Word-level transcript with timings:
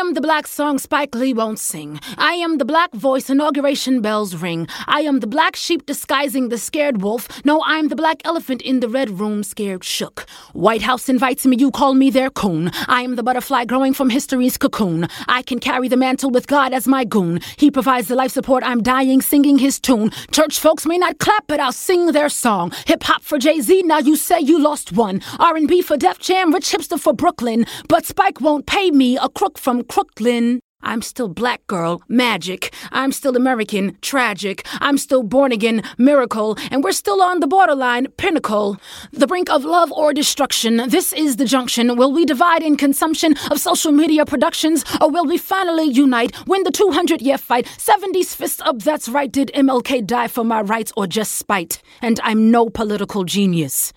am 0.00 0.14
the 0.14 0.20
black 0.22 0.46
song 0.46 0.78
Spike 0.78 1.14
Lee 1.14 1.34
won't 1.34 1.58
sing. 1.58 2.00
I 2.16 2.32
am 2.32 2.56
the 2.56 2.64
black 2.64 2.90
voice 2.94 3.28
inauguration 3.28 4.00
bells 4.00 4.34
ring. 4.34 4.66
I 4.86 5.02
am 5.02 5.20
the 5.20 5.26
black 5.26 5.54
sheep 5.54 5.84
disguising 5.84 6.48
the 6.48 6.56
scared 6.56 7.02
wolf. 7.02 7.28
No, 7.44 7.62
I'm 7.66 7.88
the 7.88 7.96
black 7.96 8.22
elephant 8.24 8.62
in 8.62 8.80
the 8.80 8.88
red 8.88 9.10
room 9.20 9.42
scared 9.42 9.84
shook. 9.84 10.26
White 10.54 10.80
House 10.80 11.10
invites 11.10 11.44
me, 11.44 11.58
you 11.58 11.70
call 11.70 11.92
me 11.92 12.08
their 12.08 12.30
coon. 12.30 12.70
I 12.88 13.02
am 13.02 13.16
the 13.16 13.22
butterfly 13.22 13.66
growing 13.66 13.92
from 13.92 14.08
history's 14.08 14.56
cocoon. 14.56 15.06
I 15.28 15.42
can 15.42 15.58
carry 15.58 15.88
the 15.88 15.98
mantle 15.98 16.30
with 16.30 16.46
God 16.46 16.72
as 16.72 16.88
my 16.88 17.04
goon. 17.04 17.40
He 17.58 17.70
provides 17.70 18.08
the 18.08 18.14
life 18.14 18.32
support, 18.32 18.64
I'm 18.64 18.82
dying 18.82 19.20
singing 19.20 19.58
his 19.58 19.78
tune. 19.78 20.12
Church 20.32 20.58
folks 20.58 20.86
may 20.86 20.96
not 20.96 21.18
clap, 21.18 21.46
but 21.46 21.60
I'll 21.60 21.72
sing 21.72 22.12
their 22.12 22.30
song. 22.30 22.72
Hip 22.86 23.02
hop 23.02 23.22
for 23.22 23.36
Jay-Z, 23.38 23.82
now 23.82 23.98
you 23.98 24.16
say 24.16 24.40
you 24.40 24.58
lost 24.58 24.92
one. 24.92 25.20
R&B 25.38 25.82
for 25.82 25.98
Def 25.98 26.18
Jam, 26.20 26.54
rich 26.54 26.72
hipster 26.72 26.98
for 26.98 27.12
Brooklyn. 27.12 27.66
But 27.86 28.06
Spike 28.06 28.40
won't 28.40 28.64
pay 28.64 28.90
me, 28.90 29.18
a 29.18 29.28
crook 29.28 29.58
from 29.58 29.84
Crooklyn. 29.90 30.60
I'm 30.82 31.02
still 31.02 31.28
black 31.28 31.66
girl, 31.66 32.00
magic. 32.08 32.72
I'm 32.92 33.10
still 33.10 33.36
American, 33.36 33.98
tragic. 34.02 34.64
I'm 34.80 34.98
still 34.98 35.24
born 35.24 35.50
again, 35.50 35.82
miracle. 35.98 36.56
And 36.70 36.84
we're 36.84 36.92
still 36.92 37.20
on 37.20 37.40
the 37.40 37.48
borderline, 37.48 38.06
pinnacle. 38.16 38.76
The 39.12 39.26
brink 39.26 39.50
of 39.50 39.64
love 39.64 39.90
or 39.90 40.14
destruction. 40.14 40.76
This 40.88 41.12
is 41.12 41.36
the 41.36 41.44
junction. 41.44 41.96
Will 41.96 42.12
we 42.12 42.24
divide 42.24 42.62
in 42.62 42.76
consumption 42.76 43.34
of 43.50 43.58
social 43.58 43.90
media 43.90 44.24
productions? 44.24 44.84
Or 45.00 45.10
will 45.10 45.26
we 45.26 45.38
finally 45.38 45.90
unite, 45.90 46.34
win 46.46 46.62
the 46.62 46.70
200 46.70 47.20
year 47.20 47.36
fight? 47.36 47.66
70s 47.66 48.34
fists 48.34 48.60
up, 48.60 48.78
that's 48.78 49.08
right. 49.08 49.30
Did 49.30 49.50
MLK 49.54 50.06
die 50.06 50.28
for 50.28 50.44
my 50.44 50.60
rights 50.60 50.92
or 50.96 51.08
just 51.08 51.32
spite? 51.34 51.82
And 52.00 52.20
I'm 52.22 52.52
no 52.52 52.70
political 52.70 53.24
genius. 53.24 53.92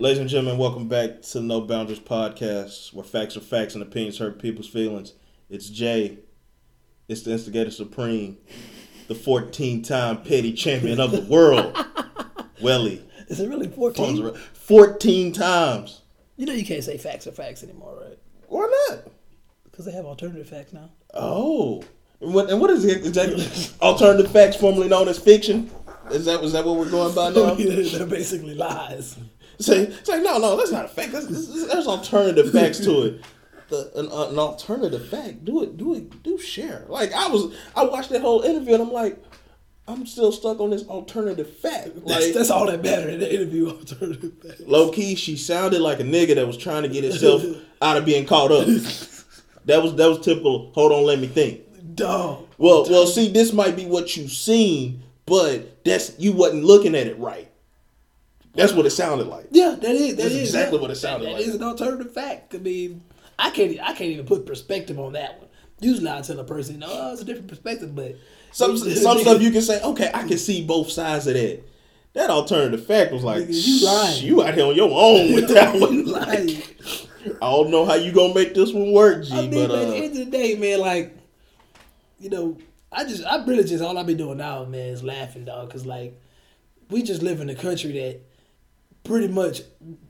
Ladies 0.00 0.20
and 0.20 0.28
gentlemen, 0.30 0.58
welcome 0.60 0.86
back 0.86 1.22
to 1.22 1.40
the 1.40 1.44
No 1.44 1.60
Boundaries 1.60 1.98
podcast, 1.98 2.94
where 2.94 3.02
facts 3.02 3.36
are 3.36 3.40
facts 3.40 3.74
and 3.74 3.82
opinions 3.82 4.18
hurt 4.18 4.40
people's 4.40 4.68
feelings. 4.68 5.14
It's 5.50 5.68
Jay. 5.68 6.18
It's 7.08 7.22
the 7.22 7.32
instigator 7.32 7.72
supreme, 7.72 8.38
the 9.08 9.14
14-time 9.14 10.22
petty 10.22 10.52
champion 10.52 11.00
of 11.00 11.10
the 11.10 11.22
world, 11.22 11.76
Welly. 12.62 13.04
Is 13.26 13.40
it 13.40 13.48
really 13.48 13.66
14? 13.66 14.36
14 14.52 15.32
times. 15.32 16.02
You 16.36 16.46
know 16.46 16.52
you 16.52 16.64
can't 16.64 16.84
say 16.84 16.96
facts 16.96 17.26
are 17.26 17.32
facts 17.32 17.64
anymore, 17.64 17.98
right? 18.00 18.18
Why 18.46 18.70
not? 18.88 19.00
Because 19.64 19.84
they 19.84 19.92
have 19.92 20.04
alternative 20.04 20.48
facts 20.48 20.72
now. 20.72 20.90
Oh. 21.12 21.82
And 22.20 22.32
what, 22.34 22.50
and 22.50 22.60
what 22.60 22.70
is 22.70 22.84
it 22.84 23.04
exactly? 23.04 23.44
Alternative 23.82 24.30
facts, 24.30 24.54
formerly 24.54 24.88
known 24.88 25.08
as 25.08 25.18
fiction? 25.18 25.72
Is 26.12 26.24
that, 26.26 26.44
is 26.44 26.52
that 26.52 26.64
what 26.64 26.76
we're 26.76 26.88
going 26.88 27.16
by 27.16 27.30
now? 27.32 27.54
They're 27.54 28.06
basically 28.06 28.54
lies. 28.54 29.18
Say, 29.60 29.92
say, 30.04 30.22
no, 30.22 30.38
no, 30.38 30.56
that's 30.56 30.70
not 30.70 30.84
a 30.84 30.88
fact. 30.88 31.12
That's, 31.12 31.26
that's, 31.26 31.66
there's 31.66 31.86
alternative 31.86 32.52
facts 32.52 32.78
to 32.80 33.02
it. 33.02 33.24
The, 33.68 33.90
an, 33.96 34.08
uh, 34.10 34.28
an 34.28 34.38
alternative 34.38 35.08
fact. 35.08 35.44
Do 35.44 35.62
it, 35.62 35.76
do 35.76 35.94
it, 35.94 36.22
do 36.22 36.38
share. 36.38 36.84
Like 36.88 37.12
I 37.12 37.28
was, 37.28 37.54
I 37.76 37.84
watched 37.84 38.10
that 38.10 38.22
whole 38.22 38.42
interview 38.42 38.74
and 38.74 38.82
I'm 38.84 38.92
like, 38.92 39.22
I'm 39.88 40.06
still 40.06 40.32
stuck 40.32 40.60
on 40.60 40.70
this 40.70 40.86
alternative 40.86 41.54
fact. 41.56 41.96
Like 41.96 42.04
That's, 42.06 42.34
that's 42.34 42.50
all 42.50 42.66
that 42.66 42.82
mattered 42.82 43.14
in 43.14 43.20
the 43.20 43.34
interview. 43.34 43.68
Alternative 43.78 44.32
facts. 44.42 44.60
low 44.66 44.90
key, 44.92 45.14
she 45.14 45.36
sounded 45.36 45.80
like 45.80 45.98
a 45.98 46.04
nigga 46.04 46.34
that 46.34 46.46
was 46.46 46.58
trying 46.58 46.82
to 46.82 46.90
get 46.90 47.04
himself 47.04 47.42
out 47.82 47.96
of 47.96 48.04
being 48.04 48.26
caught 48.26 48.52
up. 48.52 48.66
That 49.64 49.82
was 49.82 49.94
that 49.96 50.08
was 50.08 50.20
typical. 50.20 50.70
Hold 50.74 50.92
on, 50.92 51.04
let 51.04 51.18
me 51.18 51.26
think. 51.26 51.94
Dog. 51.94 52.46
Well, 52.58 52.86
well, 52.88 53.06
see, 53.06 53.30
this 53.30 53.52
might 53.52 53.76
be 53.76 53.86
what 53.86 54.16
you've 54.16 54.30
seen, 54.30 55.02
but 55.26 55.84
that's 55.84 56.18
you 56.18 56.32
wasn't 56.32 56.64
looking 56.64 56.94
at 56.94 57.06
it 57.06 57.18
right. 57.18 57.50
That's 58.58 58.72
what 58.72 58.86
it 58.86 58.90
sounded 58.90 59.28
like. 59.28 59.46
Yeah, 59.50 59.76
that 59.80 59.90
is. 59.90 60.16
That 60.16 60.22
That's 60.24 60.34
is, 60.34 60.48
exactly 60.48 60.76
yeah. 60.78 60.82
what 60.82 60.90
it 60.90 60.96
sounded 60.96 61.26
That 61.28 61.32
like. 61.34 61.46
is 61.46 61.54
an 61.54 61.62
alternative 61.62 62.12
fact. 62.12 62.54
I 62.54 62.58
mean, 62.58 63.02
I 63.38 63.50
can't. 63.50 63.78
I 63.80 63.92
can't 63.94 64.10
even 64.10 64.26
put 64.26 64.46
perspective 64.46 64.98
on 64.98 65.12
that 65.12 65.38
one. 65.38 65.48
Usually, 65.80 66.10
I 66.10 66.20
tell 66.22 66.38
a 66.40 66.44
person, 66.44 66.82
"Oh, 66.86 67.12
it's 67.12 67.22
a 67.22 67.24
different 67.24 67.48
perspective," 67.48 67.94
but 67.94 68.16
Some 68.52 68.76
some 68.76 69.18
stuff 69.18 69.40
you 69.40 69.50
can 69.50 69.62
say, 69.62 69.80
okay, 69.80 70.10
I 70.12 70.26
can 70.26 70.38
see 70.38 70.64
both 70.64 70.90
sides 70.90 71.26
of 71.28 71.34
that. 71.34 71.62
That 72.14 72.30
alternative 72.30 72.84
fact 72.84 73.12
was 73.12 73.22
like, 73.22 73.44
you 73.48 73.84
lying. 73.84 74.24
You 74.24 74.42
out 74.42 74.54
here 74.54 74.64
on 74.64 74.74
your 74.74 74.90
own 74.92 75.34
with 75.34 75.48
that 75.50 75.74
one. 75.80 76.04
lying. 76.06 76.62
I 77.40 77.50
don't 77.50 77.70
know 77.70 77.84
how 77.84 77.94
you 77.94 78.10
gonna 78.10 78.34
make 78.34 78.54
this 78.54 78.72
one 78.72 78.92
work, 78.92 79.24
G, 79.24 79.32
I 79.32 79.42
mean, 79.42 79.50
but 79.50 79.68
but 79.68 79.78
at 79.82 79.88
the 79.88 79.92
uh, 79.92 80.02
end 80.02 80.12
of 80.12 80.16
the 80.16 80.24
day, 80.24 80.54
man, 80.56 80.80
like, 80.80 81.16
you 82.18 82.30
know, 82.30 82.56
I 82.90 83.04
just, 83.04 83.24
I 83.24 83.44
really 83.44 83.64
just, 83.64 83.84
all 83.84 83.98
I 83.98 84.02
be 84.02 84.14
doing 84.14 84.38
now, 84.38 84.64
man, 84.64 84.88
is 84.88 85.02
laughing, 85.04 85.44
dog, 85.44 85.68
because, 85.68 85.84
like, 85.84 86.18
we 86.88 87.02
just 87.02 87.22
live 87.22 87.40
in 87.40 87.50
a 87.50 87.54
country 87.54 87.92
that 87.92 88.20
pretty 89.08 89.28
much, 89.28 89.62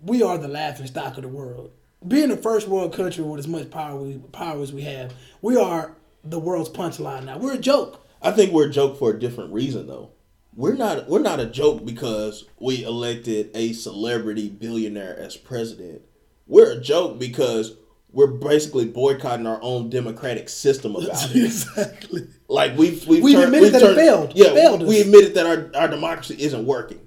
we 0.03 0.23
are 0.23 0.37
the 0.37 0.49
laughing 0.49 0.87
stock 0.87 1.17
of 1.17 1.23
the 1.23 1.29
world. 1.29 1.71
Being 2.07 2.29
the 2.29 2.37
first 2.37 2.69
world 2.69 2.93
country 2.93 3.25
with 3.25 3.39
as 3.41 3.49
much 3.49 3.71
power, 3.71 3.97
we, 3.99 4.19
power 4.33 4.63
as 4.63 4.73
we 4.73 4.83
have, 4.83 5.15
we 5.41 5.57
are 5.57 5.97
the 6.25 6.39
world's 6.39 6.69
punchline 6.71 7.25
now. 7.25 7.39
We're 7.39 7.55
a 7.55 7.59
joke. 7.59 8.05
I 8.21 8.31
think 8.33 8.53
we're 8.53 8.67
a 8.67 8.71
joke 8.73 8.99
for 8.99 9.11
a 9.11 9.19
different 9.19 9.53
reason 9.53 9.87
though. 9.87 10.11
We're 10.55 10.75
not 10.75 11.09
we're 11.09 11.21
not 11.21 11.39
a 11.39 11.47
joke 11.47 11.85
because 11.85 12.45
we 12.59 12.83
elected 12.85 13.51
a 13.55 13.73
celebrity 13.73 14.49
billionaire 14.49 15.17
as 15.17 15.37
president. 15.37 16.03
We're 16.49 16.73
a 16.73 16.81
joke 16.81 17.19
because 17.21 17.77
we're 18.11 18.27
basically 18.27 18.87
boycotting 18.87 19.47
our 19.47 19.61
own 19.63 19.89
democratic 19.91 20.49
system 20.49 20.97
about 20.97 21.31
it. 21.35 21.45
exactly. 21.45 22.27
Like 22.49 22.77
we've 22.77 23.07
we've, 23.07 23.23
We've 23.23 23.35
turned- 23.37 23.55
admitted 23.55 23.73
we've 23.75 23.81
that 23.83 23.91
it 23.93 23.95
failed. 23.97 24.31
It 24.31 24.37
Yeah, 24.37 24.55
failed 24.55 24.83
we 24.87 25.01
admitted 25.01 25.35
that 25.35 25.47
our, 25.47 25.81
our 25.83 25.89
democracy 25.89 26.37
isn't 26.43 26.65
working, 26.67 27.01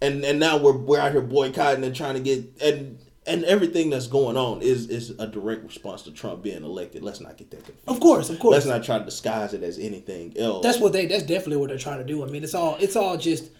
and 0.00 0.24
and 0.24 0.38
now 0.38 0.56
we're 0.58 0.76
we're 0.76 1.00
out 1.00 1.12
here 1.12 1.20
boycotting 1.20 1.84
and 1.84 1.94
trying 1.94 2.14
to 2.14 2.20
get 2.20 2.44
and 2.62 2.98
and 3.26 3.44
everything 3.44 3.90
that's 3.90 4.06
going 4.06 4.36
on 4.36 4.62
is 4.62 4.88
is 4.88 5.10
a 5.18 5.26
direct 5.26 5.62
response 5.64 6.02
to 6.02 6.10
Trump 6.12 6.42
being 6.42 6.64
elected. 6.64 7.02
Let's 7.02 7.20
not 7.20 7.36
get 7.36 7.50
that 7.50 7.64
confused. 7.64 7.88
Of 7.88 8.00
course, 8.00 8.30
of 8.30 8.38
course. 8.38 8.54
Let's 8.54 8.66
not 8.66 8.84
try 8.84 8.98
to 8.98 9.04
disguise 9.04 9.52
it 9.54 9.62
as 9.62 9.78
anything 9.78 10.36
else. 10.38 10.62
That's 10.62 10.78
what 10.78 10.92
they. 10.92 11.06
That's 11.06 11.24
definitely 11.24 11.58
what 11.58 11.68
they're 11.68 11.78
trying 11.78 11.98
to 11.98 12.04
do. 12.04 12.24
I 12.24 12.28
mean, 12.28 12.42
it's 12.42 12.54
all. 12.54 12.76
It's 12.80 12.96
all 12.96 13.16
just. 13.18 13.50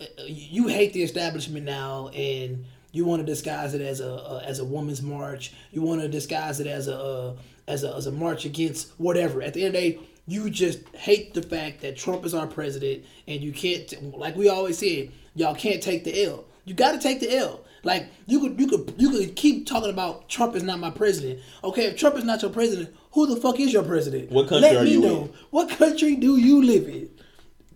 uh, 0.00 0.04
You 0.26 0.68
hate 0.68 0.92
the 0.92 1.02
establishment 1.02 1.64
now, 1.64 2.08
and 2.08 2.66
you 2.92 3.04
want 3.06 3.20
to 3.20 3.26
disguise 3.26 3.72
it 3.74 3.80
as 3.80 4.00
a, 4.00 4.08
a 4.08 4.42
as 4.44 4.58
a 4.58 4.64
woman's 4.64 5.00
march. 5.00 5.52
You 5.72 5.80
want 5.82 6.02
to 6.02 6.08
disguise 6.08 6.60
it 6.60 6.66
as 6.66 6.86
a 6.88 7.36
as 7.66 7.82
a 7.82 7.94
as 7.94 8.06
a 8.06 8.12
march 8.12 8.44
against 8.44 8.88
whatever. 8.98 9.40
At 9.40 9.54
the 9.54 9.64
end 9.64 9.74
of 9.74 9.80
the 9.80 9.90
day, 9.92 9.98
you 10.26 10.50
just 10.50 10.80
hate 10.94 11.32
the 11.32 11.42
fact 11.42 11.80
that 11.80 11.96
Trump 11.96 12.26
is 12.26 12.34
our 12.34 12.46
president, 12.46 13.04
and 13.26 13.40
you 13.40 13.52
can't. 13.52 14.18
Like 14.18 14.36
we 14.36 14.50
always 14.50 14.76
said, 14.76 15.12
y'all 15.34 15.54
can't 15.54 15.82
take 15.82 16.04
the 16.04 16.24
L. 16.24 16.44
You 16.64 16.74
got 16.74 16.92
to 16.92 16.98
take 16.98 17.20
the 17.20 17.36
L. 17.36 17.60
Like 17.82 18.06
you 18.26 18.40
could 18.40 18.58
you 18.58 18.66
could 18.66 18.94
you 18.96 19.10
could 19.10 19.36
keep 19.36 19.66
talking 19.66 19.90
about 19.90 20.28
Trump 20.28 20.56
is 20.56 20.62
not 20.62 20.78
my 20.78 20.90
president. 20.90 21.40
Okay, 21.62 21.84
if 21.86 21.96
Trump 21.98 22.16
is 22.16 22.24
not 22.24 22.40
your 22.40 22.50
president, 22.50 22.94
who 23.12 23.26
the 23.26 23.36
fuck 23.36 23.60
is 23.60 23.72
your 23.72 23.82
president? 23.82 24.30
What 24.30 24.48
country 24.48 24.68
Let 24.70 24.76
are 24.76 24.84
me 24.84 24.92
you 24.92 25.00
know. 25.00 25.20
in? 25.24 25.32
What 25.50 25.68
country 25.68 26.16
do 26.16 26.38
you 26.38 26.62
live 26.64 26.88
in? 26.88 27.10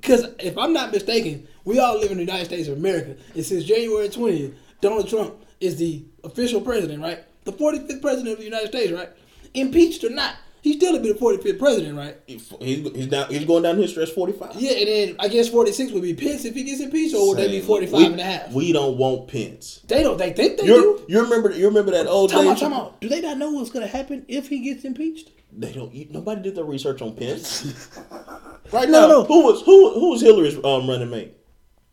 Because 0.00 0.26
if 0.38 0.56
I'm 0.56 0.72
not 0.72 0.92
mistaken, 0.92 1.46
we 1.64 1.78
all 1.78 1.98
live 1.98 2.10
in 2.10 2.16
the 2.16 2.24
United 2.24 2.46
States 2.46 2.68
of 2.68 2.78
America. 2.78 3.16
And 3.34 3.44
since 3.44 3.64
January 3.64 4.08
20th, 4.08 4.54
Donald 4.80 5.08
Trump 5.08 5.34
is 5.60 5.76
the 5.76 6.04
official 6.24 6.60
president, 6.60 7.02
right? 7.02 7.18
The 7.44 7.52
45th 7.52 8.00
president 8.00 8.32
of 8.32 8.38
the 8.38 8.44
United 8.44 8.68
States, 8.68 8.92
right? 8.92 9.08
Impeached 9.54 10.04
or 10.04 10.10
not, 10.10 10.36
he's 10.62 10.76
still 10.76 10.92
to 10.94 11.00
be 11.00 11.12
the 11.12 11.18
45th 11.18 11.58
president, 11.58 11.96
right? 11.96 12.18
he's, 12.26 12.52
he's 12.60 13.06
down. 13.06 13.28
He's 13.30 13.44
going 13.44 13.62
down 13.62 13.76
history 13.76 14.02
as 14.02 14.10
forty 14.10 14.32
five. 14.32 14.54
Yeah, 14.56 14.72
and 14.72 14.88
then 14.88 15.16
I 15.18 15.28
guess 15.28 15.48
46 15.48 15.92
would 15.92 16.02
be 16.02 16.14
Pence 16.14 16.44
if 16.44 16.54
he 16.54 16.64
gets 16.64 16.80
impeached, 16.80 17.14
or 17.14 17.28
would 17.28 17.38
they 17.38 17.48
be 17.48 17.60
45 17.60 17.98
we, 17.98 18.06
and 18.06 18.20
a 18.20 18.24
half? 18.24 18.52
We 18.52 18.72
don't 18.72 18.96
want 18.98 19.28
Pence. 19.28 19.80
they 19.88 20.02
don't. 20.02 20.18
They 20.18 20.32
think 20.32 20.58
they 20.58 20.66
You 20.66 20.74
do. 20.74 21.04
you 21.08 21.22
remember 21.22 21.50
you 21.52 21.66
remember 21.66 21.92
that 21.92 22.06
old 22.06 22.30
Time 22.30 22.44
day? 22.44 22.50
out, 22.50 22.58
time 22.58 22.72
out. 22.72 23.00
Do 23.00 23.08
they 23.08 23.20
not 23.20 23.38
know 23.38 23.50
what's 23.52 23.70
going 23.70 23.84
to 23.86 23.90
happen 23.96 24.24
if 24.28 24.48
he 24.48 24.60
gets 24.60 24.84
impeached? 24.84 25.30
They 25.52 25.72
don't. 25.72 25.94
You, 25.94 26.06
nobody 26.10 26.42
did 26.42 26.54
their 26.56 26.64
research 26.64 27.00
on 27.00 27.14
Pence. 27.16 27.98
right 28.72 28.88
No, 28.88 29.00
now, 29.02 29.08
no. 29.08 29.24
who 29.24 29.44
was 29.44 29.62
who 29.62 29.94
who 29.98 30.10
was 30.10 30.20
Hillary's 30.20 30.56
um, 30.62 30.88
running 30.88 31.08
mate? 31.10 31.34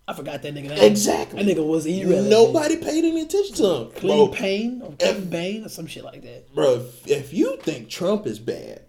I 0.08 0.14
forgot 0.14 0.42
that 0.44 0.54
nigga 0.54 0.70
name. 0.70 0.80
Exactly. 0.92 1.44
That 1.44 1.58
nigga 1.58 1.66
was 1.66 1.86
irrelevant. 1.88 2.30
Nobody 2.30 2.78
paid 2.78 3.04
any 3.06 3.22
attention 3.22 3.56
to 3.56 3.68
him. 3.76 3.92
Clean 3.92 4.26
bro, 4.26 4.28
Payne 4.28 4.82
or 4.84 4.92
Kevin 4.94 5.30
Bain 5.30 5.66
or 5.66 5.70
some 5.70 5.88
shit 5.88 6.04
like 6.04 6.22
that. 6.22 6.54
bro, 6.54 6.76
if, 6.76 7.08
if 7.08 7.34
you 7.34 7.58
think 7.58 7.90
Trump 7.90 8.28
is 8.28 8.38
bad, 8.38 8.82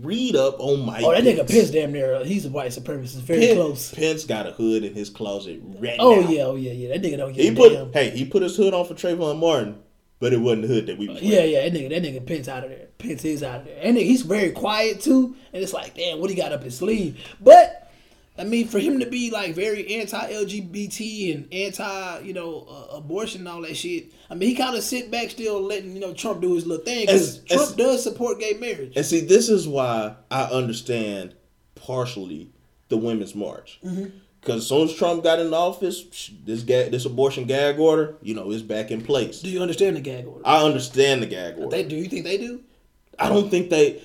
read 0.00 0.34
up 0.36 0.56
on 0.58 0.84
Mike. 0.84 1.04
Oh, 1.04 1.12
that 1.12 1.22
nigga 1.22 1.48
Pence. 1.48 1.70
Damn 1.70 1.92
near. 1.92 2.24
He's 2.24 2.44
a 2.44 2.50
white 2.50 2.70
supremacist. 2.72 3.20
Very 3.20 3.40
Pence, 3.46 3.54
close. 3.54 3.94
Pence 3.94 4.24
got 4.24 4.46
a 4.46 4.50
hood 4.52 4.82
in 4.84 4.94
his 4.94 5.10
closet 5.10 5.60
right 5.62 5.96
Oh 6.00 6.20
now. 6.20 6.28
yeah, 6.28 6.42
oh 6.42 6.54
yeah, 6.56 6.72
yeah. 6.72 6.88
That 6.96 7.02
nigga 7.02 7.16
don't 7.18 7.34
He 7.34 7.42
give 7.44 7.54
a 7.54 7.56
put 7.56 7.72
damn. 7.72 7.92
hey, 7.92 8.10
he 8.10 8.24
put 8.24 8.42
his 8.42 8.56
hood 8.56 8.74
on 8.74 8.84
for 8.84 8.94
Trayvon 8.94 9.38
Martin, 9.38 9.78
but 10.18 10.32
it 10.32 10.38
wasn't 10.40 10.62
the 10.62 10.68
hood 10.68 10.86
that 10.86 10.98
we 10.98 11.08
was 11.08 11.22
Yeah, 11.22 11.44
yeah. 11.44 11.68
That 11.68 11.72
nigga, 11.72 11.88
that 11.90 12.02
nigga 12.02 12.26
Pence 12.26 12.48
out 12.48 12.64
of 12.64 12.70
there. 12.70 12.88
Pence 12.98 13.24
is 13.24 13.42
out 13.44 13.60
of 13.60 13.66
there, 13.66 13.78
and 13.80 13.96
he's 13.96 14.22
very 14.22 14.50
quiet 14.50 15.00
too. 15.00 15.36
And 15.52 15.62
it's 15.62 15.72
like, 15.72 15.94
damn, 15.94 16.18
what 16.20 16.30
he 16.30 16.36
got 16.36 16.52
up 16.52 16.62
his 16.64 16.76
sleeve? 16.78 17.24
But 17.40 17.81
I 18.42 18.44
mean, 18.44 18.66
for 18.66 18.80
him 18.80 18.98
to 18.98 19.06
be 19.06 19.30
like 19.30 19.54
very 19.54 20.00
anti-LGBT 20.00 21.32
and 21.32 21.54
anti, 21.54 22.18
you 22.24 22.32
know, 22.32 22.66
uh, 22.68 22.96
abortion 22.96 23.42
and 23.42 23.48
all 23.48 23.62
that 23.62 23.76
shit. 23.76 24.12
I 24.28 24.34
mean, 24.34 24.48
he 24.48 24.56
kind 24.56 24.76
of 24.76 24.82
sit 24.82 25.12
back 25.12 25.30
still, 25.30 25.62
letting 25.62 25.94
you 25.94 26.00
know 26.00 26.12
Trump 26.12 26.40
do 26.40 26.56
his 26.56 26.66
little 26.66 26.84
thing 26.84 27.06
because 27.06 27.38
As- 27.38 27.44
Trump 27.44 27.70
as- 27.70 27.76
does 27.76 28.02
support 28.02 28.40
gay 28.40 28.54
marriage. 28.54 28.94
And 28.96 29.06
see, 29.06 29.20
this 29.20 29.48
is 29.48 29.68
why 29.68 30.16
I 30.28 30.42
understand 30.46 31.36
partially 31.76 32.50
the 32.88 32.96
Women's 32.96 33.36
March. 33.36 33.78
Mm-hmm. 33.84 34.16
Because 34.40 34.62
as 34.62 34.66
soon 34.66 34.88
as 34.88 34.94
Trump 34.96 35.22
got 35.22 35.38
in 35.38 35.54
office, 35.54 36.32
this 36.44 36.64
gag, 36.64 36.90
this 36.90 37.04
abortion 37.04 37.44
gag 37.44 37.78
order, 37.78 38.16
you 38.22 38.34
know, 38.34 38.50
is 38.50 38.64
back 38.64 38.90
in 38.90 39.02
place. 39.02 39.40
Do 39.40 39.50
you 39.50 39.62
understand 39.62 39.94
the 39.94 40.00
gag 40.00 40.26
order? 40.26 40.42
I 40.44 40.64
understand 40.64 41.22
the 41.22 41.28
gag 41.28 41.58
order. 41.58 41.70
They 41.70 41.84
do. 41.84 41.94
You 41.94 42.08
think 42.08 42.24
they 42.24 42.38
do? 42.38 42.60
I 43.20 43.28
don't 43.28 43.50
think 43.52 43.70
they. 43.70 44.02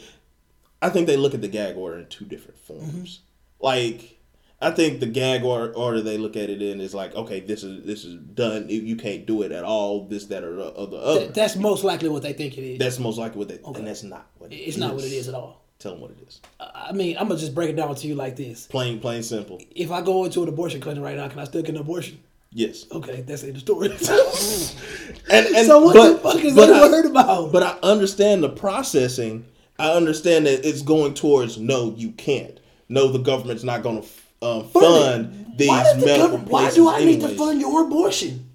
I 0.79 0.89
think 0.89 1.07
they 1.07 1.17
look 1.17 1.33
at 1.33 1.41
the 1.41 1.47
gag 1.47 1.75
order 1.75 1.97
in 1.97 2.05
two 2.05 2.25
different 2.25 2.59
forms. 2.59 3.21
Like, 3.59 4.16
I 4.59 4.71
think 4.71 4.99
the 4.99 5.05
gag 5.05 5.43
order, 5.43 6.01
they 6.01 6.17
look 6.17 6.35
at 6.35 6.49
it 6.49 6.61
in 6.63 6.81
is 6.81 6.95
like, 6.95 7.13
okay, 7.13 7.39
this 7.41 7.63
is 7.63 7.85
this 7.85 8.03
is 8.03 8.15
done. 8.15 8.67
You 8.69 8.95
can't 8.95 9.25
do 9.27 9.43
it 9.43 9.51
at 9.51 9.63
all. 9.63 10.05
This, 10.07 10.25
that, 10.25 10.43
or 10.43 10.55
the, 10.55 10.65
other. 10.73 11.19
Th- 11.19 11.33
That's 11.33 11.55
most 11.55 11.83
likely 11.83 12.09
what 12.09 12.23
they 12.23 12.33
think 12.33 12.57
it 12.57 12.63
is. 12.63 12.79
That's 12.79 12.97
most 12.97 13.17
likely 13.19 13.37
what 13.37 13.49
they. 13.49 13.59
And 13.63 13.85
that's 13.85 14.01
not 14.03 14.27
what. 14.39 14.51
it 14.51 14.55
it's 14.55 14.77
not 14.77 14.95
what 14.95 15.03
it 15.03 15.11
is 15.11 15.27
at 15.27 15.35
all. 15.35 15.61
Tell 15.77 15.91
them 15.91 16.01
what 16.01 16.09
it 16.09 16.17
is. 16.27 16.41
I 16.59 16.91
mean, 16.91 17.17
I'm 17.19 17.27
gonna 17.27 17.39
just 17.39 17.53
break 17.53 17.69
it 17.69 17.75
down 17.75 17.93
to 17.93 18.07
you 18.07 18.15
like 18.15 18.35
this: 18.35 18.65
Plain, 18.65 18.99
plain, 18.99 19.21
simple. 19.21 19.61
If 19.75 19.91
I 19.91 20.01
go 20.01 20.25
into 20.25 20.41
an 20.41 20.49
abortion 20.49 20.81
clinic 20.81 21.03
right 21.03 21.15
now, 21.17 21.27
can 21.27 21.37
I 21.37 21.43
still 21.43 21.61
get 21.61 21.75
an 21.75 21.81
abortion? 21.81 22.19
Yes. 22.51 22.85
Okay, 22.91 23.21
that's 23.21 23.43
the 23.43 23.59
story. 23.59 23.89
And, 25.29 25.45
and 25.47 25.67
so 25.67 25.81
what 25.83 25.93
but- 25.93 26.13
the 26.13 26.17
fuck 26.19 26.43
is 26.43 26.55
they 26.55 26.63
I- 26.63 26.81
worried 26.89 27.05
about? 27.05 27.51
But 27.51 27.63
I 27.63 27.77
understand 27.83 28.41
the 28.43 28.49
processing. 28.49 29.45
I 29.77 29.91
understand 29.91 30.47
that 30.47 30.67
it's 30.67 30.81
going 30.81 31.13
towards 31.13 31.57
no, 31.59 31.93
you 31.95 32.11
can't. 32.13 32.59
No, 32.89 33.11
the 33.11 33.19
government's 33.19 33.63
not 33.63 33.83
going 33.83 34.01
to 34.01 34.07
um, 34.41 34.67
fund 34.69 35.53
these 35.57 35.67
why, 35.69 35.93
the 35.93 36.05
medical 36.05 36.27
government- 36.27 36.49
why 36.49 36.71
do 36.71 36.89
I 36.89 37.03
need 37.03 37.21
to 37.21 37.29
fund 37.29 37.59
your 37.61 37.85
abortion? 37.85 38.49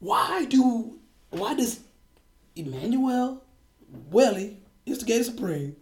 Why 0.00 0.44
do 0.44 0.98
why 1.30 1.54
does 1.54 1.80
Emmanuel 2.56 3.42
Welly, 4.10 4.58
instigator 4.86 5.24
supreme, 5.24 5.76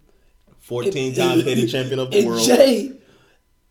Fourteen-time 0.58 1.42
petty 1.42 1.66
champion 1.68 1.98
of 2.00 2.10
the 2.10 2.18
and 2.18 2.26
world. 2.26 2.42
Jay, 2.42 2.92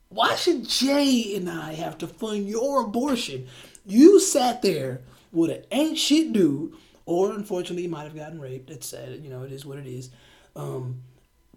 why 0.10 0.36
should 0.36 0.68
Jay 0.68 1.36
and 1.36 1.50
I 1.50 1.74
have 1.74 1.98
to 2.00 2.08
fund 2.08 2.48
your 2.48 2.82
abortion? 2.82 3.48
You 3.86 4.20
sat 4.20 4.62
there 4.62 5.02
with 5.32 5.52
an 5.52 5.64
ain't 5.72 5.98
shit 5.98 6.32
dude, 6.32 6.74
or 7.06 7.34
unfortunately, 7.34 7.84
you 7.84 7.90
might 7.90 8.04
have 8.04 8.16
gotten 8.16 8.40
raped. 8.40 8.70
That's 8.70 8.88
sad. 8.88 9.20
You 9.22 9.30
know, 9.30 9.44
it 9.44 9.52
is 9.52 9.66
what 9.66 9.78
it 9.78 9.88
is. 9.88 10.10
Um, 10.56 11.02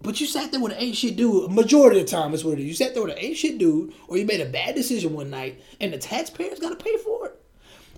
but 0.03 0.21
you 0.21 0.27
sat 0.27 0.53
there 0.53 0.61
with 0.61 0.73
an 0.73 0.79
ain't 0.79 0.97
shit 0.97 1.17
dude. 1.17 1.51
Majority 1.51 2.01
of 2.01 2.07
the 2.07 2.11
time, 2.11 2.31
that's 2.31 2.45
what 2.45 2.59
it 2.59 2.63
is. 2.63 2.67
You 2.67 2.75
sat 2.75 2.95
there 2.95 3.03
with 3.03 3.13
an 3.13 3.19
ain't 3.19 3.37
shit 3.37 3.59
dude, 3.59 3.93
or 4.07 4.17
you 4.17 4.25
made 4.25 4.41
a 4.41 4.47
bad 4.47 4.75
decision 4.75 5.13
one 5.13 5.31
night, 5.31 5.61
and 5.81 5.93
the 5.93 5.99
taxpayers 5.99 6.61
got 6.61 6.71
to 6.71 6.85
pay 6.85 6.97
for 6.99 7.27
it. 7.27 7.41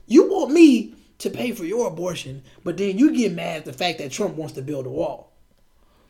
You 0.06 0.28
want 0.28 0.52
me 0.52 0.94
to 1.18 1.30
pay 1.30 1.52
for 1.52 1.64
your 1.64 1.86
abortion, 1.86 2.42
but 2.64 2.76
then 2.76 2.98
you 2.98 3.14
get 3.14 3.32
mad 3.32 3.58
at 3.58 3.64
the 3.64 3.72
fact 3.72 3.98
that 3.98 4.10
Trump 4.10 4.36
wants 4.36 4.54
to 4.54 4.62
build 4.62 4.86
a 4.86 4.90
wall. 4.90 5.32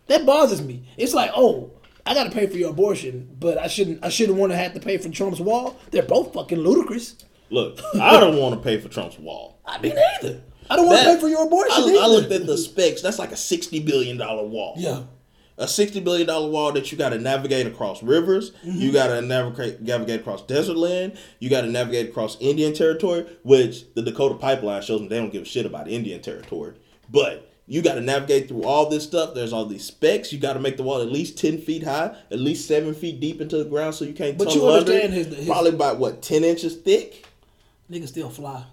That 0.06 0.24
bothers 0.24 0.62
me. 0.62 0.84
It's 0.96 1.14
like, 1.14 1.30
oh, 1.34 1.72
I 2.06 2.14
got 2.14 2.24
to 2.24 2.30
pay 2.30 2.46
for 2.46 2.56
your 2.56 2.70
abortion, 2.70 3.36
but 3.38 3.58
I 3.58 3.66
shouldn't. 3.66 4.04
I 4.04 4.08
shouldn't 4.08 4.38
want 4.38 4.52
to 4.52 4.56
have 4.56 4.74
to 4.74 4.80
pay 4.80 4.96
for 4.96 5.08
Trump's 5.08 5.40
wall. 5.40 5.76
They're 5.90 6.02
both 6.02 6.32
fucking 6.34 6.58
ludicrous. 6.58 7.16
Look, 7.50 7.80
I 7.94 8.18
don't 8.18 8.36
want 8.36 8.54
to 8.54 8.60
pay 8.60 8.80
for 8.80 8.88
Trump's 8.88 9.18
wall. 9.18 9.60
I 9.66 9.80
mean, 9.80 9.92
either. 10.18 10.40
I 10.68 10.76
don't 10.76 10.86
want 10.86 11.00
to 11.00 11.04
pay 11.06 11.20
for 11.20 11.28
your 11.28 11.46
abortion. 11.46 11.72
I, 11.76 11.98
I 12.02 12.06
looked 12.06 12.32
at 12.32 12.46
the 12.46 12.56
specs. 12.56 13.02
That's 13.02 13.18
like 13.18 13.32
a 13.32 13.36
sixty 13.36 13.80
billion 13.80 14.16
dollar 14.16 14.44
wall. 14.44 14.74
Yeah. 14.78 15.02
A 15.60 15.68
sixty 15.68 16.00
billion 16.00 16.26
dollar 16.26 16.50
wall 16.50 16.72
that 16.72 16.90
you 16.90 16.98
got 16.98 17.10
to 17.10 17.18
navigate 17.18 17.66
across 17.66 18.02
rivers. 18.02 18.50
Mm-hmm. 18.66 18.70
You 18.80 18.92
got 18.92 19.08
to 19.08 19.22
navigate 19.22 19.80
navigate 19.80 20.20
across 20.20 20.42
desert 20.42 20.76
land. 20.76 21.16
You 21.38 21.48
got 21.50 21.60
to 21.60 21.68
navigate 21.68 22.08
across 22.08 22.36
Indian 22.40 22.74
territory, 22.74 23.26
which 23.44 23.92
the 23.94 24.02
Dakota 24.02 24.34
pipeline 24.34 24.82
shows 24.82 25.00
them 25.00 25.08
they 25.08 25.18
don't 25.18 25.30
give 25.32 25.42
a 25.42 25.46
shit 25.46 25.66
about 25.66 25.88
Indian 25.88 26.20
territory. 26.22 26.74
But 27.08 27.46
you 27.66 27.82
got 27.82 27.94
to 27.94 28.00
navigate 28.00 28.48
through 28.48 28.64
all 28.64 28.88
this 28.88 29.04
stuff. 29.04 29.34
There's 29.34 29.52
all 29.52 29.64
these 29.66 29.84
specs. 29.84 30.32
You 30.32 30.40
got 30.40 30.54
to 30.54 30.60
make 30.60 30.76
the 30.76 30.82
wall 30.82 31.00
at 31.02 31.12
least 31.12 31.38
ten 31.38 31.58
feet 31.58 31.84
high, 31.84 32.16
at 32.30 32.40
least 32.40 32.66
seven 32.66 32.94
feet 32.94 33.20
deep 33.20 33.40
into 33.40 33.58
the 33.58 33.64
ground, 33.70 33.94
so 33.94 34.04
you 34.04 34.12
can't. 34.14 34.36
But 34.36 34.54
you 34.54 34.66
under 34.66 34.90
understand 34.92 35.12
his- 35.12 35.26
his- 35.28 35.46
probably 35.46 35.70
about 35.70 35.98
what 35.98 36.20
ten 36.22 36.42
inches 36.42 36.74
thick. 36.76 37.26
Niggas 37.90 38.08
still 38.08 38.30
fly. 38.30 38.64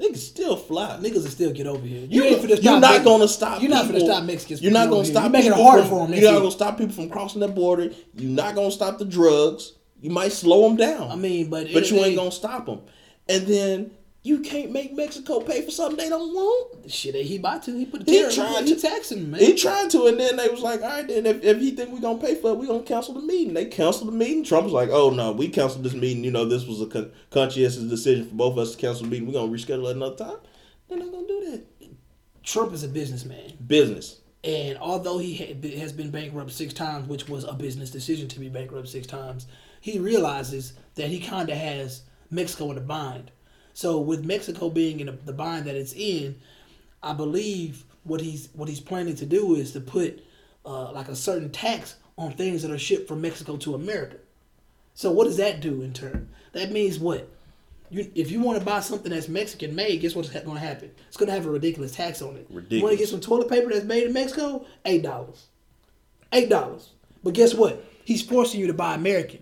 Niggas 0.00 0.16
still 0.16 0.56
fly. 0.56 0.98
Niggas 1.00 1.22
will 1.22 1.30
still 1.30 1.52
get 1.52 1.66
over 1.66 1.86
here. 1.86 2.06
You, 2.08 2.24
ain't 2.24 2.40
finna 2.40 2.62
you're 2.62 2.80
not 2.80 3.04
going 3.04 3.20
to 3.20 3.28
stop. 3.28 3.60
You're 3.60 3.70
not 3.70 3.86
people- 3.86 4.00
finna 4.00 4.12
stop 4.12 4.24
Mexicans. 4.24 4.62
You're 4.62 4.72
not 4.72 4.88
gonna 4.88 5.04
stop. 5.04 5.22
You're 5.24 5.32
making 5.32 5.52
it 5.52 5.56
harder 5.58 5.84
for 5.84 6.06
them. 6.06 6.16
You're 6.16 6.32
not 6.32 6.40
to 6.42 6.50
stop 6.50 6.78
people 6.78 6.94
from 6.94 7.10
crossing 7.10 7.40
the 7.40 7.48
border. 7.48 7.90
You're 8.14 8.30
not 8.30 8.54
going 8.54 8.70
to 8.70 8.74
stop 8.74 8.98
the 8.98 9.04
drugs. 9.04 9.74
You 10.00 10.10
might 10.10 10.32
slow 10.32 10.66
them 10.66 10.76
down. 10.76 11.10
I 11.10 11.16
mean, 11.16 11.50
but 11.50 11.72
but 11.72 11.82
it- 11.82 11.90
you 11.90 11.98
ain't 11.98 12.16
to 12.18 12.36
stop 12.36 12.66
them. 12.66 12.80
And 13.28 13.46
then 13.46 13.90
you 14.22 14.40
can't 14.40 14.70
make 14.70 14.94
Mexico 14.94 15.40
pay 15.40 15.62
for 15.62 15.70
something 15.70 15.96
they 15.96 16.08
don't 16.10 16.34
want. 16.34 16.90
Shit, 16.90 17.14
he 17.14 17.36
about 17.36 17.62
to. 17.64 17.72
He 17.78 17.86
put 17.86 18.02
a 18.06 18.10
He 18.10 18.18
tariff. 18.18 18.34
trying 18.34 18.66
He 18.66 18.74
to- 18.74 18.80
taxing 18.80 19.20
them, 19.22 19.30
man. 19.32 19.40
He 19.40 19.54
tried 19.54 19.88
to, 19.90 20.06
and 20.06 20.20
then 20.20 20.36
they 20.36 20.48
was 20.48 20.60
like, 20.60 20.82
"All 20.82 20.88
right, 20.88 21.08
then 21.08 21.24
if, 21.24 21.42
if 21.42 21.58
he 21.58 21.70
think 21.70 21.90
we 21.92 22.00
gonna 22.00 22.18
pay 22.18 22.34
for 22.34 22.50
it, 22.50 22.58
we 22.58 22.66
gonna 22.66 22.82
cancel 22.82 23.14
the 23.14 23.20
meeting." 23.22 23.54
They 23.54 23.64
canceled 23.66 24.08
the 24.08 24.12
meeting. 24.12 24.44
Trump 24.44 24.64
was 24.64 24.72
like, 24.74 24.90
"Oh 24.90 25.10
no, 25.10 25.32
we 25.32 25.48
canceled 25.48 25.84
this 25.84 25.94
meeting. 25.94 26.22
You 26.24 26.30
know, 26.32 26.44
this 26.44 26.66
was 26.66 26.80
a 26.82 26.86
con- 26.86 27.12
conscientious 27.30 27.76
decision 27.84 28.28
for 28.28 28.34
both 28.34 28.52
of 28.52 28.58
us 28.58 28.72
to 28.72 28.76
cancel 28.78 29.04
the 29.04 29.10
meeting. 29.10 29.26
We 29.26 29.32
gonna 29.32 29.50
reschedule 29.50 29.88
it 29.90 29.96
another 29.96 30.16
time." 30.16 30.36
They're 30.88 30.98
not 30.98 31.12
gonna 31.12 31.26
do 31.26 31.50
that. 31.52 31.64
Trump 32.42 32.72
is 32.74 32.82
a 32.82 32.88
businessman. 32.88 33.52
Business. 33.66 34.16
And 34.42 34.78
although 34.78 35.18
he 35.18 35.52
been- 35.54 35.78
has 35.78 35.92
been 35.92 36.10
bankrupt 36.10 36.50
six 36.52 36.72
times, 36.72 37.08
which 37.08 37.28
was 37.28 37.44
a 37.44 37.52
business 37.52 37.90
decision 37.90 38.26
to 38.28 38.40
be 38.40 38.48
bankrupt 38.48 38.88
six 38.88 39.06
times, 39.06 39.46
he 39.80 39.98
realizes 39.98 40.72
that 40.94 41.08
he 41.08 41.20
kind 41.20 41.48
of 41.50 41.56
has 41.56 42.02
Mexico 42.30 42.70
in 42.70 42.78
a 42.78 42.80
bind. 42.80 43.30
So 43.80 43.98
with 43.98 44.26
Mexico 44.26 44.68
being 44.68 45.00
in 45.00 45.08
a, 45.08 45.12
the 45.12 45.32
bind 45.32 45.64
that 45.64 45.74
it's 45.74 45.94
in, 45.94 46.36
I 47.02 47.14
believe 47.14 47.86
what 48.04 48.20
he's 48.20 48.50
what 48.52 48.68
he's 48.68 48.78
planning 48.78 49.16
to 49.16 49.24
do 49.24 49.54
is 49.54 49.72
to 49.72 49.80
put 49.80 50.22
uh, 50.66 50.92
like 50.92 51.08
a 51.08 51.16
certain 51.16 51.48
tax 51.48 51.96
on 52.18 52.32
things 52.32 52.60
that 52.60 52.70
are 52.70 52.78
shipped 52.78 53.08
from 53.08 53.22
Mexico 53.22 53.56
to 53.56 53.74
America. 53.74 54.18
So 54.92 55.10
what 55.10 55.24
does 55.24 55.38
that 55.38 55.62
do 55.62 55.80
in 55.80 55.94
turn? 55.94 56.28
That 56.52 56.72
means 56.72 56.98
what? 56.98 57.26
You, 57.88 58.06
if 58.14 58.30
you 58.30 58.42
want 58.42 58.58
to 58.58 58.64
buy 58.66 58.80
something 58.80 59.12
that's 59.12 59.28
Mexican 59.28 59.74
made, 59.74 60.02
guess 60.02 60.14
what's 60.14 60.28
going 60.28 60.44
to 60.44 60.58
happen? 60.58 60.90
It's 61.08 61.16
going 61.16 61.28
to 61.28 61.32
have 61.32 61.46
a 61.46 61.50
ridiculous 61.50 61.92
tax 61.92 62.20
on 62.20 62.36
it. 62.36 62.46
Ridiculous. 62.50 62.72
You 62.72 62.82
want 62.82 62.92
to 62.92 62.98
get 62.98 63.08
some 63.08 63.20
toilet 63.20 63.48
paper 63.48 63.70
that's 63.70 63.86
made 63.86 64.02
in 64.02 64.12
Mexico? 64.12 64.66
Eight 64.84 65.02
dollars. 65.02 65.46
Eight 66.34 66.50
dollars. 66.50 66.90
But 67.24 67.32
guess 67.32 67.54
what? 67.54 67.82
He's 68.04 68.20
forcing 68.20 68.60
you 68.60 68.66
to 68.66 68.74
buy 68.74 68.94
American. 68.94 69.40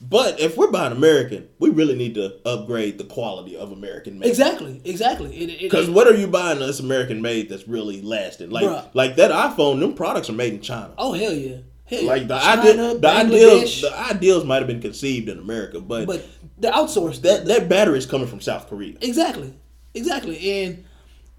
But 0.00 0.38
if 0.38 0.56
we're 0.56 0.70
buying 0.70 0.92
American, 0.92 1.48
we 1.58 1.70
really 1.70 1.96
need 1.96 2.14
to 2.14 2.36
upgrade 2.46 2.98
the 2.98 3.04
quality 3.04 3.56
of 3.56 3.72
American 3.72 4.18
made. 4.18 4.28
Exactly. 4.28 4.80
Exactly. 4.84 5.58
Because 5.60 5.90
what 5.90 6.06
are 6.06 6.14
you 6.14 6.28
buying 6.28 6.60
that's 6.60 6.78
American 6.78 7.20
made 7.20 7.48
that's 7.48 7.66
really 7.66 8.00
lasting? 8.00 8.50
Like 8.50 8.64
Bruh. 8.64 8.88
like 8.94 9.16
that 9.16 9.30
iPhone, 9.30 9.80
them 9.80 9.94
products 9.94 10.30
are 10.30 10.34
made 10.34 10.54
in 10.54 10.60
China. 10.60 10.94
oh 10.98 11.12
hell 11.14 11.32
yeah. 11.32 11.58
Hell. 11.84 12.04
Like 12.04 12.28
the 12.28 12.38
China, 12.38 12.60
idea, 12.60 12.98
the 12.98 13.08
ideals, 13.08 13.80
the 13.80 13.98
ideals 13.98 14.44
might 14.44 14.58
have 14.58 14.66
been 14.66 14.82
conceived 14.82 15.28
in 15.28 15.38
America, 15.38 15.80
but, 15.80 16.06
but 16.06 16.24
the 16.58 16.68
outsourced 16.68 17.22
that 17.22 17.46
that 17.46 17.68
battery 17.68 17.96
is 17.96 18.04
coming 18.04 18.28
from 18.28 18.40
South 18.40 18.68
Korea. 18.68 18.96
Exactly, 19.00 19.54
exactly. 19.94 20.64
And 20.64 20.84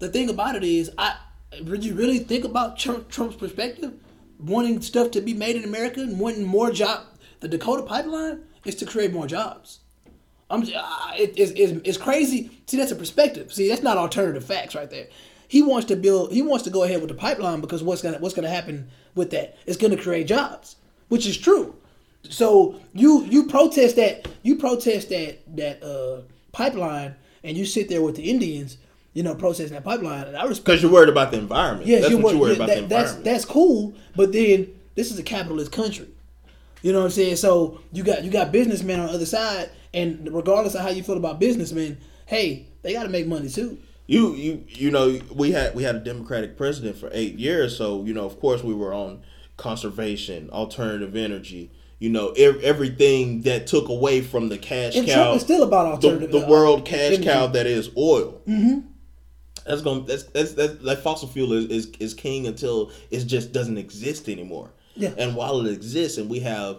the 0.00 0.08
thing 0.08 0.28
about 0.28 0.56
it 0.56 0.64
is, 0.64 0.90
I 0.98 1.16
would 1.62 1.84
you 1.84 1.94
really 1.94 2.18
think 2.18 2.44
about 2.44 2.76
Trump, 2.76 3.08
Trump's 3.08 3.36
perspective, 3.36 3.92
wanting 4.40 4.80
stuff 4.82 5.12
to 5.12 5.20
be 5.20 5.34
made 5.34 5.54
in 5.54 5.64
America 5.64 6.00
and 6.00 6.18
wanting 6.18 6.44
more 6.44 6.70
job. 6.72 7.04
The 7.38 7.48
Dakota 7.48 7.84
pipeline 7.84 8.42
is 8.64 8.74
to 8.76 8.86
create 8.86 9.12
more 9.12 9.26
jobs. 9.26 9.80
I'm 10.50 10.64
j- 10.64 10.74
I- 10.76 11.16
it, 11.18 11.34
it's, 11.38 11.52
it's, 11.52 11.72
it's 11.88 11.98
crazy. 11.98 12.50
See, 12.66 12.76
that's 12.76 12.92
a 12.92 12.96
perspective. 12.96 13.52
See, 13.52 13.68
that's 13.68 13.82
not 13.82 13.96
alternative 13.96 14.44
facts 14.44 14.74
right 14.74 14.90
there. 14.90 15.06
He 15.48 15.62
wants 15.62 15.86
to 15.88 15.96
build. 15.96 16.32
He 16.32 16.42
wants 16.42 16.64
to 16.64 16.70
go 16.70 16.84
ahead 16.84 17.00
with 17.00 17.08
the 17.08 17.14
pipeline 17.16 17.60
because 17.60 17.82
what's 17.82 18.02
gonna 18.02 18.18
what's 18.18 18.34
gonna 18.34 18.48
happen 18.48 18.88
with 19.16 19.30
that? 19.30 19.56
It's 19.66 19.76
gonna 19.76 19.96
create 19.96 20.26
jobs, 20.28 20.76
which 21.08 21.26
is 21.26 21.36
true. 21.36 21.74
So 22.28 22.78
you 22.94 23.24
you 23.24 23.46
protest 23.46 23.96
that 23.96 24.28
you 24.42 24.56
protest 24.56 25.08
that 25.08 25.38
that 25.56 25.82
uh, 25.82 26.22
pipeline 26.52 27.16
and 27.42 27.56
you 27.56 27.64
sit 27.66 27.88
there 27.88 28.00
with 28.02 28.14
the 28.14 28.30
Indians, 28.30 28.76
you 29.12 29.22
know, 29.24 29.34
protesting 29.34 29.74
that 29.74 29.82
pipeline. 29.84 30.26
And 30.28 30.36
I 30.36 30.44
respect. 30.44 30.66
Because 30.66 30.82
you're 30.82 30.92
worried 30.92 31.08
about 31.08 31.32
the 31.32 31.38
environment. 31.38 31.86
Yes, 31.88 32.02
that's 32.02 32.12
you're 32.12 32.20
what 32.20 32.32
you're 32.32 32.40
worried. 32.40 32.58
worried 32.58 32.70
about 32.70 32.88
that- 32.88 32.88
the 32.88 32.94
that's 32.94 33.14
that's 33.14 33.44
cool, 33.44 33.94
but 34.14 34.32
then 34.32 34.68
this 34.94 35.10
is 35.10 35.18
a 35.18 35.22
capitalist 35.24 35.72
country. 35.72 36.06
You 36.82 36.92
know 36.92 37.00
what 37.00 37.06
I'm 37.06 37.10
saying? 37.10 37.36
So 37.36 37.80
you 37.92 38.02
got 38.02 38.24
you 38.24 38.30
got 38.30 38.52
businessmen 38.52 39.00
on 39.00 39.06
the 39.08 39.12
other 39.12 39.26
side, 39.26 39.70
and 39.92 40.28
regardless 40.32 40.74
of 40.74 40.80
how 40.82 40.88
you 40.88 41.02
feel 41.02 41.16
about 41.16 41.38
businessmen, 41.40 41.98
hey, 42.26 42.68
they 42.82 42.92
got 42.92 43.02
to 43.04 43.08
make 43.08 43.26
money 43.26 43.48
too. 43.48 43.78
you 44.06 44.34
you 44.34 44.64
you 44.68 44.90
know 44.90 45.20
we 45.34 45.52
had 45.52 45.74
we 45.74 45.82
had 45.82 45.96
a 45.96 46.00
Democratic 46.00 46.56
president 46.56 46.96
for 46.96 47.10
eight 47.12 47.34
years, 47.38 47.76
so 47.76 48.02
you 48.04 48.14
know 48.14 48.24
of 48.24 48.40
course 48.40 48.62
we 48.62 48.74
were 48.74 48.94
on 48.94 49.22
conservation, 49.56 50.50
alternative 50.50 51.14
energy. 51.16 51.70
You 51.98 52.08
know 52.08 52.30
ev- 52.30 52.62
everything 52.62 53.42
that 53.42 53.66
took 53.66 53.88
away 53.90 54.22
from 54.22 54.48
the 54.48 54.56
cash 54.56 54.96
And 54.96 55.06
cow. 55.06 55.14
Trump 55.14 55.36
is 55.36 55.42
still 55.42 55.62
about 55.62 56.00
the, 56.00 56.08
alternative. 56.08 56.32
the 56.32 56.46
uh, 56.46 56.48
world 56.48 56.86
cash 56.86 57.12
energy. 57.12 57.24
cow 57.24 57.46
that 57.48 57.66
is 57.66 57.90
oil. 57.96 58.40
Mm-hmm. 58.48 58.86
That's 59.66 59.82
gonna 59.82 60.00
that's 60.04 60.22
that's 60.24 60.54
that's 60.54 60.76
that 60.82 61.02
fossil 61.02 61.28
fuel 61.28 61.52
is, 61.52 61.66
is 61.66 61.92
is 62.00 62.14
king 62.14 62.46
until 62.46 62.90
it 63.10 63.24
just 63.26 63.52
doesn't 63.52 63.76
exist 63.76 64.30
anymore. 64.30 64.70
Yeah. 65.00 65.14
And 65.18 65.34
while 65.36 65.64
it 65.66 65.72
exists 65.72 66.18
and 66.18 66.28
we 66.30 66.40
have 66.40 66.78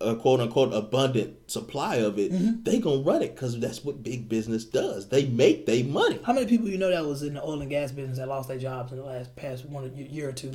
a 0.00 0.16
quote 0.16 0.40
unquote 0.40 0.74
abundant 0.74 1.48
supply 1.48 1.96
of 1.96 2.18
it, 2.18 2.32
Mm-hmm. 2.32 2.64
they 2.64 2.80
gonna 2.80 3.02
run 3.02 3.22
it 3.22 3.34
because 3.36 3.58
that's 3.60 3.84
what 3.84 4.02
big 4.02 4.28
business 4.28 4.64
does. 4.64 5.08
They 5.08 5.26
make 5.26 5.64
they 5.66 5.84
money. 5.84 6.18
How 6.24 6.32
many 6.32 6.46
people 6.46 6.68
you 6.68 6.76
know 6.78 6.90
that 6.90 7.04
was 7.06 7.22
in 7.22 7.34
the 7.34 7.42
oil 7.42 7.60
and 7.60 7.70
gas 7.70 7.92
business 7.92 8.18
that 8.18 8.26
lost 8.28 8.48
their 8.48 8.58
jobs 8.58 8.90
in 8.92 8.98
the 8.98 9.04
last 9.04 9.34
past 9.36 9.64
one 9.64 9.94
year 9.96 10.28
or 10.28 10.32
two? 10.32 10.52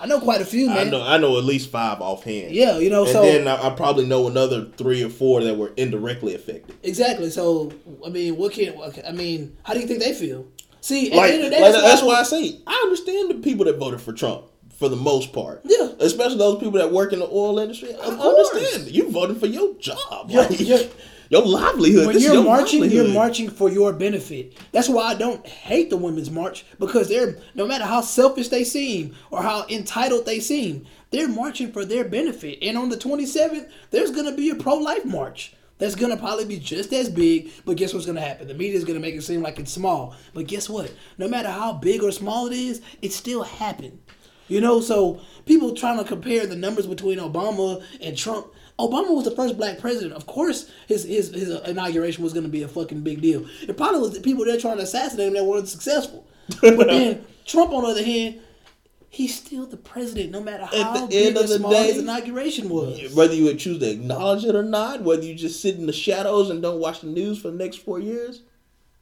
I 0.00 0.06
know 0.06 0.18
quite 0.20 0.40
a 0.40 0.44
few, 0.46 0.68
man. 0.68 0.78
I 0.86 0.90
know 0.90 1.02
I 1.06 1.18
know 1.18 1.36
at 1.38 1.44
least 1.44 1.70
five 1.70 2.00
offhand. 2.00 2.52
Yeah, 2.54 2.78
you 2.78 2.88
know, 2.88 3.02
and 3.02 3.12
so 3.12 3.22
then 3.22 3.46
I, 3.46 3.66
I 3.68 3.70
probably 3.74 4.06
know 4.06 4.26
another 4.26 4.64
three 4.76 5.04
or 5.04 5.10
four 5.10 5.42
that 5.44 5.56
were 5.56 5.72
indirectly 5.76 6.34
affected. 6.34 6.74
exactly. 6.82 7.28
So 7.30 7.72
I 8.04 8.08
mean, 8.08 8.36
what 8.36 8.52
can 8.54 8.74
I 9.06 9.12
mean? 9.12 9.56
How 9.64 9.74
do 9.74 9.80
you 9.80 9.86
think 9.86 10.00
they 10.00 10.14
feel? 10.14 10.46
See, 10.80 11.14
Like, 11.14 11.30
the 11.32 11.42
the 11.42 11.50
day, 11.50 11.60
like, 11.62 11.72
that's, 11.72 11.84
that's 11.84 12.02
why 12.02 12.08
why 12.14 12.20
I 12.20 12.22
say 12.24 12.58
I 12.66 12.80
understand 12.84 13.30
the 13.30 13.34
people 13.34 13.66
that 13.66 13.76
voted 13.78 14.00
for 14.00 14.12
Trump 14.12 14.46
for 14.82 14.88
the 14.88 14.96
most 14.96 15.32
part. 15.32 15.60
Yeah. 15.64 15.90
especially 16.00 16.38
those 16.38 16.56
people 16.58 16.72
that 16.72 16.90
work 16.90 17.12
in 17.12 17.20
the 17.20 17.28
oil 17.30 17.60
industry. 17.60 17.94
I 17.94 18.06
understand 18.08 18.90
you 18.90 19.08
voted 19.12 19.38
for 19.38 19.46
your 19.46 19.74
job, 19.74 20.26
Yeah, 20.28 20.40
like, 20.40 20.58
yeah. 20.58 20.82
your 21.30 21.46
livelihood. 21.46 22.08
when 22.08 22.18
you're 22.18 22.34
your 22.34 22.42
marching, 22.42 22.82
you're 22.90 23.06
marching 23.06 23.48
for 23.48 23.70
your 23.70 23.92
benefit. 23.92 24.58
That's 24.72 24.88
why 24.88 25.04
I 25.04 25.14
don't 25.14 25.46
hate 25.46 25.88
the 25.88 25.96
women's 25.96 26.32
march 26.32 26.66
because 26.80 27.08
they're 27.08 27.36
no 27.54 27.64
matter 27.64 27.84
how 27.84 28.00
selfish 28.00 28.48
they 28.48 28.64
seem 28.64 29.14
or 29.30 29.40
how 29.40 29.66
entitled 29.68 30.26
they 30.26 30.40
seem, 30.40 30.84
they're 31.12 31.28
marching 31.28 31.70
for 31.70 31.84
their 31.84 32.04
benefit. 32.04 32.58
And 32.60 32.76
on 32.76 32.88
the 32.88 32.96
27th, 32.96 33.70
there's 33.92 34.10
gonna 34.10 34.34
be 34.34 34.50
a 34.50 34.56
pro-life 34.56 35.04
march. 35.04 35.54
That's 35.78 35.94
gonna 35.94 36.16
probably 36.16 36.44
be 36.44 36.58
just 36.58 36.92
as 36.92 37.08
big, 37.08 37.52
but 37.64 37.76
guess 37.76 37.94
what's 37.94 38.06
gonna 38.06 38.20
happen? 38.20 38.48
The 38.48 38.54
media's 38.54 38.84
gonna 38.84 38.98
make 39.00 39.14
it 39.14 39.22
seem 39.22 39.42
like 39.42 39.60
it's 39.60 39.72
small. 39.72 40.16
But 40.34 40.48
guess 40.48 40.68
what? 40.68 40.92
No 41.18 41.28
matter 41.28 41.50
how 41.50 41.72
big 41.74 42.02
or 42.02 42.10
small 42.10 42.48
it 42.48 42.52
is, 42.52 42.82
it 43.00 43.12
still 43.12 43.44
happened. 43.44 44.00
You 44.52 44.60
know, 44.60 44.80
so 44.80 45.20
people 45.46 45.74
trying 45.74 45.98
to 45.98 46.04
compare 46.04 46.46
the 46.46 46.56
numbers 46.56 46.86
between 46.86 47.18
Obama 47.18 47.82
and 48.02 48.16
Trump. 48.16 48.48
Obama 48.78 49.14
was 49.14 49.24
the 49.24 49.30
first 49.30 49.56
black 49.56 49.78
president. 49.78 50.12
Of 50.12 50.26
course, 50.26 50.70
his 50.86 51.04
his, 51.04 51.30
his 51.30 51.48
inauguration 51.62 52.22
was 52.22 52.32
going 52.32 52.44
to 52.44 52.50
be 52.50 52.62
a 52.62 52.68
fucking 52.68 53.02
big 53.02 53.22
deal. 53.22 53.46
It 53.62 53.76
probably 53.76 54.00
was 54.00 54.12
the 54.12 54.20
people 54.20 54.44
there 54.44 54.58
trying 54.58 54.76
to 54.76 54.82
assassinate 54.82 55.28
him 55.28 55.34
that 55.34 55.44
weren't 55.44 55.68
successful. 55.68 56.26
But 56.60 56.86
then 56.88 57.24
Trump, 57.46 57.72
on 57.72 57.84
the 57.84 57.90
other 57.90 58.04
hand, 58.04 58.40
he's 59.08 59.34
still 59.34 59.66
the 59.66 59.76
president, 59.76 60.32
no 60.32 60.42
matter 60.42 60.64
how 60.64 61.00
the 61.00 61.06
big 61.06 61.26
end 61.28 61.36
of 61.38 61.48
the 61.48 61.58
day, 61.58 61.88
his 61.88 61.98
inauguration 61.98 62.68
was. 62.68 63.14
Whether 63.14 63.34
you 63.34 63.44
would 63.44 63.58
choose 63.58 63.78
to 63.78 63.90
acknowledge 63.90 64.44
it 64.44 64.54
or 64.54 64.62
not, 64.62 65.02
whether 65.02 65.22
you 65.22 65.34
just 65.34 65.62
sit 65.62 65.76
in 65.76 65.86
the 65.86 65.92
shadows 65.92 66.50
and 66.50 66.60
don't 66.60 66.80
watch 66.80 67.00
the 67.00 67.06
news 67.06 67.40
for 67.40 67.50
the 67.50 67.56
next 67.56 67.76
four 67.76 68.00
years, 68.00 68.42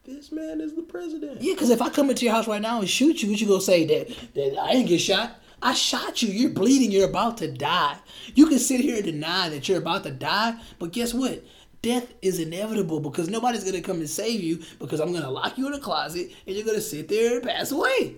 this 0.05 0.33
man 0.33 0.61
is 0.61 0.75
the 0.75 0.83
president. 0.83 1.41
Yeah, 1.43 1.55
because 1.55 1.71
if 1.71 1.81
I 1.81 1.91
come 1.91 2.11
into 2.11 2.25
your 2.25 2.35
house 2.35 2.49
right 2.49 2.61
now 2.61 2.81
and 2.81 2.89
shoot 2.89 3.23
you, 3.23 3.31
what 3.31 3.41
you 3.41 3.47
gonna 3.47 3.61
say 3.61 3.85
that 3.87 4.09
that 4.35 4.61
I 4.61 4.73
didn't 4.73 4.89
get 4.89 5.01
shot? 5.01 5.40
I 5.63 5.75
shot 5.75 6.23
you. 6.23 6.29
You're 6.31 6.51
bleeding. 6.51 6.91
You're 6.91 7.09
about 7.09 7.39
to 7.39 7.51
die. 7.51 7.97
You 8.35 8.47
can 8.47 8.59
sit 8.59 8.81
here 8.81 8.97
and 8.97 9.05
deny 9.05 9.49
that 9.51 9.69
you're 9.69 9.79
about 9.79 10.05
to 10.05 10.11
die, 10.11 10.59
but 10.79 10.93
guess 10.93 11.13
what? 11.13 11.45
Death 11.83 12.13
is 12.21 12.39
inevitable 12.39 13.01
because 13.01 13.29
nobody's 13.29 13.65
gonna 13.65 13.81
come 13.81 13.99
and 13.99 14.11
save 14.11 14.43
you 14.43 14.61
because 14.79 15.01
I'm 15.01 15.13
gonna 15.13 15.31
lock 15.31 15.57
you 15.57 15.67
in 15.67 15.73
a 15.73 15.79
closet 15.79 16.31
and 16.47 16.55
you're 16.55 16.67
gonna 16.67 16.81
sit 16.81 17.09
there 17.09 17.37
and 17.37 17.43
pass 17.43 17.71
away. 17.71 18.17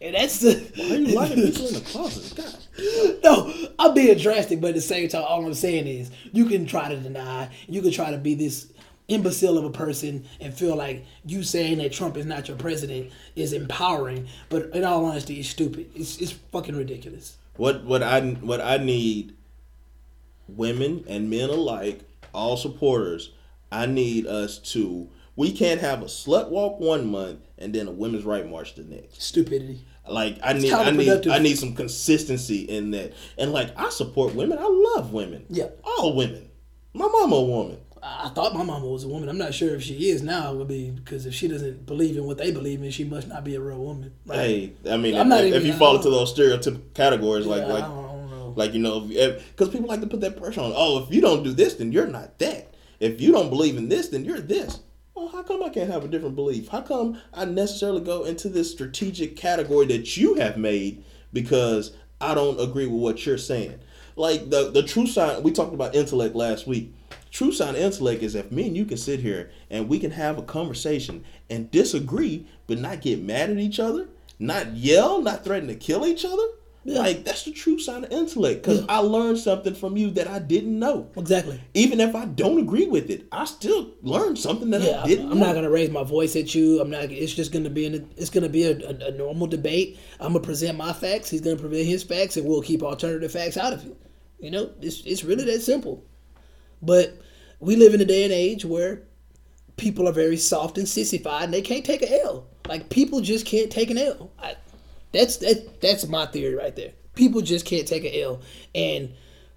And 0.00 0.14
that's 0.14 0.40
the. 0.40 0.54
Why 0.76 0.84
are 0.84 0.96
you 0.96 1.14
locking 1.14 1.36
people 1.36 1.68
in 1.68 1.74
the 1.74 1.80
closet? 1.80 2.36
God. 2.76 3.16
No, 3.22 3.68
I'm 3.78 3.94
being 3.94 4.16
drastic, 4.18 4.60
but 4.60 4.68
at 4.68 4.74
the 4.74 4.80
same 4.80 5.08
time, 5.08 5.24
all 5.24 5.44
I'm 5.44 5.54
saying 5.54 5.86
is 5.86 6.10
you 6.32 6.46
can 6.46 6.66
try 6.66 6.88
to 6.88 6.96
deny, 6.96 7.50
you 7.68 7.82
can 7.82 7.92
try 7.92 8.10
to 8.10 8.18
be 8.18 8.34
this 8.34 8.72
imbecile 9.10 9.58
of 9.58 9.64
a 9.64 9.70
person 9.70 10.24
and 10.40 10.54
feel 10.54 10.76
like 10.76 11.04
you 11.24 11.42
saying 11.42 11.78
that 11.78 11.92
Trump 11.92 12.16
is 12.16 12.24
not 12.24 12.48
your 12.48 12.56
president 12.56 13.10
is 13.36 13.52
empowering, 13.52 14.28
but 14.48 14.70
in 14.74 14.84
all 14.84 15.04
honesty, 15.04 15.38
it's 15.40 15.48
stupid. 15.48 15.90
It's 15.94 16.18
it's 16.18 16.32
fucking 16.32 16.76
ridiculous. 16.76 17.36
What 17.56 17.84
what 17.84 18.02
I 18.02 18.20
what 18.20 18.60
I 18.60 18.78
need, 18.78 19.34
women 20.48 21.04
and 21.08 21.28
men 21.28 21.50
alike, 21.50 22.00
all 22.32 22.56
supporters. 22.56 23.32
I 23.72 23.86
need 23.86 24.26
us 24.26 24.58
to. 24.72 25.08
We 25.36 25.52
can't 25.52 25.80
have 25.80 26.02
a 26.02 26.06
slut 26.06 26.50
walk 26.50 26.80
one 26.80 27.10
month 27.10 27.40
and 27.56 27.72
then 27.72 27.86
a 27.86 27.92
women's 27.92 28.24
right 28.24 28.48
march 28.48 28.74
the 28.74 28.82
next. 28.82 29.22
Stupidity. 29.22 29.84
Like 30.08 30.38
I 30.42 30.54
need, 30.54 30.72
I 30.72 30.90
need. 30.90 31.28
I 31.28 31.38
need 31.38 31.58
some 31.58 31.74
consistency 31.74 32.62
in 32.62 32.90
that. 32.92 33.12
And 33.38 33.52
like 33.52 33.70
I 33.76 33.90
support 33.90 34.34
women. 34.34 34.58
I 34.58 34.66
love 34.96 35.12
women. 35.12 35.46
Yeah. 35.48 35.68
all 35.84 36.16
women. 36.16 36.50
My 36.92 37.06
mama 37.06 37.36
a 37.36 37.44
woman. 37.44 37.78
I 38.02 38.28
thought 38.30 38.54
my 38.54 38.62
mama 38.62 38.86
was 38.86 39.04
a 39.04 39.08
woman. 39.08 39.28
I'm 39.28 39.38
not 39.38 39.52
sure 39.54 39.74
if 39.74 39.82
she 39.82 40.10
is 40.10 40.22
now. 40.22 40.58
I 40.60 40.64
mean, 40.64 40.94
because 40.96 41.26
if 41.26 41.34
she 41.34 41.48
doesn't 41.48 41.86
believe 41.86 42.16
in 42.16 42.24
what 42.24 42.38
they 42.38 42.50
believe 42.50 42.82
in, 42.82 42.90
she 42.90 43.04
must 43.04 43.28
not 43.28 43.44
be 43.44 43.54
a 43.54 43.60
real 43.60 43.78
woman. 43.78 44.12
Like, 44.24 44.38
Hey, 44.38 44.72
I 44.90 44.96
mean, 44.96 45.14
if, 45.14 45.26
if 45.26 45.54
even- 45.54 45.66
you 45.66 45.72
fall 45.74 45.96
into 45.96 46.10
those 46.10 46.32
stereotypical 46.34 46.94
categories, 46.94 47.46
like 47.46 47.62
yeah, 47.62 47.72
like 47.72 47.84
I, 47.84 47.88
don't, 47.88 48.04
I 48.04 48.08
don't 48.08 48.30
know. 48.30 48.54
Like 48.56 48.72
you 48.72 48.78
know, 48.80 49.00
because 49.00 49.68
people 49.68 49.88
like 49.88 50.00
to 50.00 50.06
put 50.06 50.20
that 50.22 50.36
pressure 50.36 50.60
on. 50.60 50.72
Oh, 50.74 51.02
if 51.04 51.12
you 51.14 51.20
don't 51.20 51.42
do 51.42 51.52
this, 51.52 51.74
then 51.74 51.92
you're 51.92 52.06
not 52.06 52.38
that. 52.38 52.74
If 53.00 53.20
you 53.20 53.32
don't 53.32 53.50
believe 53.50 53.76
in 53.76 53.88
this, 53.88 54.08
then 54.08 54.24
you're 54.24 54.40
this. 54.40 54.80
Well, 55.14 55.28
how 55.28 55.42
come 55.42 55.62
I 55.62 55.68
can't 55.68 55.90
have 55.90 56.04
a 56.04 56.08
different 56.08 56.36
belief? 56.36 56.68
How 56.68 56.80
come 56.80 57.20
I 57.34 57.44
necessarily 57.44 58.00
go 58.00 58.24
into 58.24 58.48
this 58.48 58.70
strategic 58.70 59.36
category 59.36 59.86
that 59.86 60.16
you 60.16 60.34
have 60.34 60.56
made 60.56 61.04
because 61.32 61.92
I 62.20 62.34
don't 62.34 62.60
agree 62.60 62.86
with 62.86 63.00
what 63.00 63.26
you're 63.26 63.38
saying? 63.38 63.78
Like 64.16 64.48
the 64.50 64.70
the 64.70 64.82
true 64.82 65.06
sign 65.06 65.42
we 65.42 65.52
talked 65.52 65.74
about 65.74 65.94
intellect 65.94 66.34
last 66.34 66.66
week. 66.66 66.94
True 67.30 67.52
sign 67.52 67.74
of 67.76 67.80
intellect 67.80 68.22
is 68.22 68.34
if 68.34 68.50
me 68.50 68.66
and 68.66 68.76
you 68.76 68.84
can 68.84 68.96
sit 68.96 69.20
here 69.20 69.50
and 69.70 69.88
we 69.88 69.98
can 69.98 70.10
have 70.10 70.36
a 70.38 70.42
conversation 70.42 71.24
and 71.48 71.70
disagree, 71.70 72.46
but 72.66 72.78
not 72.78 73.00
get 73.02 73.22
mad 73.22 73.50
at 73.50 73.58
each 73.58 73.78
other, 73.78 74.08
not 74.38 74.74
yell, 74.74 75.22
not 75.22 75.44
threaten 75.44 75.68
to 75.68 75.74
kill 75.76 76.06
each 76.06 76.24
other. 76.24 76.42
Like 76.82 77.24
that's 77.24 77.44
the 77.44 77.50
true 77.52 77.78
sign 77.78 78.04
of 78.04 78.10
intellect 78.10 78.62
because 78.62 78.86
I 78.88 78.98
learned 79.00 79.36
something 79.38 79.74
from 79.74 79.98
you 79.98 80.10
that 80.12 80.26
I 80.26 80.38
didn't 80.38 80.78
know. 80.78 81.10
Exactly. 81.14 81.60
Even 81.74 82.00
if 82.00 82.14
I 82.16 82.24
don't 82.24 82.58
agree 82.58 82.86
with 82.86 83.10
it, 83.10 83.26
I 83.30 83.44
still 83.44 83.90
learned 84.00 84.38
something 84.38 84.70
that 84.70 84.80
Yeah, 84.80 85.02
I 85.02 85.06
didn't 85.06 85.30
I'm 85.30 85.38
know. 85.38 85.46
not 85.46 85.54
gonna 85.54 85.68
raise 85.70 85.90
my 85.90 86.04
voice 86.04 86.36
at 86.36 86.54
you. 86.54 86.80
I'm 86.80 86.88
not. 86.88 87.04
It's 87.12 87.34
just 87.34 87.52
gonna 87.52 87.68
be 87.68 87.84
an. 87.84 88.10
It's 88.16 88.30
gonna 88.30 88.48
be 88.48 88.64
a, 88.64 88.78
a, 88.78 89.08
a 89.08 89.10
normal 89.12 89.46
debate. 89.46 89.98
I'm 90.20 90.32
gonna 90.32 90.42
present 90.42 90.78
my 90.78 90.94
facts. 90.94 91.28
He's 91.28 91.42
gonna 91.42 91.56
present 91.56 91.86
his 91.86 92.02
facts, 92.02 92.38
and 92.38 92.46
we'll 92.48 92.62
keep 92.62 92.82
alternative 92.82 93.30
facts 93.30 93.58
out 93.58 93.74
of 93.74 93.84
it. 93.84 93.94
You 94.38 94.50
know, 94.50 94.70
it's 94.80 95.02
it's 95.04 95.22
really 95.22 95.44
that 95.44 95.60
simple. 95.60 96.02
But 96.82 97.18
we 97.58 97.76
live 97.76 97.94
in 97.94 98.00
a 98.00 98.06
day 98.06 98.24
and 98.24 98.32
age 98.32 98.64
where 98.64 99.02
people 99.76 100.08
are 100.08 100.12
very 100.12 100.36
soft 100.36 100.78
and 100.78 100.88
sissified, 100.88 101.44
and 101.44 101.54
they 101.54 101.62
can't 101.62 101.84
take 101.84 102.02
an 102.02 102.12
L. 102.24 102.46
Like 102.68 102.88
people 102.90 103.20
just 103.20 103.46
can't 103.46 103.70
take 103.70 103.90
an 103.90 103.98
L. 103.98 104.30
I, 104.38 104.56
that's 105.12 105.38
that. 105.38 105.80
That's 105.80 106.06
my 106.08 106.26
theory 106.26 106.54
right 106.54 106.74
there. 106.74 106.92
People 107.14 107.40
just 107.40 107.66
can't 107.66 107.86
take 107.86 108.04
an 108.04 108.12
L. 108.14 108.40
and 108.74 109.12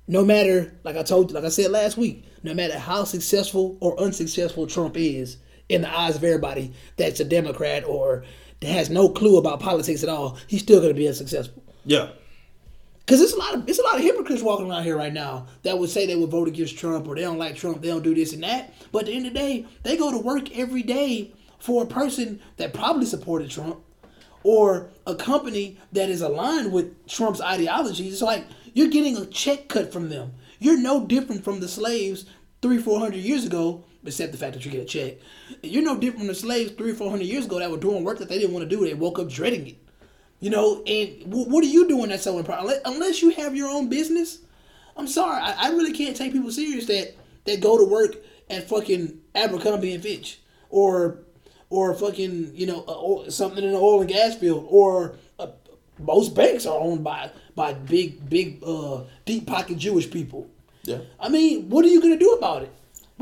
no 0.07 0.23
matter, 0.23 0.73
like 0.83 0.97
I 0.97 1.03
told, 1.03 1.31
like 1.31 1.43
I 1.43 1.49
said 1.49 1.71
last 1.71 1.97
week, 1.97 2.25
no 2.43 2.53
matter 2.53 2.77
how 2.77 3.03
successful 3.03 3.77
or 3.79 3.99
unsuccessful 3.99 4.67
Trump 4.67 4.97
is 4.97 5.37
in 5.69 5.81
the 5.81 5.97
eyes 5.97 6.15
of 6.15 6.23
everybody 6.23 6.73
that's 6.97 7.19
a 7.19 7.25
Democrat 7.25 7.85
or 7.85 8.25
has 8.61 8.89
no 8.89 9.09
clue 9.09 9.37
about 9.37 9.59
politics 9.59 10.03
at 10.03 10.09
all, 10.09 10.37
he's 10.47 10.61
still 10.61 10.79
going 10.79 10.93
to 10.93 10.99
be 10.99 11.07
unsuccessful. 11.07 11.63
yeah, 11.85 12.09
Because 13.05 13.19
it's 13.19 13.33
a 13.33 13.37
lot 13.37 13.53
of 13.53 13.67
it's 13.67 13.79
a 13.79 13.83
lot 13.83 13.95
of 13.95 14.01
hypocrites 14.01 14.41
walking 14.41 14.69
around 14.69 14.83
here 14.83 14.97
right 14.97 15.13
now 15.13 15.47
that 15.63 15.77
would 15.77 15.89
say 15.89 16.05
they 16.05 16.15
would 16.15 16.29
vote 16.29 16.47
against 16.47 16.77
Trump 16.77 17.07
or 17.07 17.15
they 17.15 17.21
don't 17.21 17.37
like 17.37 17.55
Trump, 17.55 17.81
they 17.81 17.89
don't 17.89 18.03
do 18.03 18.15
this 18.15 18.33
and 18.33 18.43
that. 18.43 18.73
But 18.91 18.99
at 18.99 19.05
the 19.07 19.13
end 19.13 19.27
of 19.27 19.33
the 19.33 19.39
day, 19.39 19.65
they 19.83 19.97
go 19.97 20.11
to 20.11 20.17
work 20.17 20.55
every 20.57 20.83
day 20.83 21.33
for 21.59 21.83
a 21.83 21.87
person 21.87 22.39
that 22.57 22.73
probably 22.73 23.05
supported 23.05 23.49
Trump 23.49 23.79
or 24.43 24.89
a 25.05 25.15
company 25.15 25.77
that 25.91 26.09
is 26.09 26.21
aligned 26.21 26.71
with 26.71 27.07
Trump's 27.07 27.41
ideology. 27.41 28.07
It's 28.07 28.21
like 28.21 28.45
you're 28.73 28.89
getting 28.89 29.17
a 29.17 29.25
check 29.25 29.67
cut 29.67 29.91
from 29.91 30.09
them. 30.09 30.33
You're 30.59 30.79
no 30.79 31.05
different 31.05 31.43
from 31.43 31.59
the 31.59 31.67
slaves 31.67 32.25
three, 32.61 32.77
four 32.77 32.99
hundred 32.99 33.17
years 33.19 33.45
ago, 33.45 33.83
except 34.05 34.31
the 34.31 34.37
fact 34.37 34.53
that 34.53 34.65
you 34.65 34.71
get 34.71 34.81
a 34.81 34.85
check. 34.85 35.15
You're 35.61 35.83
no 35.83 35.97
different 35.97 36.19
from 36.19 36.27
the 36.27 36.35
slaves 36.35 36.71
three, 36.71 36.93
four 36.93 37.09
hundred 37.09 37.25
years 37.25 37.45
ago 37.45 37.59
that 37.59 37.69
were 37.69 37.77
doing 37.77 38.05
work 38.05 38.19
that 38.19 38.29
they 38.29 38.39
didn't 38.39 38.53
want 38.53 38.69
to 38.69 38.75
do. 38.75 38.85
They 38.85 38.93
woke 38.93 39.19
up 39.19 39.29
dreading 39.29 39.67
it. 39.67 39.82
You 40.43 40.49
know, 40.49 40.83
and 40.85 41.07
w- 41.31 41.49
what 41.49 41.63
are 41.63 41.67
you 41.67 41.87
doing 41.87 42.09
that's 42.09 42.23
so 42.23 42.37
important? 42.37 42.81
Unless, 42.83 43.21
you 43.21 43.29
have 43.31 43.55
your 43.55 43.69
own 43.69 43.87
business, 43.87 44.39
I'm 44.97 45.07
sorry, 45.07 45.41
I, 45.41 45.67
I 45.67 45.69
really 45.69 45.93
can't 45.93 46.17
take 46.17 46.33
people 46.33 46.51
serious 46.51 46.85
that 46.87 47.15
that 47.45 47.61
go 47.61 47.77
to 47.77 47.85
work 47.85 48.17
at 48.49 48.67
fucking 48.67 49.19
Abercrombie 49.33 49.93
and 49.93 50.03
Fitch 50.03 50.39
or 50.69 51.19
or 51.69 51.93
fucking 51.95 52.51
you 52.55 52.65
know 52.65 52.83
uh, 52.87 52.91
oil- 52.91 53.31
something 53.31 53.63
in 53.63 53.71
the 53.71 53.77
oil 53.77 54.01
and 54.01 54.09
gas 54.09 54.35
field 54.35 54.67
or 54.69 55.15
uh, 55.39 55.47
most 55.99 56.35
banks 56.35 56.65
are 56.65 56.77
owned 56.77 57.03
by 57.05 57.31
by 57.55 57.73
big 57.73 58.29
big 58.29 58.61
uh, 58.65 59.03
deep 59.25 59.47
pocket 59.47 59.77
Jewish 59.77 60.11
people. 60.11 60.49
yeah. 60.83 60.99
I 61.21 61.29
mean, 61.29 61.69
what 61.69 61.85
are 61.85 61.89
you 61.89 62.01
gonna 62.01 62.17
do 62.17 62.31
about 62.33 62.63
it? 62.63 62.71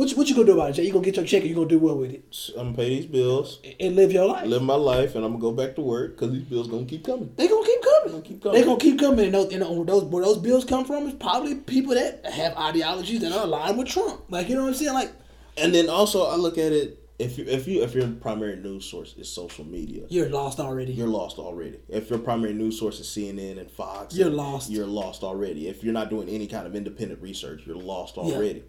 What 0.01 0.09
you, 0.09 0.17
what 0.17 0.27
you 0.29 0.33
gonna 0.33 0.47
do 0.47 0.53
about 0.53 0.71
it? 0.71 0.73
Jay? 0.73 0.85
You 0.85 0.93
gonna 0.93 1.05
get 1.05 1.15
your 1.15 1.25
check 1.25 1.41
and 1.41 1.49
you 1.51 1.55
gonna 1.55 1.67
do 1.67 1.77
what 1.77 1.95
with 1.95 2.09
it 2.09 2.49
I'm 2.57 2.73
gonna 2.73 2.75
pay 2.75 2.89
these 2.89 3.05
bills, 3.05 3.59
and 3.79 3.95
live 3.95 4.11
your 4.11 4.25
life? 4.25 4.47
live 4.47 4.63
my 4.63 4.73
life, 4.73 5.13
and 5.13 5.23
I'm 5.23 5.33
gonna 5.33 5.41
go 5.43 5.51
back 5.51 5.75
to 5.75 5.81
work 5.83 6.15
because 6.17 6.31
these 6.33 6.41
bills 6.41 6.67
gonna 6.67 6.85
keep 6.87 7.05
coming. 7.05 7.31
They 7.35 7.47
gonna 7.47 7.63
keep 7.63 7.83
coming. 7.83 7.91
They 8.05 8.11
Gonna 8.11 8.23
keep 8.23 8.41
coming. 8.41 8.59
They 8.59 8.65
gonna 8.65 8.79
keep 8.79 8.99
coming. 8.99 9.25
And 9.25 9.35
those, 9.35 9.53
and 9.53 9.77
where 9.77 9.85
those 9.85 10.03
where 10.05 10.23
those 10.25 10.39
bills 10.39 10.65
come 10.65 10.85
from 10.85 11.05
is 11.05 11.13
probably 11.13 11.53
people 11.53 11.93
that 11.93 12.25
have 12.25 12.57
ideologies 12.57 13.21
that 13.21 13.31
are 13.31 13.43
aligned 13.43 13.77
with 13.77 13.89
Trump. 13.89 14.23
Like 14.29 14.49
you 14.49 14.55
know 14.55 14.63
what 14.63 14.69
I'm 14.69 14.73
saying? 14.73 14.93
Like 14.95 15.11
And 15.55 15.71
then 15.71 15.87
also, 15.87 16.25
I 16.25 16.35
look 16.35 16.57
at 16.57 16.71
it 16.71 16.97
if 17.19 17.37
you 17.37 17.45
if 17.45 17.67
you 17.67 17.83
if 17.83 17.93
your 17.93 18.07
primary 18.07 18.55
news 18.55 18.85
source 18.85 19.13
is 19.19 19.31
social 19.31 19.65
media, 19.65 20.07
you're 20.09 20.29
lost 20.29 20.59
already. 20.59 20.93
you're 20.93 21.05
lost 21.05 21.37
already. 21.37 21.77
If 21.87 22.09
your 22.09 22.17
primary 22.17 22.53
news 22.53 22.79
source 22.79 22.99
is 22.99 23.05
CNN 23.05 23.59
and 23.59 23.69
Fox, 23.69 24.15
You're 24.15 24.29
and- 24.29 24.35
lost. 24.35 24.71
You're 24.71 24.87
lost 24.87 25.21
already. 25.21 25.67
If 25.67 25.83
you're 25.83 25.93
not 25.93 26.09
doing 26.09 26.27
any 26.27 26.47
kind 26.47 26.65
of 26.65 26.75
independent 26.75 27.21
research, 27.21 27.61
you're 27.67 27.75
lost 27.75 28.17
already. 28.17 28.63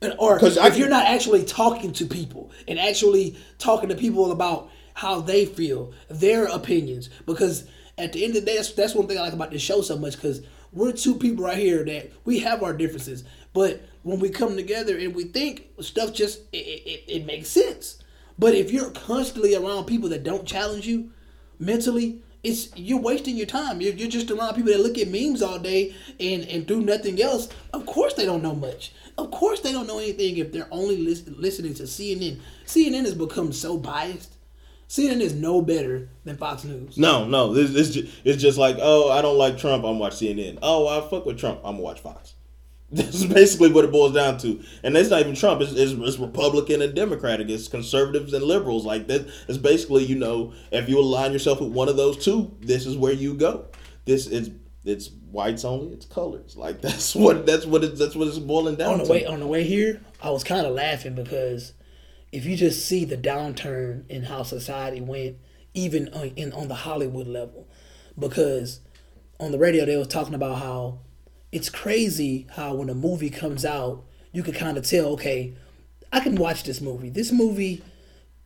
And- 0.00 0.14
or 0.18 0.36
if 0.44 0.54
can- 0.54 0.76
you're 0.76 0.88
not 0.88 1.06
actually 1.06 1.44
talking 1.44 1.92
to 1.94 2.06
people 2.06 2.50
and 2.66 2.78
actually 2.78 3.36
talking 3.58 3.88
to 3.88 3.94
people 3.94 4.30
about 4.30 4.70
how 4.94 5.20
they 5.20 5.44
feel, 5.46 5.92
their 6.08 6.44
opinions, 6.46 7.08
because 7.26 7.64
at 7.96 8.12
the 8.12 8.24
end 8.24 8.36
of 8.36 8.44
the 8.44 8.46
day, 8.50 8.56
that's, 8.56 8.72
that's 8.72 8.94
one 8.94 9.06
thing 9.06 9.18
I 9.18 9.22
like 9.22 9.32
about 9.32 9.50
this 9.50 9.62
show 9.62 9.80
so 9.80 9.96
much 9.98 10.14
because 10.14 10.42
we're 10.72 10.92
two 10.92 11.14
people 11.14 11.44
right 11.44 11.56
here 11.56 11.84
that 11.84 12.12
we 12.24 12.40
have 12.40 12.62
our 12.62 12.72
differences, 12.72 13.24
but 13.52 13.80
when 14.02 14.20
we 14.20 14.28
come 14.28 14.54
together 14.56 14.96
and 14.96 15.14
we 15.14 15.24
think 15.24 15.68
stuff 15.80 16.12
just 16.12 16.40
it, 16.52 16.58
it, 16.58 17.04
it 17.08 17.26
makes 17.26 17.48
sense. 17.48 18.02
But 18.38 18.54
if 18.54 18.70
you're 18.70 18.90
constantly 18.90 19.54
around 19.54 19.86
people 19.86 20.08
that 20.10 20.22
don't 20.22 20.46
challenge 20.46 20.86
you 20.86 21.10
mentally, 21.58 22.20
it's 22.44 22.74
you're 22.76 23.00
wasting 23.00 23.36
your 23.36 23.46
time. 23.46 23.80
You're, 23.80 23.94
you're 23.94 24.08
just 24.08 24.30
around 24.30 24.54
people 24.54 24.72
that 24.72 24.80
look 24.80 24.96
at 24.96 25.08
memes 25.08 25.42
all 25.42 25.58
day 25.58 25.94
and 26.20 26.44
and 26.44 26.66
do 26.66 26.80
nothing 26.80 27.20
else. 27.20 27.48
Of 27.72 27.84
course 27.84 28.14
they 28.14 28.24
don't 28.24 28.42
know 28.42 28.54
much. 28.54 28.92
Of 29.18 29.32
course 29.32 29.60
they 29.60 29.72
don't 29.72 29.88
know 29.88 29.98
anything 29.98 30.36
if 30.36 30.52
they're 30.52 30.68
only 30.70 30.96
lis- 30.96 31.28
listening 31.28 31.74
to 31.74 31.82
CNN. 31.82 32.38
CNN 32.64 33.04
has 33.04 33.14
become 33.14 33.52
so 33.52 33.76
biased. 33.76 34.36
CNN 34.88 35.20
is 35.20 35.34
no 35.34 35.60
better 35.60 36.08
than 36.24 36.36
Fox 36.36 36.64
News. 36.64 36.96
No, 36.96 37.26
no, 37.26 37.54
it's, 37.54 37.74
it's, 37.74 37.90
just, 37.90 38.14
it's 38.24 38.40
just 38.40 38.56
like, 38.56 38.76
oh, 38.80 39.10
I 39.10 39.20
don't 39.20 39.36
like 39.36 39.58
Trump, 39.58 39.84
I'm 39.84 39.98
watch 39.98 40.14
CNN. 40.14 40.60
Oh, 40.62 40.86
I 40.86 41.06
fuck 41.10 41.26
with 41.26 41.38
Trump, 41.38 41.58
I'm 41.64 41.72
gonna 41.74 41.82
watch 41.82 42.00
Fox. 42.00 42.34
That's 42.92 43.24
basically 43.24 43.70
what 43.70 43.84
it 43.84 43.92
boils 43.92 44.14
down 44.14 44.38
to, 44.38 44.62
and 44.82 44.96
it's 44.96 45.10
not 45.10 45.20
even 45.20 45.34
Trump. 45.34 45.60
It's, 45.60 45.72
it's, 45.72 45.92
it's 45.92 46.18
Republican 46.18 46.80
and 46.80 46.94
Democratic. 46.94 47.50
It's 47.50 47.68
conservatives 47.68 48.32
and 48.32 48.42
liberals. 48.42 48.86
Like 48.86 49.08
that. 49.08 49.28
It's 49.46 49.58
basically 49.58 50.04
you 50.04 50.14
know 50.14 50.54
if 50.70 50.88
you 50.88 50.98
align 50.98 51.32
yourself 51.32 51.60
with 51.60 51.70
one 51.70 51.90
of 51.90 51.98
those 51.98 52.16
two, 52.16 52.56
this 52.60 52.86
is 52.86 52.96
where 52.96 53.12
you 53.12 53.34
go. 53.34 53.66
This 54.06 54.26
is 54.26 54.52
it's 54.84 55.10
whites 55.10 55.64
only. 55.64 55.92
It's 55.92 56.06
colors. 56.06 56.56
Like 56.56 56.80
that's 56.82 57.14
what 57.14 57.46
that's 57.46 57.66
what 57.66 57.84
it, 57.84 57.96
that's 57.98 58.14
what 58.14 58.28
it's 58.28 58.38
boiling 58.38 58.76
down 58.76 58.92
on 58.92 58.98
the 58.98 59.04
to. 59.04 59.10
way 59.10 59.26
on 59.26 59.40
the 59.40 59.46
way 59.46 59.64
here, 59.64 60.00
I 60.22 60.30
was 60.30 60.44
kind 60.44 60.66
of 60.66 60.74
laughing 60.74 61.14
because 61.14 61.72
if 62.32 62.44
you 62.44 62.56
just 62.56 62.86
see 62.86 63.04
the 63.04 63.16
downturn 63.16 64.08
in 64.08 64.24
how 64.24 64.42
society 64.42 65.00
went, 65.00 65.36
even 65.74 66.08
on, 66.14 66.28
in 66.36 66.52
on 66.52 66.68
the 66.68 66.74
Hollywood 66.74 67.26
level, 67.26 67.68
because 68.18 68.80
on 69.40 69.52
the 69.52 69.58
radio 69.58 69.84
they 69.84 69.96
was 69.96 70.08
talking 70.08 70.34
about 70.34 70.58
how 70.58 71.00
it's 71.52 71.70
crazy 71.70 72.46
how 72.56 72.74
when 72.74 72.90
a 72.90 72.94
movie 72.94 73.30
comes 73.30 73.64
out, 73.64 74.04
you 74.32 74.42
can 74.42 74.52
kind 74.52 74.76
of 74.76 74.86
tell, 74.86 75.06
okay, 75.06 75.54
I 76.12 76.20
can 76.20 76.36
watch 76.36 76.64
this 76.64 76.80
movie. 76.80 77.10
This 77.10 77.32
movie, 77.32 77.82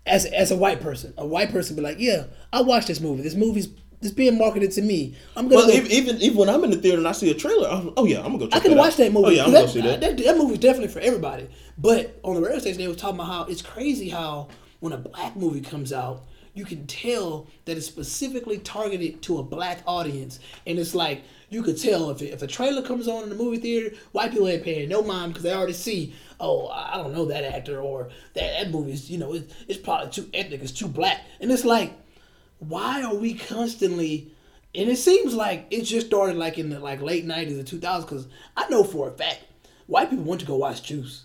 as 0.06 0.24
as 0.26 0.50
a 0.50 0.56
white 0.56 0.80
person, 0.80 1.14
a 1.16 1.26
white 1.26 1.50
person 1.50 1.76
be 1.76 1.82
like, 1.82 1.98
yeah, 1.98 2.24
I 2.52 2.62
watch 2.62 2.86
this 2.86 3.00
movie. 3.00 3.22
This 3.22 3.34
movie's 3.34 3.68
it's 4.02 4.12
being 4.12 4.36
marketed 4.36 4.72
to 4.72 4.82
me. 4.82 5.14
I'm 5.36 5.48
gonna 5.48 5.66
Well, 5.66 5.68
go- 5.68 5.84
even, 5.84 6.20
even 6.20 6.36
when 6.36 6.48
I'm 6.50 6.62
in 6.64 6.70
the 6.70 6.76
theater 6.76 6.98
and 6.98 7.08
I 7.08 7.12
see 7.12 7.30
a 7.30 7.34
trailer, 7.34 7.68
I'm, 7.68 7.92
oh 7.96 8.04
yeah, 8.04 8.18
I'm 8.18 8.24
gonna 8.26 8.38
go. 8.38 8.46
Check 8.48 8.56
I 8.56 8.60
can 8.60 8.70
that 8.72 8.76
watch 8.78 8.92
out. 8.94 8.96
that 8.98 9.08
oh, 9.08 9.12
movie. 9.12 9.26
Oh 9.26 9.30
yeah, 9.30 9.44
I'm 9.44 9.52
gonna 9.52 9.66
go 9.66 9.72
see 9.72 9.80
that. 9.82 10.00
That, 10.00 10.16
that 10.18 10.36
movie's 10.36 10.58
definitely 10.58 10.88
for 10.88 11.00
everybody. 11.00 11.48
But 11.78 12.18
on 12.22 12.34
the 12.34 12.42
radio 12.42 12.58
station, 12.58 12.78
they 12.80 12.88
were 12.88 12.94
talking 12.94 13.16
about 13.16 13.28
how 13.28 13.44
it's 13.44 13.62
crazy 13.62 14.08
how 14.08 14.48
when 14.80 14.92
a 14.92 14.98
black 14.98 15.36
movie 15.36 15.60
comes 15.60 15.92
out, 15.92 16.24
you 16.54 16.64
can 16.64 16.86
tell 16.86 17.46
that 17.64 17.76
it's 17.76 17.86
specifically 17.86 18.58
targeted 18.58 19.22
to 19.22 19.38
a 19.38 19.42
black 19.42 19.82
audience, 19.86 20.38
and 20.66 20.78
it's 20.78 20.94
like 20.94 21.22
you 21.48 21.62
could 21.62 21.80
tell 21.80 22.10
if 22.10 22.20
it, 22.22 22.26
if 22.32 22.42
a 22.42 22.46
trailer 22.46 22.82
comes 22.82 23.06
on 23.08 23.22
in 23.22 23.28
the 23.28 23.34
movie 23.34 23.58
theater, 23.58 23.94
white 24.12 24.32
people 24.32 24.48
ain't 24.48 24.64
paying 24.64 24.88
no 24.88 25.02
mind 25.02 25.32
because 25.32 25.44
they 25.44 25.52
already 25.52 25.72
see. 25.72 26.14
Oh, 26.40 26.66
I 26.68 26.96
don't 26.96 27.12
know 27.14 27.24
that 27.26 27.44
actor, 27.44 27.80
or 27.80 28.08
that 28.34 28.58
that 28.64 28.70
movie's 28.70 29.08
you 29.10 29.18
know 29.18 29.34
it, 29.34 29.50
it's 29.68 29.78
probably 29.78 30.10
too 30.10 30.28
ethnic, 30.34 30.60
it's 30.62 30.72
too 30.72 30.88
black, 30.88 31.20
and 31.40 31.50
it's 31.52 31.64
like 31.64 31.92
why 32.68 33.02
are 33.02 33.14
we 33.14 33.34
constantly 33.34 34.32
and 34.74 34.88
it 34.88 34.96
seems 34.96 35.34
like 35.34 35.66
it 35.70 35.82
just 35.82 36.06
started 36.06 36.36
like 36.36 36.58
in 36.58 36.70
the 36.70 36.78
like 36.78 37.02
late 37.02 37.26
90s 37.26 37.58
and 37.58 37.66
2000s 37.66 38.00
because 38.02 38.28
i 38.56 38.68
know 38.68 38.84
for 38.84 39.08
a 39.08 39.12
fact 39.12 39.40
white 39.86 40.08
people 40.08 40.24
want 40.24 40.40
to 40.40 40.46
go 40.46 40.56
watch 40.56 40.82
juice. 40.82 41.24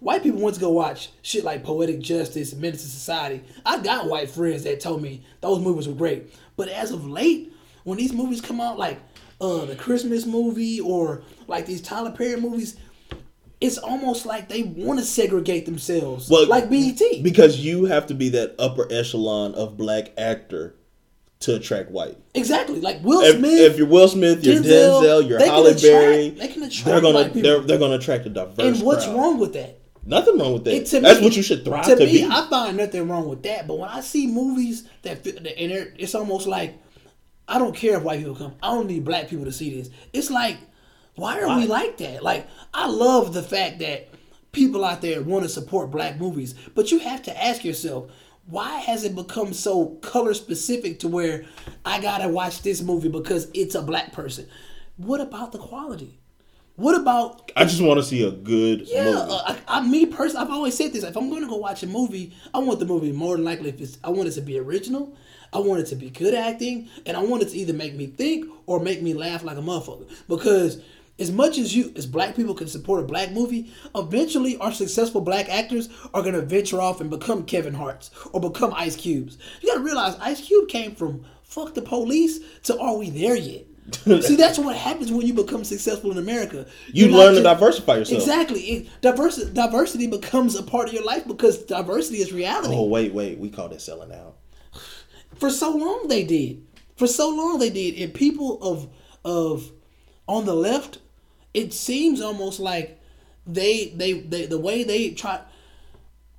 White 0.00 0.22
people 0.22 0.40
want 0.40 0.54
to 0.54 0.60
go 0.60 0.70
watch 0.70 1.10
shit 1.22 1.44
like 1.44 1.64
poetic 1.64 2.00
justice 2.00 2.52
and 2.52 2.60
menace 2.60 2.82
to 2.82 2.88
society. 2.88 3.42
I 3.64 3.78
got 3.78 4.08
white 4.08 4.30
friends 4.30 4.64
that 4.64 4.80
told 4.80 5.02
me 5.02 5.22
those 5.40 5.60
movies 5.60 5.88
were 5.88 5.94
great. 5.94 6.34
But 6.56 6.68
as 6.68 6.92
of 6.92 7.06
late 7.06 7.52
when 7.84 7.98
these 7.98 8.12
movies 8.12 8.40
come 8.40 8.60
out 8.60 8.78
like 8.78 9.00
uh 9.40 9.66
the 9.66 9.76
christmas 9.76 10.24
movie 10.24 10.80
or 10.80 11.22
like 11.46 11.66
these 11.66 11.82
tyler 11.82 12.10
perry 12.10 12.40
movies 12.40 12.76
it's 13.60 13.78
almost 13.78 14.26
like 14.26 14.48
they 14.48 14.62
want 14.64 14.98
to 14.98 15.04
segregate 15.04 15.64
themselves 15.66 16.28
Well, 16.28 16.46
like 16.46 16.68
bet 16.68 16.98
because 17.22 17.58
you 17.64 17.86
have 17.86 18.06
to 18.08 18.14
be 18.14 18.28
that 18.30 18.54
upper 18.58 18.86
echelon 18.92 19.54
of 19.54 19.76
black 19.76 20.12
actor 20.18 20.74
to 21.40 21.56
attract 21.56 21.90
white. 21.90 22.16
exactly 22.34 22.80
like 22.80 23.02
will 23.02 23.20
If, 23.22 23.36
smith 23.36 23.60
if 23.60 23.78
you're 23.78 23.86
Will 23.86 24.08
Smith, 24.08 24.44
you're 24.44 24.56
Denzel, 24.62 25.02
Denzel, 25.02 25.28
you're 25.28 25.38
Halle 25.38 25.74
Berry, 25.74 26.30
they 26.30 26.48
can 26.48 26.62
attract 26.62 26.84
they're 26.86 27.00
gonna 27.00 27.28
they're 27.30 27.60
they're 27.60 27.78
gonna 27.78 27.96
attract 27.96 28.26
a 28.26 28.30
diverse. 28.30 28.58
and 28.78 28.82
what's 28.86 29.04
crowd. 29.04 29.16
wrong 29.16 29.38
with 29.38 29.52
that 29.54 29.78
Nothing 30.08 30.38
wrong 30.38 30.52
with 30.52 30.62
that. 30.66 30.72
It- 30.74 31.02
That's 31.02 31.18
me- 31.18 31.26
what 31.26 31.36
you 31.36 31.42
should 31.42 31.64
thrive 31.64 31.84
to 31.86 31.96
to, 31.96 32.06
me, 32.06 32.18
be. 32.18 32.24
I 32.30 32.46
find 32.48 32.76
nothing 32.76 33.08
wrong 33.08 33.28
with 33.28 33.42
that. 33.42 33.66
But 33.66 33.76
when 33.78 33.88
I 33.88 34.00
see 34.02 34.28
movies 34.28 34.84
that 35.02 35.24
fit, 35.24 35.36
and 35.38 35.48
it's 35.98 36.14
almost 36.14 36.46
like 36.46 36.74
I 37.48 37.58
don't 37.58 37.74
care 37.74 37.96
if 37.96 38.04
white 38.04 38.20
people 38.20 38.36
come. 38.36 38.54
I 38.62 38.68
don't 38.68 38.86
need 38.86 39.04
black 39.04 39.28
people 39.28 39.46
to 39.46 39.50
see 39.52 39.74
this. 39.80 39.90
It's 40.12 40.30
like, 40.30 40.58
why 41.16 41.40
are 41.40 41.58
we 41.58 41.66
like 41.66 41.96
that? 41.98 42.22
Like, 42.22 42.46
I 42.72 42.88
love 42.88 43.32
the 43.34 43.42
fact 43.42 43.80
that 43.80 44.08
people 44.52 44.84
out 44.84 45.02
there 45.02 45.22
want 45.22 45.44
to 45.44 45.48
support 45.48 45.90
black 45.90 46.18
movies, 46.18 46.54
but 46.74 46.92
you 46.92 46.98
have 47.00 47.22
to 47.24 47.44
ask 47.44 47.64
yourself. 47.64 48.10
Why 48.48 48.78
has 48.78 49.02
it 49.02 49.16
become 49.16 49.52
so 49.52 49.96
color 50.02 50.32
specific 50.32 51.00
to 51.00 51.08
where 51.08 51.46
I 51.84 52.00
gotta 52.00 52.28
watch 52.28 52.62
this 52.62 52.80
movie 52.80 53.08
because 53.08 53.50
it's 53.54 53.74
a 53.74 53.82
black 53.82 54.12
person? 54.12 54.46
What 54.98 55.20
about 55.20 55.50
the 55.50 55.58
quality? 55.58 56.20
What 56.76 56.94
about 56.94 57.50
I 57.56 57.64
just 57.64 57.80
want 57.80 57.98
to 57.98 58.04
see 58.04 58.22
a 58.22 58.30
good 58.30 58.82
yeah, 58.82 59.04
movie. 59.04 59.18
uh, 59.32 59.54
I, 59.66 59.78
I, 59.78 59.80
me 59.80 60.06
personally, 60.06 60.44
I've 60.44 60.52
always 60.52 60.76
said 60.76 60.92
this. 60.92 61.04
If 61.04 61.16
I'm 61.16 61.30
going 61.30 61.42
to 61.42 61.48
go 61.48 61.56
watch 61.56 61.82
a 61.82 61.86
movie, 61.86 62.36
I 62.52 62.58
want 62.58 62.80
the 62.80 62.84
movie 62.84 63.12
more 63.12 63.34
than 63.36 63.46
likely. 63.46 63.70
If 63.70 63.80
it's, 63.80 63.98
I 64.04 64.10
want 64.10 64.28
it 64.28 64.32
to 64.32 64.42
be 64.42 64.58
original, 64.58 65.16
I 65.54 65.58
want 65.58 65.80
it 65.80 65.86
to 65.86 65.96
be 65.96 66.10
good 66.10 66.34
acting, 66.34 66.88
and 67.06 67.16
I 67.16 67.22
want 67.22 67.42
it 67.42 67.48
to 67.48 67.56
either 67.56 67.72
make 67.72 67.94
me 67.94 68.06
think 68.06 68.46
or 68.66 68.78
make 68.78 69.00
me 69.00 69.14
laugh 69.14 69.42
like 69.42 69.56
a 69.56 69.62
motherfucker. 69.62 70.06
Because 70.28 70.82
as 71.18 71.32
much 71.32 71.58
as 71.58 71.74
you, 71.74 71.92
as 71.96 72.06
black 72.06 72.36
people, 72.36 72.54
can 72.54 72.68
support 72.68 73.00
a 73.00 73.06
black 73.06 73.32
movie, 73.32 73.72
eventually 73.94 74.56
our 74.58 74.72
successful 74.72 75.20
black 75.20 75.48
actors 75.48 75.88
are 76.12 76.22
going 76.22 76.34
to 76.34 76.42
venture 76.42 76.80
off 76.80 77.00
and 77.00 77.08
become 77.08 77.44
Kevin 77.44 77.74
Hart's 77.74 78.10
or 78.32 78.40
become 78.40 78.74
Ice 78.74 78.96
Cubes. 78.96 79.38
You 79.60 79.68
got 79.68 79.78
to 79.78 79.84
realize 79.84 80.16
Ice 80.20 80.40
Cube 80.42 80.68
came 80.68 80.94
from 80.94 81.24
"fuck 81.42 81.74
the 81.74 81.82
police" 81.82 82.40
to 82.64 82.78
"Are 82.78 82.96
we 82.96 83.10
there 83.10 83.36
yet?" 83.36 83.64
See, 84.04 84.34
that's 84.34 84.58
what 84.58 84.74
happens 84.74 85.12
when 85.12 85.26
you 85.26 85.32
become 85.32 85.62
successful 85.62 86.10
in 86.10 86.18
America. 86.18 86.66
you 86.88 87.06
You're 87.06 87.16
learn 87.16 87.34
to 87.36 87.42
diversify 87.42 87.98
yourself. 87.98 88.20
Exactly. 88.20 88.60
It, 88.60 88.88
diversity, 89.00 89.52
diversity 89.52 90.06
becomes 90.08 90.56
a 90.56 90.62
part 90.64 90.88
of 90.88 90.94
your 90.94 91.04
life 91.04 91.26
because 91.26 91.58
diversity 91.58 92.18
is 92.18 92.32
reality. 92.32 92.74
Oh 92.74 92.86
wait, 92.86 93.14
wait, 93.14 93.38
we 93.38 93.48
call 93.48 93.68
that 93.68 93.80
selling 93.80 94.12
out. 94.12 94.36
For 95.36 95.50
so 95.50 95.70
long 95.70 96.08
they 96.08 96.24
did. 96.24 96.66
For 96.96 97.06
so 97.06 97.28
long 97.30 97.58
they 97.58 97.70
did. 97.70 97.94
And 98.02 98.12
people 98.12 98.60
of 98.60 98.88
of 99.24 99.70
on 100.26 100.44
the 100.44 100.54
left, 100.54 100.98
it 101.56 101.72
seems 101.72 102.20
almost 102.20 102.60
like 102.60 103.00
they 103.46 103.88
they, 103.96 104.12
they 104.12 104.46
the 104.46 104.58
way 104.58 104.84
they 104.84 105.10
try 105.10 105.40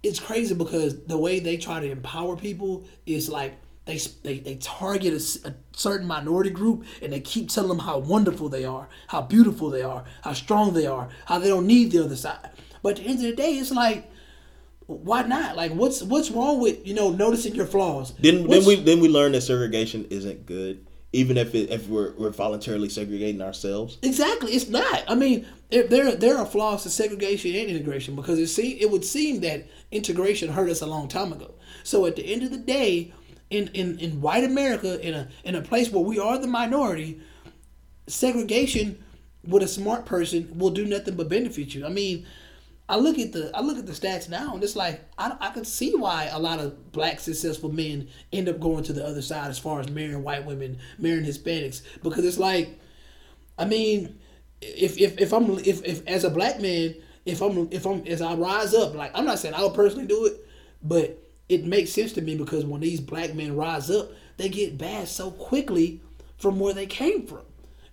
it's 0.03 0.19
crazy 0.19 0.53
because 0.53 1.03
the 1.06 1.17
way 1.17 1.39
they 1.39 1.58
try 1.58 1.80
to 1.80 1.91
empower 1.91 2.38
people 2.38 2.86
is 3.06 3.27
like 3.27 3.56
they 3.86 3.97
they, 4.23 4.39
they 4.39 4.56
target 4.56 5.13
a 5.13 5.56
certain 5.75 6.08
minority 6.08 6.51
group 6.51 6.86
and 7.01 7.12
they 7.12 7.19
keep 7.19 7.49
telling 7.49 7.69
them 7.69 7.80
how 7.80 7.97
wonderful 7.97 8.47
they 8.47 8.63
are, 8.63 8.88
how 9.08 9.21
beautiful 9.21 9.69
they 9.69 9.82
are, 9.82 10.03
how 10.21 10.34
strong 10.34 10.73
they 10.73 10.86
are, 10.86 11.10
how 11.25 11.39
they 11.39 11.47
don't 11.47 11.65
need 11.65 11.91
the 11.91 12.03
other 12.03 12.15
side. 12.15 12.49
But 12.84 12.89
at 12.91 12.97
the 12.97 13.03
end 13.03 13.15
of 13.15 13.23
the 13.23 13.36
day, 13.36 13.53
it's 13.53 13.71
like, 13.71 14.12
why 14.86 15.23
not? 15.23 15.56
Like, 15.56 15.71
what's 15.71 16.03
what's 16.03 16.30
wrong 16.30 16.62
with 16.62 16.86
you 16.86 16.93
know 16.93 17.10
noticing 17.10 17.56
your 17.56 17.65
flaws? 17.65 18.13
Then 18.19 18.47
then 18.47 18.65
we 18.65 18.75
then 18.75 18.99
we 18.99 19.10
learn 19.10 19.32
that 19.32 19.41
segregation 19.41 20.06
isn't 20.10 20.45
good, 20.45 20.86
even 21.13 21.37
if 21.37 21.55
it, 21.55 21.69
if 21.69 21.87
we're 21.87 22.13
we're 22.13 22.29
voluntarily 22.29 22.89
segregating 22.89 23.41
ourselves. 23.41 23.97
Exactly, 24.03 24.51
it's 24.51 24.69
not. 24.69 25.03
I 25.07 25.15
mean, 25.15 25.45
there 25.69 26.15
there, 26.15 26.37
are 26.37 26.45
flaws 26.45 26.83
to 26.83 26.89
segregation 26.89 27.55
and 27.55 27.69
integration 27.69 28.15
because 28.15 28.39
it 28.39 28.47
see 28.47 28.73
it 28.81 28.91
would 28.91 29.05
seem 29.05 29.41
that 29.41 29.67
integration 29.91 30.49
hurt 30.49 30.69
us 30.69 30.81
a 30.81 30.85
long 30.85 31.07
time 31.07 31.31
ago. 31.31 31.53
So 31.83 32.05
at 32.05 32.15
the 32.15 32.25
end 32.25 32.43
of 32.43 32.51
the 32.51 32.57
day, 32.57 33.13
in 33.49 33.69
in, 33.69 33.99
in 33.99 34.21
white 34.21 34.43
America, 34.43 34.99
in 35.05 35.13
a 35.13 35.27
in 35.43 35.55
a 35.55 35.61
place 35.61 35.91
where 35.91 36.03
we 36.03 36.19
are 36.19 36.37
the 36.37 36.47
minority, 36.47 37.21
segregation 38.07 39.03
with 39.45 39.63
a 39.63 39.67
smart 39.67 40.05
person 40.05 40.51
will 40.57 40.71
do 40.71 40.85
nothing 40.85 41.15
but 41.15 41.29
benefit 41.29 41.73
you. 41.73 41.85
I 41.85 41.89
mean, 41.89 42.25
I 42.89 42.95
look 42.95 43.19
at 43.19 43.34
the 43.34 43.52
I 43.54 43.62
look 43.62 43.78
at 43.78 43.86
the 43.86 43.91
stats 43.91 44.30
now, 44.30 44.54
and 44.54 44.63
it's 44.63 44.76
like 44.76 45.02
I, 45.17 45.36
I 45.39 45.50
can 45.50 45.65
see 45.65 45.93
why 45.95 46.30
a 46.32 46.39
lot 46.39 46.60
of 46.60 46.91
black 46.93 47.19
successful 47.19 47.71
men 47.71 48.08
end 48.32 48.47
up 48.47 48.60
going 48.60 48.84
to 48.86 48.93
the 48.93 49.06
other 49.06 49.21
side 49.21 49.50
as 49.50 49.60
far 49.60 49.80
as 49.82 49.89
marrying 49.89 50.23
white 50.23 50.45
women, 50.45 50.78
marrying 50.97 51.26
Hispanics, 51.26 51.82
because 52.02 52.23
it's 52.23 52.38
like, 52.38 52.80
I 53.58 53.65
mean, 53.65 54.17
if 54.62 54.97
if 54.97 55.19
if 55.19 55.34
I'm 55.34 55.60
if, 55.60 55.84
if 55.84 56.08
as 56.08 56.23
a 56.23 56.30
black 56.30 56.62
man, 56.62 56.95
if 57.26 57.41
I'm 57.41 57.67
if 57.71 57.86
I'm 57.86 58.06
as 58.08 58.21
I 58.21 58.36
rise 58.36 58.73
up, 58.73 58.95
like 58.95 59.12
I'm 59.13 59.26
not 59.26 59.39
saying 59.39 59.54
I'll 59.56 59.71
personally 59.71 60.08
do 60.08 60.26
it, 60.26 60.47
but 60.82 61.21
it 61.50 61.65
makes 61.65 61.91
sense 61.91 62.13
to 62.13 62.21
me 62.21 62.36
because 62.36 62.65
when 62.65 62.82
these 62.82 63.02
black 63.02 63.34
men 63.36 63.56
rise 63.58 63.91
up, 63.91 64.12
they 64.38 64.47
get 64.47 64.78
bad 64.78 65.10
so 65.10 65.32
quickly 65.32 66.02
from 66.38 66.60
where 66.60 66.73
they 66.73 66.86
came 66.86 67.26
from. 67.26 67.41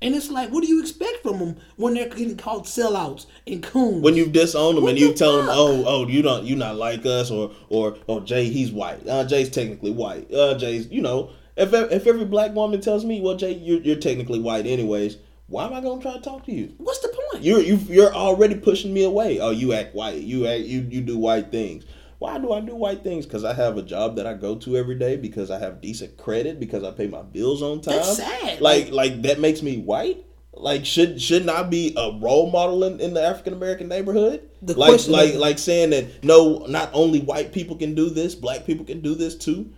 And 0.04 0.14
it's 0.14 0.30
like, 0.30 0.50
what 0.50 0.62
do 0.62 0.68
you 0.68 0.80
expect 0.80 1.22
from 1.22 1.38
them 1.40 1.56
when 1.76 1.94
they're 1.94 2.08
getting 2.08 2.36
called 2.36 2.66
sellouts 2.66 3.26
and 3.46 3.62
coons? 3.62 4.02
When 4.02 4.14
you 4.14 4.26
disown 4.26 4.76
them 4.76 4.84
What 4.84 4.90
and 4.90 4.98
you 5.00 5.08
the 5.08 5.14
tell 5.14 5.36
them, 5.38 5.46
oh 5.50 5.84
oh 5.86 6.06
you 6.06 6.22
don't 6.22 6.44
you 6.44 6.54
not 6.56 6.76
like 6.76 7.04
us 7.06 7.30
or 7.30 7.50
or 7.70 7.96
oh 8.08 8.20
Jay 8.20 8.50
he's 8.50 8.70
white, 8.70 9.08
uh 9.08 9.24
Jay's 9.24 9.50
technically 9.50 9.90
white, 9.90 10.32
uh 10.32 10.56
Jay's 10.56 10.88
you 10.90 11.02
know 11.02 11.30
If 11.56 11.72
if 11.72 12.06
every 12.06 12.24
black 12.24 12.54
woman 12.54 12.80
tells 12.80 13.04
me, 13.04 13.20
well, 13.20 13.36
Jay, 13.36 13.54
you're, 13.54 13.80
you're 13.80 13.96
technically 13.96 14.40
white 14.40 14.66
anyways, 14.66 15.18
why 15.46 15.66
am 15.66 15.72
I 15.72 15.80
gonna 15.80 16.02
try 16.02 16.14
to 16.14 16.20
talk 16.20 16.44
to 16.46 16.52
you? 16.52 16.74
What's 16.78 16.98
the 17.00 17.08
point? 17.08 17.44
You're 17.44 17.60
you, 17.60 17.76
you're 17.76 18.12
already 18.14 18.56
pushing 18.56 18.92
me 18.92 19.04
away. 19.04 19.38
Oh, 19.40 19.50
you 19.50 19.72
act 19.72 19.94
white. 19.94 20.22
You 20.22 20.46
act 20.46 20.64
you 20.64 20.80
you 20.90 21.00
do 21.00 21.16
white 21.18 21.50
things. 21.50 21.84
Why 22.24 22.38
do 22.38 22.52
I 22.54 22.60
do 22.60 22.74
white 22.74 23.04
things? 23.04 23.26
Because 23.26 23.44
I 23.44 23.52
have 23.52 23.76
a 23.76 23.82
job 23.82 24.16
that 24.16 24.26
I 24.26 24.32
go 24.32 24.54
to 24.56 24.78
every 24.78 24.94
day. 24.94 25.16
Because 25.18 25.50
I 25.50 25.58
have 25.58 25.82
decent 25.82 26.16
credit. 26.16 26.58
Because 26.58 26.82
I 26.82 26.90
pay 26.90 27.06
my 27.06 27.20
bills 27.20 27.60
on 27.62 27.82
time. 27.82 27.96
That's 27.96 28.16
sad. 28.16 28.62
Like 28.62 28.90
like 28.90 29.20
that 29.22 29.40
makes 29.40 29.60
me 29.60 29.76
white. 29.76 30.24
Like 30.54 30.86
should 30.86 31.20
shouldn't 31.20 31.50
I 31.50 31.64
be 31.64 31.92
a 31.98 32.18
role 32.18 32.50
model 32.50 32.84
in, 32.84 32.98
in 32.98 33.12
the 33.12 33.22
African 33.22 33.52
American 33.52 33.88
neighborhood? 33.88 34.48
The 34.62 34.72
like 34.72 34.88
question 34.88 35.12
like 35.12 35.30
is- 35.34 35.36
like 35.36 35.58
saying 35.58 35.90
that 35.90 36.24
no, 36.24 36.64
not 36.66 36.88
only 36.94 37.20
white 37.20 37.52
people 37.52 37.76
can 37.76 37.94
do 37.94 38.08
this, 38.08 38.34
black 38.34 38.64
people 38.64 38.86
can 38.86 39.00
do 39.02 39.14
this 39.14 39.36
too. 39.36 39.70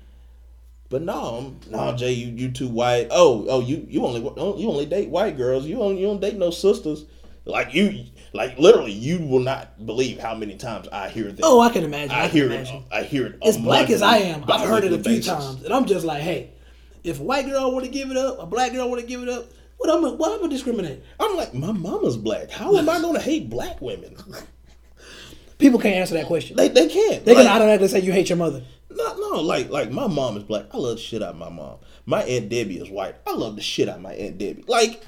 But 0.88 1.02
no, 1.02 1.34
I'm- 1.34 1.60
no, 1.68 1.96
Jay, 1.96 2.12
you 2.12 2.28
you 2.28 2.52
too 2.52 2.68
white. 2.68 3.08
Oh, 3.10 3.44
oh, 3.48 3.60
you 3.60 3.84
you 3.90 4.04
only 4.06 4.20
you 4.20 4.70
only 4.70 4.86
date 4.86 5.08
white 5.08 5.36
girls. 5.36 5.66
You 5.66 5.74
don't 5.78 5.96
you 5.98 6.06
don't 6.06 6.20
date 6.20 6.36
no 6.36 6.50
sisters. 6.50 7.06
Like 7.44 7.74
you, 7.74 8.04
like 8.36 8.58
literally, 8.58 8.92
you 8.92 9.18
will 9.18 9.40
not 9.40 9.84
believe 9.84 10.18
how 10.20 10.34
many 10.34 10.56
times 10.56 10.86
I 10.92 11.08
hear 11.08 11.32
that. 11.32 11.40
Oh, 11.42 11.60
I 11.60 11.70
can 11.70 11.84
imagine. 11.84 12.10
I, 12.14 12.24
I 12.24 12.28
can 12.28 12.30
hear 12.36 12.52
it. 12.52 12.68
I 12.92 13.02
hear 13.02 13.26
it. 13.26 13.38
As 13.42 13.56
black 13.58 13.90
as 13.90 14.02
I 14.02 14.18
am, 14.18 14.44
I've 14.48 14.68
heard 14.68 14.84
it 14.84 14.92
a 14.92 14.96
few 14.96 15.02
basis. 15.16 15.26
times, 15.26 15.62
and 15.64 15.72
I'm 15.74 15.86
just 15.86 16.04
like, 16.04 16.22
hey, 16.22 16.52
if 17.02 17.18
a 17.20 17.22
white 17.22 17.46
girl 17.46 17.72
want 17.72 17.84
to 17.84 17.90
give 17.90 18.10
it 18.10 18.16
up, 18.16 18.38
a 18.40 18.46
black 18.46 18.72
girl 18.72 18.88
want 18.88 19.00
to 19.00 19.06
give 19.06 19.22
it 19.22 19.28
up, 19.28 19.46
what 19.78 19.90
I'm 19.90 20.02
gonna, 20.02 20.14
what 20.16 20.32
I'm 20.32 20.38
gonna 20.40 20.52
discriminate? 20.52 21.02
I'm 21.20 21.36
like, 21.36 21.52
my 21.54 21.72
mama's 21.72 22.16
black. 22.16 22.50
How 22.50 22.76
am 22.76 22.88
I 22.88 23.00
going 23.00 23.14
to 23.14 23.20
hate 23.20 23.50
black 23.50 23.80
women? 23.82 24.16
People 25.58 25.80
can't 25.80 25.96
answer 25.96 26.14
that 26.14 26.26
question. 26.26 26.56
They 26.56 26.68
they 26.68 26.86
can't. 26.88 27.24
They're 27.24 27.34
Like, 27.34 27.44
gonna 27.46 27.56
automatically 27.56 27.88
say 27.88 28.00
you 28.00 28.12
hate 28.12 28.28
your 28.28 28.36
mother. 28.38 28.62
No, 28.90 29.16
no, 29.16 29.40
like 29.40 29.70
like 29.70 29.90
my 29.90 30.06
mom 30.06 30.36
is 30.36 30.42
black. 30.42 30.66
I 30.72 30.76
love 30.76 30.96
the 30.96 31.02
shit 31.02 31.22
out 31.22 31.30
of 31.30 31.36
my 31.36 31.48
mom. 31.48 31.78
My 32.04 32.22
aunt 32.22 32.48
Debbie 32.50 32.78
is 32.78 32.90
white. 32.90 33.14
I 33.26 33.32
love 33.34 33.56
the 33.56 33.62
shit 33.62 33.88
out 33.88 33.96
of 33.96 34.02
my 34.02 34.12
aunt 34.14 34.38
Debbie. 34.38 34.64
Like, 34.68 35.04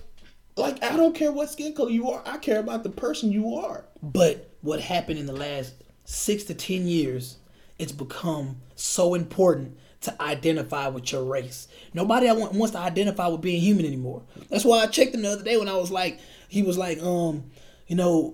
like 0.58 0.82
I 0.82 0.96
don't 0.96 1.14
care 1.14 1.32
what 1.32 1.50
skin 1.50 1.74
color 1.74 1.90
you 1.90 2.10
are. 2.10 2.22
I 2.26 2.38
care 2.38 2.60
about 2.60 2.82
the 2.82 2.90
person 2.90 3.32
you 3.32 3.54
are. 3.56 3.84
But 4.02 4.50
what 4.60 4.80
happened 4.80 5.18
in 5.18 5.26
the 5.26 5.32
last 5.32 5.74
six 6.04 6.44
to 6.44 6.54
ten 6.54 6.86
years, 6.86 7.38
it's 7.78 7.92
become 7.92 8.56
so 8.74 9.14
important 9.14 9.76
to 10.00 10.22
identify 10.22 10.88
with 10.88 11.10
your 11.10 11.24
race. 11.24 11.66
Nobody 11.92 12.30
wants 12.30 12.72
to 12.72 12.78
identify 12.78 13.26
with 13.26 13.40
being 13.40 13.60
human 13.60 13.84
anymore. 13.84 14.22
That's 14.48 14.64
why 14.64 14.78
I 14.78 14.86
checked 14.86 15.14
him 15.14 15.22
the 15.22 15.32
other 15.32 15.42
day 15.42 15.56
when 15.56 15.68
I 15.68 15.74
was 15.74 15.90
like, 15.90 16.20
he 16.48 16.62
was 16.62 16.78
like, 16.78 17.02
um, 17.02 17.50
you 17.88 17.96
know, 17.96 18.32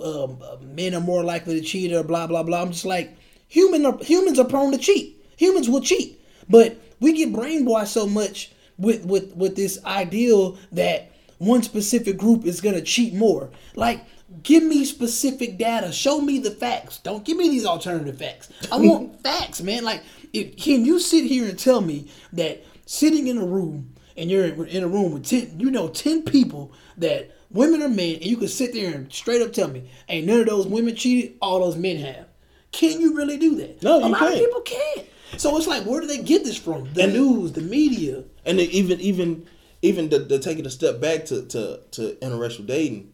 um, 0.61 0.75
men 0.75 0.95
are 0.95 1.01
more 1.01 1.25
likely 1.25 1.59
to 1.59 1.67
cheat 1.67 1.93
or 1.93 2.03
blah 2.03 2.27
blah 2.27 2.43
blah. 2.43 2.63
I'm 2.63 2.73
just 2.73 2.85
like, 2.85 3.17
human 3.49 3.87
are, 3.87 3.97
humans 4.03 4.39
are 4.39 4.45
prone 4.45 4.73
to 4.73 4.79
cheat. 4.79 5.25
Humans 5.37 5.69
will 5.69 5.81
cheat, 5.81 6.21
but 6.49 6.77
we 7.01 7.13
get 7.13 7.33
brainwashed 7.33 7.89
so 7.89 8.07
much 8.07 8.53
with 8.77 9.05
with 9.05 9.35
with 9.35 9.57
this 9.57 9.83
ideal 9.85 10.59
that 10.73 11.11
one 11.38 11.62
specific 11.62 12.16
group 12.16 12.44
is 12.44 12.61
gonna 12.61 12.83
cheat 12.83 13.14
more. 13.14 13.51
Like, 13.75 14.05
give 14.42 14.62
me 14.62 14.85
specific 14.85 15.59
data. 15.59 15.92
Show 15.92 16.20
me 16.20 16.38
the 16.38 16.51
facts. 16.51 16.99
Don't 16.99 17.25
give 17.25 17.37
me 17.37 17.49
these 17.49 17.66
alternative 17.66 18.18
facts. 18.18 18.49
I 18.73 18.79
want 18.79 19.20
facts, 19.23 19.62
man. 19.62 19.85
Like, 19.85 20.03
if, 20.33 20.57
can 20.57 20.85
you 20.85 20.99
sit 21.01 21.25
here 21.25 21.47
and 21.49 21.59
tell 21.59 21.81
me 21.81 22.09
that 22.33 22.64
sitting 22.87 23.27
in 23.29 23.38
a 23.38 23.44
room 23.44 23.94
and 24.16 24.31
you're 24.31 24.44
in 24.64 24.83
a 24.83 24.88
room 24.88 25.12
with 25.12 25.27
ten, 25.27 25.59
you 25.59 25.70
know, 25.70 25.88
ten 25.88 26.23
people 26.23 26.73
that 26.99 27.31
women 27.51 27.83
or 27.83 27.88
men, 27.88 28.16
and 28.16 28.25
you 28.27 28.37
can 28.37 28.49
sit 28.49 28.73
there 28.73 28.94
and 28.94 29.12
straight 29.12 29.42
up 29.42 29.53
tell 29.53 29.68
me, 29.68 29.88
ain't 30.09 30.27
none 30.27 30.40
of 30.40 30.47
those 30.47 30.66
women 30.66 30.94
cheated, 30.97 31.35
all 31.40 31.61
those 31.61 31.77
men 31.77 31.97
have. 31.99 32.27
Can 32.73 33.01
you 33.01 33.14
really 33.16 33.37
do 33.37 33.55
that? 33.57 33.83
No, 33.83 33.99
a 34.01 34.07
you 34.07 34.12
lot 34.12 34.23
of 34.23 34.29
can't. 34.31 34.40
people 34.44 34.61
can't. 34.62 35.07
So 35.37 35.57
it's 35.57 35.66
like, 35.66 35.85
where 35.85 36.01
do 36.01 36.07
they 36.07 36.23
get 36.23 36.44
this 36.44 36.57
from? 36.57 36.92
The 36.94 37.05
And- 37.05 37.12
news, 37.12 37.53
the 37.53 37.61
media. 37.61 38.25
And 38.44 38.61
even 38.61 39.01
even 39.01 39.47
even 39.85 40.09
to 40.09 40.38
take 40.38 40.59
it 40.59 40.66
a 40.66 40.70
step 40.70 41.01
back 41.01 41.27
to 41.27 41.42
to 41.42 41.79
to 41.92 42.16
interracial 42.23 42.66
dating, 42.66 43.12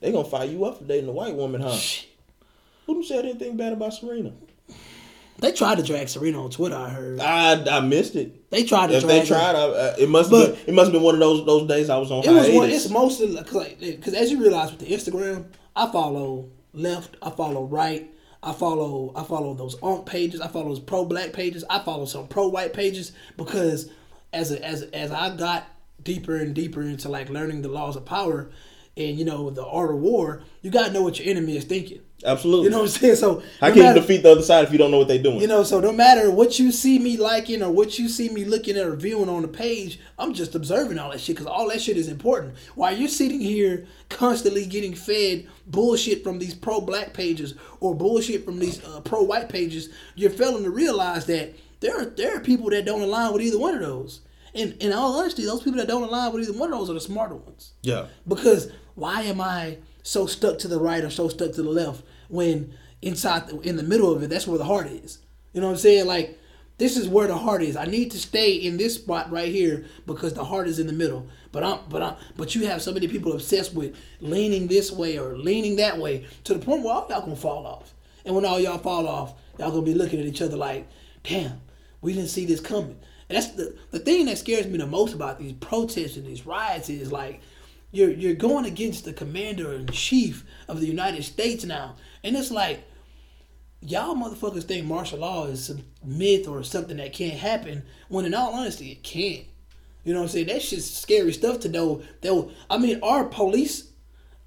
they 0.00 0.12
gonna 0.12 0.28
fire 0.28 0.44
you 0.44 0.64
up 0.64 0.78
for 0.78 0.84
dating 0.84 1.08
a 1.08 1.12
white 1.12 1.34
woman, 1.34 1.62
huh? 1.62 1.76
Who 2.86 2.94
done 2.94 3.02
said 3.04 3.24
anything 3.24 3.56
bad 3.56 3.72
about 3.72 3.94
Serena? 3.94 4.32
They 5.38 5.52
tried 5.52 5.78
to 5.78 5.82
drag 5.82 6.08
Serena 6.08 6.44
on 6.44 6.50
Twitter. 6.50 6.76
I 6.76 6.90
heard 6.90 7.20
I 7.20 7.78
I 7.78 7.80
missed 7.80 8.16
it. 8.16 8.50
they 8.50 8.64
tried 8.64 8.88
to 8.88 8.96
If 8.96 9.04
drag 9.04 9.22
they 9.22 9.26
tried, 9.26 9.56
I, 9.56 9.62
uh, 9.62 9.96
it 9.98 10.08
must 10.08 10.30
have 10.30 10.54
been, 10.54 10.58
it 10.68 10.74
must 10.74 10.86
have 10.86 10.92
been 10.92 11.02
one 11.02 11.14
of 11.14 11.20
those 11.20 11.46
those 11.46 11.66
days 11.66 11.88
I 11.88 11.96
was 11.96 12.10
on 12.10 12.22
It 12.22 12.30
was 12.30 12.50
one. 12.50 12.70
It's 12.70 12.90
mostly 12.90 13.34
because 13.34 13.54
like, 13.54 13.80
because 13.80 14.14
as 14.14 14.30
you 14.30 14.40
realize 14.40 14.70
with 14.70 14.80
the 14.80 14.94
Instagram, 14.94 15.46
I 15.74 15.90
follow 15.90 16.50
left, 16.74 17.16
I 17.22 17.30
follow 17.30 17.64
right, 17.64 18.10
I 18.42 18.52
follow 18.52 19.12
I 19.16 19.24
follow 19.24 19.54
those 19.54 19.76
onk 19.76 20.04
pages, 20.04 20.42
I 20.42 20.48
follow 20.48 20.68
those 20.68 20.80
pro 20.80 21.06
black 21.06 21.32
pages, 21.32 21.64
I 21.70 21.78
follow 21.78 22.04
some 22.04 22.28
pro 22.28 22.48
white 22.48 22.74
pages 22.74 23.12
because 23.38 23.90
as 24.34 24.52
a, 24.52 24.62
as 24.64 24.82
as 24.82 25.10
I 25.10 25.34
got 25.34 25.66
deeper 26.04 26.36
and 26.36 26.54
deeper 26.54 26.82
into 26.82 27.08
like 27.08 27.28
learning 27.30 27.62
the 27.62 27.68
laws 27.68 27.96
of 27.96 28.04
power 28.04 28.50
and 28.96 29.18
you 29.18 29.24
know 29.24 29.50
the 29.50 29.64
art 29.66 29.90
of 29.90 29.98
war, 29.98 30.42
you 30.62 30.70
gotta 30.70 30.92
know 30.92 31.02
what 31.02 31.18
your 31.18 31.28
enemy 31.28 31.56
is 31.56 31.64
thinking. 31.64 32.00
Absolutely. 32.24 32.64
You 32.66 32.70
know 32.70 32.78
what 32.78 32.84
I'm 32.84 32.88
saying? 32.90 33.16
So 33.16 33.42
How 33.60 33.68
no 33.68 33.74
can 33.74 33.82
matter- 33.82 33.96
you 33.96 34.00
defeat 34.00 34.22
the 34.22 34.30
other 34.32 34.42
side 34.42 34.64
if 34.64 34.72
you 34.72 34.78
don't 34.78 34.90
know 34.90 34.98
what 34.98 35.08
they're 35.08 35.22
doing? 35.22 35.40
you 35.40 35.46
know, 35.48 35.62
so 35.62 35.78
no 35.80 35.92
matter 35.92 36.30
what 36.30 36.58
you 36.58 36.70
see 36.72 36.98
me 36.98 37.16
liking 37.18 37.60
or 37.62 37.70
what 37.70 37.98
you 37.98 38.08
see 38.08 38.28
me 38.30 38.44
looking 38.46 38.76
at 38.78 38.86
or 38.86 38.94
viewing 38.96 39.28
on 39.28 39.42
the 39.42 39.48
page, 39.48 39.98
I'm 40.18 40.32
just 40.32 40.54
observing 40.54 40.98
all 40.98 41.10
that 41.10 41.20
shit 41.20 41.36
because 41.36 41.48
all 41.48 41.68
that 41.68 41.82
shit 41.82 41.96
is 41.98 42.08
important. 42.08 42.54
While 42.76 42.96
you're 42.96 43.08
sitting 43.08 43.40
here 43.40 43.86
constantly 44.08 44.64
getting 44.64 44.94
fed 44.94 45.48
bullshit 45.66 46.22
from 46.24 46.38
these 46.38 46.54
pro 46.54 46.80
black 46.80 47.12
pages 47.12 47.54
or 47.80 47.94
bullshit 47.94 48.44
from 48.44 48.58
these 48.58 48.82
uh, 48.84 49.00
pro 49.00 49.22
white 49.22 49.48
pages, 49.50 49.90
you're 50.14 50.30
failing 50.30 50.64
to 50.64 50.70
realize 50.70 51.26
that 51.26 51.54
there 51.80 52.00
are 52.00 52.06
there 52.06 52.36
are 52.36 52.40
people 52.40 52.70
that 52.70 52.86
don't 52.86 53.02
align 53.02 53.32
with 53.34 53.42
either 53.42 53.58
one 53.58 53.74
of 53.74 53.80
those. 53.80 54.20
And 54.54 54.74
in 54.74 54.92
all 54.92 55.18
honesty, 55.18 55.44
those 55.44 55.62
people 55.62 55.78
that 55.78 55.88
don't 55.88 56.02
align 56.02 56.32
with 56.32 56.48
either 56.48 56.58
one 56.58 56.72
of 56.72 56.78
those 56.78 56.90
are 56.90 56.94
the 56.94 57.00
smarter 57.00 57.34
ones. 57.34 57.72
yeah. 57.82 58.06
Because 58.26 58.70
why 58.94 59.22
am 59.22 59.40
I 59.40 59.78
so 60.02 60.26
stuck 60.26 60.58
to 60.60 60.68
the 60.68 60.78
right 60.78 61.02
or 61.02 61.10
so 61.10 61.28
stuck 61.28 61.52
to 61.52 61.62
the 61.62 61.70
left 61.70 62.04
when 62.28 62.74
inside 63.02 63.50
in 63.64 63.76
the 63.76 63.82
middle 63.82 64.12
of 64.12 64.22
it 64.22 64.30
that's 64.30 64.46
where 64.46 64.58
the 64.58 64.64
heart 64.64 64.86
is? 64.86 65.18
You 65.52 65.60
know 65.60 65.66
what 65.68 65.74
I'm 65.74 65.78
saying? 65.78 66.06
Like 66.06 66.38
this 66.78 66.96
is 66.96 67.08
where 67.08 67.26
the 67.28 67.36
heart 67.36 67.62
is. 67.62 67.76
I 67.76 67.84
need 67.86 68.10
to 68.12 68.18
stay 68.18 68.54
in 68.54 68.76
this 68.76 68.96
spot 68.96 69.30
right 69.30 69.52
here 69.52 69.84
because 70.06 70.34
the 70.34 70.44
heart 70.44 70.66
is 70.66 70.78
in 70.78 70.86
the 70.86 70.92
middle. 70.92 71.26
But 71.52 71.64
I'm 71.64 71.80
but 71.88 72.02
I'm 72.02 72.16
but 72.36 72.54
you 72.54 72.66
have 72.66 72.82
so 72.82 72.92
many 72.92 73.08
people 73.08 73.32
obsessed 73.32 73.74
with 73.74 73.96
leaning 74.20 74.66
this 74.68 74.92
way 74.92 75.18
or 75.18 75.36
leaning 75.36 75.76
that 75.76 75.98
way 75.98 76.26
to 76.44 76.54
the 76.54 76.64
point 76.64 76.82
where 76.82 76.94
all 76.94 77.06
y'all 77.08 77.20
gonna 77.20 77.36
fall 77.36 77.66
off. 77.66 77.94
And 78.24 78.34
when 78.34 78.44
all 78.44 78.58
y'all 78.60 78.78
fall 78.78 79.06
off, 79.08 79.34
y'all 79.58 79.70
gonna 79.70 79.82
be 79.82 79.94
looking 79.94 80.20
at 80.20 80.26
each 80.26 80.42
other 80.42 80.56
like, 80.56 80.88
damn, 81.24 81.60
we 82.00 82.12
didn't 82.12 82.30
see 82.30 82.46
this 82.46 82.60
coming. 82.60 82.98
And 83.28 83.36
that's 83.36 83.52
the 83.52 83.74
the 83.90 83.98
thing 83.98 84.26
that 84.26 84.38
scares 84.38 84.66
me 84.66 84.78
the 84.78 84.86
most 84.86 85.14
about 85.14 85.38
these 85.38 85.54
protests 85.54 86.16
and 86.16 86.26
these 86.26 86.46
riots 86.46 86.90
is 86.90 87.10
like 87.10 87.40
you're 87.90 88.10
you're 88.10 88.34
going 88.34 88.64
against 88.64 89.04
the 89.04 89.12
commander 89.12 89.72
in 89.72 89.86
chief 89.88 90.44
of 90.68 90.80
the 90.80 90.86
United 90.86 91.22
States 91.24 91.64
now, 91.64 91.96
and 92.22 92.36
it's 92.36 92.50
like 92.50 92.84
y'all 93.80 94.14
motherfuckers 94.14 94.64
think 94.64 94.86
martial 94.86 95.20
law 95.20 95.46
is 95.46 95.66
some 95.66 95.84
myth 96.02 96.48
or 96.48 96.62
something 96.62 96.96
that 96.96 97.12
can't 97.12 97.38
happen 97.38 97.82
when 98.08 98.24
in 98.24 98.34
all 98.34 98.54
honesty 98.54 98.92
it 98.92 99.02
can. 99.02 99.44
You 100.04 100.12
know 100.12 100.20
what 100.20 100.26
I'm 100.26 100.32
saying? 100.32 100.46
That's 100.48 100.68
just 100.68 101.00
scary 101.00 101.32
stuff 101.32 101.60
to 101.60 101.68
know. 101.68 102.02
That 102.20 102.50
I 102.68 102.78
mean, 102.78 103.00
our 103.02 103.24
police 103.24 103.90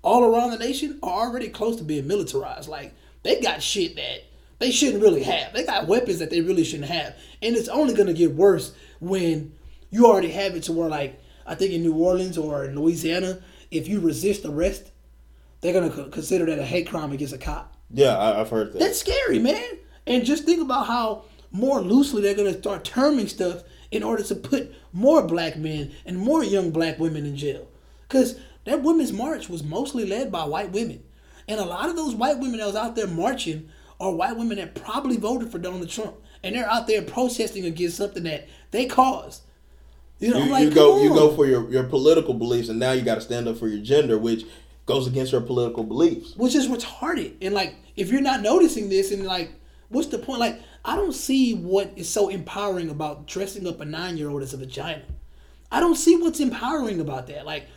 all 0.03 0.23
around 0.23 0.51
the 0.51 0.59
nation 0.59 0.99
are 1.01 1.27
already 1.27 1.49
close 1.49 1.77
to 1.77 1.83
being 1.83 2.07
militarized. 2.07 2.69
Like 2.69 2.93
they 3.23 3.41
got 3.41 3.63
shit 3.63 3.95
that 3.95 4.23
they 4.59 4.71
shouldn't 4.71 5.03
really 5.03 5.23
have. 5.23 5.53
They 5.53 5.65
got 5.65 5.87
weapons 5.87 6.19
that 6.19 6.29
they 6.29 6.41
really 6.41 6.63
shouldn't 6.63 6.89
have, 6.89 7.15
and 7.41 7.55
it's 7.55 7.69
only 7.69 7.93
gonna 7.93 8.13
get 8.13 8.33
worse 8.33 8.73
when 8.99 9.53
you 9.89 10.05
already 10.05 10.31
have 10.31 10.55
it 10.55 10.63
to 10.63 10.73
where 10.73 10.89
like 10.89 11.19
I 11.45 11.55
think 11.55 11.73
in 11.73 11.81
New 11.81 11.95
Orleans 11.95 12.37
or 12.37 12.65
in 12.65 12.75
Louisiana, 12.75 13.39
if 13.71 13.87
you 13.87 13.99
resist 13.99 14.45
arrest, 14.45 14.91
they're 15.61 15.73
gonna 15.73 16.09
consider 16.09 16.45
that 16.47 16.59
a 16.59 16.65
hate 16.65 16.89
crime 16.89 17.11
against 17.11 17.33
a 17.33 17.37
cop. 17.37 17.75
Yeah, 17.89 18.17
I've 18.17 18.49
heard 18.49 18.73
that. 18.73 18.79
That's 18.79 18.99
scary, 18.99 19.39
man. 19.39 19.63
And 20.05 20.25
just 20.25 20.43
think 20.43 20.61
about 20.61 20.87
how 20.87 21.23
more 21.51 21.81
loosely 21.81 22.21
they're 22.21 22.35
gonna 22.35 22.57
start 22.57 22.83
terming 22.83 23.27
stuff 23.27 23.63
in 23.91 24.03
order 24.03 24.23
to 24.23 24.35
put 24.35 24.73
more 24.91 25.25
black 25.25 25.57
men 25.57 25.91
and 26.05 26.17
more 26.17 26.43
young 26.43 26.71
black 26.71 26.99
women 26.99 27.25
in 27.25 27.37
jail. 27.37 27.67
Cause 28.09 28.39
that 28.65 28.83
women's 28.83 29.13
march 29.13 29.47
was 29.47 29.63
mostly 29.63 30.05
led 30.05 30.31
by 30.31 30.43
white 30.43 30.71
women. 30.71 31.03
And 31.47 31.59
a 31.59 31.65
lot 31.65 31.89
of 31.89 31.95
those 31.95 32.13
white 32.13 32.39
women 32.39 32.57
that 32.57 32.65
was 32.65 32.75
out 32.75 32.95
there 32.95 33.07
marching 33.07 33.69
are 33.99 34.11
white 34.11 34.37
women 34.37 34.57
that 34.57 34.75
probably 34.75 35.17
voted 35.17 35.51
for 35.51 35.57
Donald 35.57 35.89
Trump. 35.89 36.15
And 36.43 36.55
they're 36.55 36.69
out 36.69 36.87
there 36.87 37.01
protesting 37.01 37.65
against 37.65 37.97
something 37.97 38.23
that 38.23 38.47
they 38.71 38.85
caused. 38.85 39.43
You 40.19 40.31
know, 40.31 40.43
you, 40.43 40.51
like, 40.51 40.63
you 40.63 40.71
go 40.71 40.93
come 40.93 41.03
you 41.03 41.09
go 41.09 41.35
for 41.35 41.45
your, 41.45 41.69
your 41.69 41.83
political 41.83 42.33
beliefs 42.33 42.69
and 42.69 42.79
now 42.79 42.91
you 42.91 43.01
got 43.01 43.15
to 43.15 43.21
stand 43.21 43.47
up 43.47 43.57
for 43.57 43.67
your 43.67 43.83
gender 43.83 44.17
which 44.17 44.45
goes 44.87 45.05
against 45.05 45.31
your 45.31 45.41
political 45.41 45.83
beliefs 45.83 46.35
which 46.37 46.55
is 46.55 46.67
retarded. 46.67 47.35
And 47.41 47.53
like, 47.53 47.75
if 47.95 48.11
you're 48.11 48.21
not 48.21 48.41
noticing 48.41 48.89
this, 48.89 49.11
and 49.11 49.25
like, 49.25 49.51
what's 49.89 50.07
the 50.07 50.17
point? 50.17 50.39
Like, 50.39 50.61
I 50.83 50.95
don't 50.95 51.13
see 51.13 51.53
what 51.53 51.91
is 51.95 52.09
so 52.09 52.29
empowering 52.29 52.89
about 52.89 53.27
dressing 53.27 53.67
up 53.67 53.79
a 53.79 53.85
nine 53.85 54.17
year 54.17 54.29
old 54.29 54.41
as 54.41 54.53
a 54.53 54.57
vagina. 54.57 55.03
I 55.71 55.79
don't 55.79 55.97
see 55.97 56.15
what's 56.15 56.39
empowering 56.39 56.99
about 56.99 57.27
that. 57.27 57.45
Like, 57.45 57.67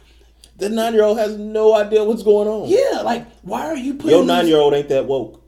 the 0.56 0.68
nine 0.68 0.94
year 0.94 1.02
old 1.02 1.18
has 1.18 1.36
no 1.36 1.74
idea 1.74 2.04
what's 2.04 2.22
going 2.22 2.48
on 2.48 2.68
yeah, 2.68 3.00
like, 3.02 3.26
why 3.42 3.66
are 3.66 3.76
you 3.76 3.94
putting 3.94 4.10
your 4.10 4.24
nine 4.24 4.46
year 4.46 4.58
old 4.58 4.72
ain't 4.72 4.88
that 4.88 5.06
woke 5.06 5.42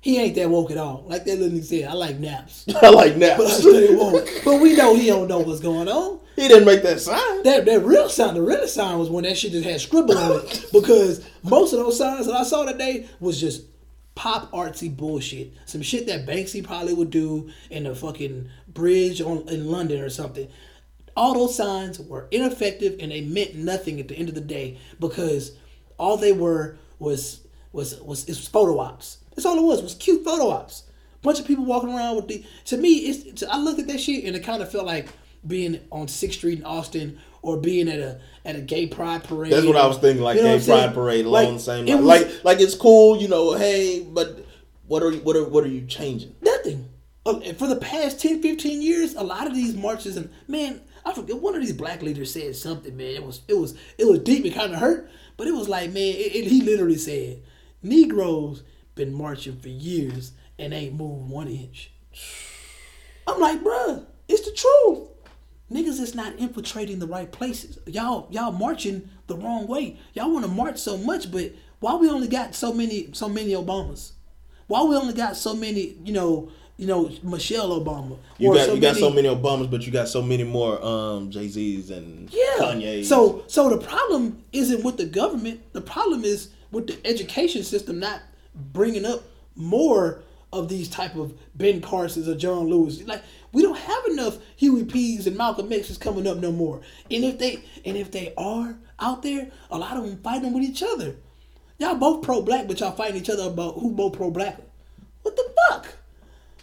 He 0.00 0.18
ain't 0.18 0.36
that 0.36 0.50
woke 0.50 0.70
at 0.70 0.76
all. 0.78 1.04
Like 1.06 1.24
that 1.24 1.38
little 1.38 1.58
nigga 1.58 1.64
said, 1.64 1.88
I 1.88 1.94
like 1.94 2.18
naps. 2.18 2.64
I 2.82 2.90
like 2.90 3.14
But 3.18 3.22
I 3.24 3.36
naps. 3.36 3.64
woke. 3.64 4.28
But 4.44 4.60
we 4.60 4.76
know 4.76 4.94
he 4.94 5.06
don't 5.06 5.26
know 5.28 5.40
what's 5.40 5.60
going 5.60 5.88
on. 5.88 6.20
he 6.36 6.46
didn't 6.46 6.64
make 6.66 6.82
that 6.84 7.00
sign. 7.00 7.42
That 7.42 7.64
that 7.66 7.80
real 7.84 8.08
sign, 8.08 8.34
the 8.34 8.42
real 8.42 8.68
sign 8.68 8.98
was 8.98 9.10
when 9.10 9.24
that 9.24 9.36
shit 9.36 9.52
just 9.52 9.64
had 9.66 9.80
scribble 9.80 10.16
on 10.16 10.40
it. 10.44 10.66
Because 10.72 11.26
most 11.42 11.72
of 11.72 11.80
those 11.80 11.98
signs 11.98 12.26
that 12.26 12.34
I 12.36 12.44
saw 12.44 12.64
today 12.64 13.08
was 13.20 13.40
just 13.40 13.64
pop 14.14 14.50
artsy 14.52 14.94
bullshit. 14.94 15.52
Some 15.66 15.82
shit 15.82 16.06
that 16.06 16.24
Banksy 16.26 16.62
probably 16.64 16.94
would 16.94 17.10
do 17.10 17.50
in 17.70 17.84
the 17.84 17.94
fucking 17.94 18.48
bridge 18.68 19.20
on 19.20 19.48
in 19.48 19.70
London 19.70 20.00
or 20.00 20.08
something. 20.10 20.48
All 21.16 21.34
those 21.34 21.56
signs 21.56 21.98
were 21.98 22.28
ineffective 22.30 22.96
and 23.00 23.10
they 23.10 23.22
meant 23.22 23.54
nothing 23.56 23.98
at 23.98 24.08
the 24.08 24.14
end 24.16 24.28
of 24.28 24.34
the 24.34 24.40
day 24.40 24.78
because 25.00 25.52
all 25.98 26.16
they 26.16 26.32
were 26.32 26.76
was 26.98 27.40
was 27.72 27.98
was 28.02 28.26
was 28.26 28.46
photo 28.46 28.78
ops. 28.78 29.18
That's 29.36 29.46
all 29.46 29.58
it 29.58 29.62
was. 29.62 29.82
Was 29.82 29.94
cute 29.94 30.24
photo 30.24 30.48
ops. 30.48 30.82
Bunch 31.22 31.38
of 31.40 31.46
people 31.46 31.64
walking 31.64 31.90
around 31.90 32.16
with 32.16 32.28
the. 32.28 32.44
To 32.66 32.76
me, 32.76 32.94
it's. 32.98 33.42
I 33.44 33.58
looked 33.58 33.78
at 33.78 33.86
that 33.88 34.00
shit 34.00 34.24
and 34.24 34.34
it 34.34 34.40
kind 34.42 34.62
of 34.62 34.70
felt 34.72 34.86
like 34.86 35.08
being 35.46 35.78
on 35.92 36.08
Sixth 36.08 36.38
Street 36.38 36.58
in 36.58 36.64
Austin 36.64 37.18
or 37.42 37.56
being 37.58 37.88
at 37.88 37.98
a 38.00 38.20
at 38.44 38.56
a 38.56 38.60
gay 38.60 38.86
pride 38.86 39.24
parade. 39.24 39.52
That's 39.52 39.66
what 39.66 39.76
I 39.76 39.86
was 39.86 39.98
thinking. 39.98 40.22
Like 40.24 40.36
You 40.36 40.42
know 40.42 40.48
gay 40.48 40.52
what 40.54 40.60
I'm 40.60 40.62
saying? 40.64 40.82
pride 40.84 40.94
parade 40.94 41.26
Like, 41.26 41.44
along 41.44 41.56
the 41.56 41.62
same 41.62 41.86
line. 41.86 41.96
was- 41.98 42.06
Like 42.06 42.44
like 42.44 42.60
it's 42.60 42.74
cool, 42.74 43.16
you 43.20 43.28
know. 43.28 43.54
Hey, 43.54 44.00
but 44.00 44.44
what 44.86 45.02
are 45.02 45.12
what 45.12 45.36
are 45.36 45.44
what 45.44 45.64
are 45.64 45.68
you 45.68 45.86
changing? 45.86 46.34
Nothing. 46.42 46.88
Uh, 47.24 47.40
For 47.54 47.66
the 47.66 47.76
past 47.76 48.20
10, 48.20 48.40
15 48.40 48.80
years, 48.82 49.14
a 49.14 49.22
lot 49.24 49.48
of 49.48 49.54
these 49.54 49.74
marches 49.74 50.16
and 50.16 50.30
man, 50.46 50.80
I 51.04 51.12
forget 51.12 51.40
one 51.42 51.56
of 51.56 51.60
these 51.60 51.72
black 51.72 52.00
leaders 52.02 52.32
said 52.32 52.54
something, 52.54 52.96
man. 52.96 53.14
It 53.14 53.24
was 53.24 53.40
it 53.48 53.54
was 53.58 53.74
it 53.98 54.06
was 54.06 54.20
deep. 54.20 54.44
It 54.44 54.54
kind 54.54 54.72
of 54.72 54.78
hurt, 54.80 55.10
but 55.36 55.48
it 55.48 55.52
was 55.54 55.68
like, 55.68 55.90
man, 55.92 56.14
it, 56.14 56.36
it- 56.36 56.46
he 56.46 56.62
literally 56.62 56.96
said, 56.98 57.42
"Negroes 57.82 58.62
been 58.96 59.14
marching 59.14 59.58
for 59.60 59.68
years 59.68 60.32
and 60.58 60.74
ain't 60.74 60.94
moved 60.94 61.30
one 61.30 61.46
inch." 61.48 61.92
I'm 63.26 63.40
like, 63.40 63.62
bruh, 63.62 64.04
it's 64.28 64.44
the 64.44 64.52
truth. 64.52 65.08
Niggas 65.70 66.00
is 66.00 66.14
not 66.14 66.38
infiltrating 66.38 67.00
the 67.00 67.08
right 67.08 67.30
places. 67.30 67.78
Y'all, 67.86 68.28
y'all 68.30 68.52
marching 68.52 69.08
the 69.26 69.36
wrong 69.36 69.66
way. 69.66 69.98
Y'all 70.14 70.32
want 70.32 70.44
to 70.44 70.50
march 70.50 70.78
so 70.78 70.96
much, 70.96 71.30
but 71.30 71.52
why 71.80 71.96
we 71.96 72.08
only 72.08 72.28
got 72.28 72.54
so 72.54 72.72
many, 72.72 73.08
so 73.12 73.28
many 73.28 73.50
Obamas? 73.50 74.12
Why 74.68 74.82
we 74.84 74.96
only 74.96 75.14
got 75.14 75.36
so 75.36 75.54
many, 75.54 75.96
you 76.04 76.12
know, 76.12 76.50
you 76.76 76.86
know, 76.86 77.10
Michelle 77.22 77.80
Obama? 77.80 78.18
You 78.38 78.54
got 78.54 78.74
you 78.74 78.80
got 78.80 78.96
so 78.96 79.10
many 79.10 79.28
Obamas, 79.28 79.70
but 79.70 79.84
you 79.86 79.92
got 79.92 80.08
so 80.08 80.22
many 80.22 80.44
more 80.44 80.82
um 80.84 81.30
Jay 81.30 81.48
Z's 81.48 81.90
and 81.90 82.32
yeah. 82.32 82.58
Kanye's. 82.58 83.08
So, 83.08 83.44
so 83.48 83.68
the 83.68 83.78
problem 83.78 84.42
isn't 84.52 84.84
with 84.84 84.98
the 84.98 85.06
government. 85.06 85.72
The 85.72 85.80
problem 85.80 86.24
is 86.24 86.50
with 86.70 86.86
the 86.86 86.98
education 87.04 87.64
system 87.64 87.98
not 87.98 88.20
bringing 88.56 89.04
up 89.04 89.22
more 89.54 90.22
of 90.52 90.68
these 90.68 90.88
type 90.88 91.14
of 91.16 91.34
Ben 91.54 91.80
Carsons 91.80 92.28
or 92.28 92.34
John 92.34 92.68
Lewis. 92.68 93.02
Like 93.02 93.22
we 93.52 93.62
don't 93.62 93.78
have 93.78 94.06
enough 94.06 94.38
Huey 94.56 94.84
P's 94.84 95.26
and 95.26 95.36
Malcolm 95.36 95.72
X's 95.72 95.98
coming 95.98 96.26
up 96.26 96.38
no 96.38 96.52
more. 96.52 96.80
And 97.10 97.24
if 97.24 97.38
they 97.38 97.62
and 97.84 97.96
if 97.96 98.10
they 98.10 98.32
are 98.36 98.76
out 98.98 99.22
there, 99.22 99.50
a 99.70 99.78
lot 99.78 99.96
of 99.96 100.04
them 100.04 100.18
fighting 100.22 100.52
with 100.52 100.62
each 100.62 100.82
other. 100.82 101.16
Y'all 101.78 101.94
both 101.94 102.22
pro 102.22 102.40
black, 102.40 102.66
but 102.66 102.80
y'all 102.80 102.92
fighting 102.92 103.20
each 103.20 103.28
other 103.28 103.44
about 103.44 103.74
who 103.74 103.90
more 103.90 104.10
pro 104.10 104.30
black. 104.30 104.58
What 105.22 105.36
the 105.36 105.54
fuck? 105.68 105.88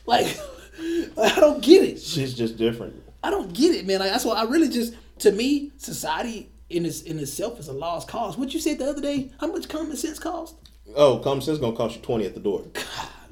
Like, 0.05 0.25
I 1.21 1.39
don't 1.39 1.61
get 1.61 1.83
it. 1.83 2.01
shit's 2.01 2.33
just 2.33 2.57
different. 2.57 3.01
I 3.23 3.29
don't 3.29 3.53
get 3.53 3.75
it, 3.75 3.85
man. 3.85 3.99
Like 3.99 4.11
that's 4.11 4.25
why 4.25 4.35
I 4.35 4.43
really 4.43 4.69
just 4.69 4.95
to 5.19 5.31
me, 5.31 5.71
society 5.77 6.49
in 6.69 6.85
its 6.85 7.01
in 7.01 7.19
itself 7.19 7.59
is 7.59 7.67
a 7.67 7.73
lost 7.73 8.07
cause. 8.07 8.37
What 8.37 8.53
you 8.53 8.59
said 8.59 8.79
the 8.79 8.89
other 8.89 9.01
day, 9.01 9.31
how 9.39 9.47
much 9.47 9.69
common 9.69 9.95
sense 9.95 10.19
cost? 10.19 10.55
Oh, 10.95 11.19
common 11.19 11.41
sense 11.41 11.57
gonna 11.59 11.75
cost 11.75 11.95
you 11.95 12.01
twenty 12.01 12.25
at 12.25 12.33
the 12.33 12.39
door. 12.39 12.65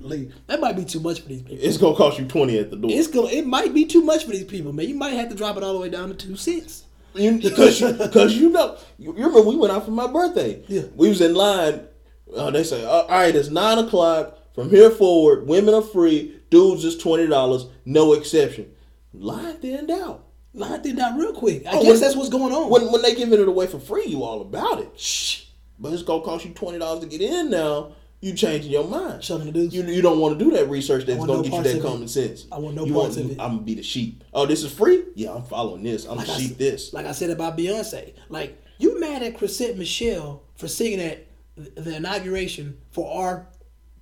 Golly, 0.02 0.32
that 0.48 0.60
might 0.60 0.76
be 0.76 0.86
too 0.86 1.00
much 1.00 1.22
for 1.22 1.30
these 1.30 1.42
people. 1.44 1.64
It's 1.64 1.78
gonna 1.78 1.96
cost 1.96 2.18
you 2.18 2.26
twenty 2.26 2.58
at 2.58 2.70
the 2.72 2.78
door. 2.78 2.90
It's 2.92 3.08
gonna. 3.08 3.28
it 3.28 3.46
might 3.46 3.74
be 3.74 3.86
too 3.86 4.02
much 4.02 4.26
for 4.26 4.32
these 4.32 4.46
people, 4.46 4.74
man. 4.74 4.88
You 4.88 4.96
might 4.96 5.12
have 5.14 5.30
to 5.30 5.36
drop 5.36 5.58
it 5.58 5.64
all 5.64 5.74
the 5.74 5.80
way 5.80 5.90
down 5.90 6.10
to 6.10 6.16
two 6.16 6.36
cents. 6.36 6.86
Because 7.14 7.82
you, 7.82 7.94
cause 8.10 8.34
you 8.36 8.50
know, 8.50 8.78
you, 8.98 9.08
you 9.08 9.14
remember 9.26 9.42
we 9.42 9.58
went 9.58 9.74
out 9.74 9.84
for 9.84 9.92
my 9.92 10.08
birthday. 10.08 10.64
Yeah. 10.70 10.84
We 10.96 11.10
was 11.10 11.20
in 11.20 11.34
line. 11.36 11.86
Uh, 12.34 12.50
they 12.52 12.64
say, 12.64 12.86
all 12.86 13.06
right, 13.10 13.36
it's 13.36 13.50
nine 13.50 13.80
o'clock. 13.80 14.38
From 14.56 14.70
here 14.70 14.90
forward, 14.90 15.46
women 15.46 15.74
are 15.74 15.82
free. 15.82 16.40
Dudes 16.50 16.86
is 16.86 16.98
twenty 16.98 17.28
dollars, 17.28 17.66
no 17.86 18.14
exception. 18.14 18.72
Line 19.14 19.56
thinned 19.58 19.92
out. 19.92 20.26
Line 20.54 20.82
thing 20.82 20.96
down 20.96 21.18
real 21.18 21.34
quick. 21.34 21.66
I 21.66 21.72
Oh, 21.72 21.82
guess 21.82 21.92
when- 21.92 22.00
that's 22.00 22.16
what's 22.16 22.30
going 22.30 22.54
on. 22.54 22.70
When 22.70 22.92
when 22.92 23.02
they 23.02 23.14
giving 23.14 23.40
it 23.40 23.48
away 23.48 23.68
for 23.68 23.80
free, 23.80 24.06
you 24.08 24.24
all 24.24 24.42
about 24.42 24.80
it. 24.82 25.00
Shh. 25.00 25.44
But 25.82 25.94
it's 25.94 26.04
gonna 26.04 26.24
cost 26.24 26.46
you 26.46 26.52
twenty 26.52 26.80
dollars 26.80 27.02
to 27.02 27.08
get 27.08 27.22
in 27.22 27.50
now. 27.50 27.94
You 28.22 28.36
changing 28.36 28.72
your 28.72 28.84
mind. 28.88 29.24
Shoving 29.24 29.48
the 29.48 29.52
dudes. 29.52 29.74
You, 29.74 29.84
you 29.84 30.00
don't 30.04 30.20
want 30.20 30.38
to 30.38 30.46
do 30.46 30.52
that 30.52 30.70
research 30.70 31.06
that's 31.08 31.18
gonna 31.18 31.34
no 31.38 31.42
get 31.42 31.54
you 31.54 31.64
that 31.64 31.72
of 31.72 31.76
it. 31.78 31.82
common 31.82 32.08
sense. 32.08 32.46
I 32.52 32.60
want 32.60 32.76
no 32.76 32.86
you 32.86 32.94
parts 32.94 33.18
want, 33.18 33.32
of 33.32 33.38
it. 33.38 33.42
I'm 33.42 33.54
gonna 33.54 33.62
be 33.64 33.74
the 33.74 33.82
sheep. 33.82 34.24
Oh, 34.32 34.46
this 34.46 34.64
is 34.64 34.72
free? 34.72 35.06
Yeah, 35.16 35.34
I'm 35.34 35.44
following 35.44 35.82
this. 35.82 36.06
I'm 36.06 36.18
like 36.18 36.30
I 36.30 36.38
sheep 36.38 36.52
s- 36.52 36.58
this. 36.58 36.94
Like 36.94 37.08
I 37.08 37.14
said 37.14 37.32
about 37.32 37.58
Beyonce. 37.58 38.14
Like 38.30 38.64
you 38.78 39.00
mad 39.00 39.24
at 39.24 39.36
Chrisette 39.38 39.76
Michelle 39.76 40.44
for 40.56 40.68
singing 40.68 41.00
at 41.00 41.26
the 41.56 41.96
inauguration 41.96 42.78
for 42.92 43.12
our 43.12 43.48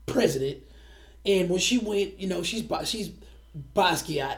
president, 0.06 0.58
and 1.26 1.50
when 1.50 1.60
she 1.60 1.78
went, 1.78 2.20
you 2.20 2.28
know, 2.28 2.44
she's 2.44 2.66
she's 2.86 3.12
Basquiat, 3.74 4.38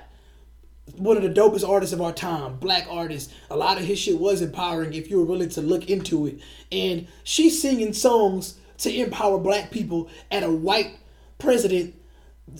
one 0.98 1.18
of 1.18 1.24
the 1.24 1.30
dopest 1.30 1.68
artists 1.68 1.94
of 1.94 2.02
our 2.02 2.14
time, 2.14 2.58
black 2.58 2.88
artist. 2.90 3.32
A 3.50 3.58
lot 3.58 3.78
of 3.78 3.86
his 3.86 4.00
shit 4.00 4.20
was 4.20 4.42
empowering 4.42 4.94
if 4.94 5.10
you 5.10 5.18
were 5.18 5.26
willing 5.26 5.50
to 5.50 5.62
look 5.62 5.90
into 5.90 6.28
it. 6.28 6.40
And 6.72 7.08
she's 7.24 7.62
singing 7.62 7.94
songs 7.94 8.56
to 8.80 8.94
empower 8.94 9.38
black 9.38 9.72
people 9.72 10.10
at 10.32 10.44
a 10.44 10.52
white 10.52 10.98
president 11.38 11.96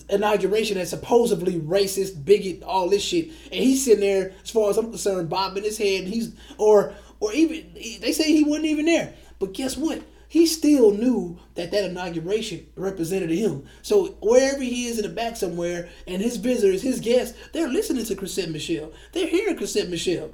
inauguration 0.08 0.78
that's 0.78 0.90
supposedly 0.90 1.60
racist, 1.60 2.24
bigot, 2.24 2.62
all 2.62 2.88
this 2.88 3.02
shit, 3.02 3.26
and 3.26 3.62
he's 3.62 3.84
sitting 3.84 4.00
there, 4.00 4.32
as 4.42 4.50
far 4.50 4.70
as 4.70 4.78
I'm 4.78 4.90
concerned, 4.90 5.28
bobbing 5.28 5.64
his 5.64 5.78
head. 5.78 6.04
He's 6.04 6.34
or 6.58 6.94
or 7.20 7.32
even 7.32 7.72
they 7.74 8.12
say 8.12 8.24
he 8.32 8.44
wasn't 8.44 8.66
even 8.66 8.86
there, 8.86 9.14
but 9.38 9.52
guess 9.52 9.76
what? 9.76 10.02
He 10.32 10.46
still 10.46 10.92
knew 10.92 11.38
that 11.56 11.72
that 11.72 11.84
inauguration 11.84 12.66
represented 12.74 13.28
him. 13.28 13.66
So 13.82 14.16
wherever 14.22 14.62
he 14.62 14.86
is 14.86 14.98
in 14.98 15.02
the 15.02 15.10
back 15.10 15.36
somewhere, 15.36 15.90
and 16.06 16.22
his 16.22 16.38
visitors, 16.38 16.80
his 16.80 17.00
guests, 17.00 17.36
they're 17.52 17.68
listening 17.68 18.06
to 18.06 18.14
Chrisette 18.14 18.50
Michelle. 18.50 18.94
They're 19.12 19.26
hearing 19.26 19.58
Chrisette 19.58 19.90
Michelle. 19.90 20.30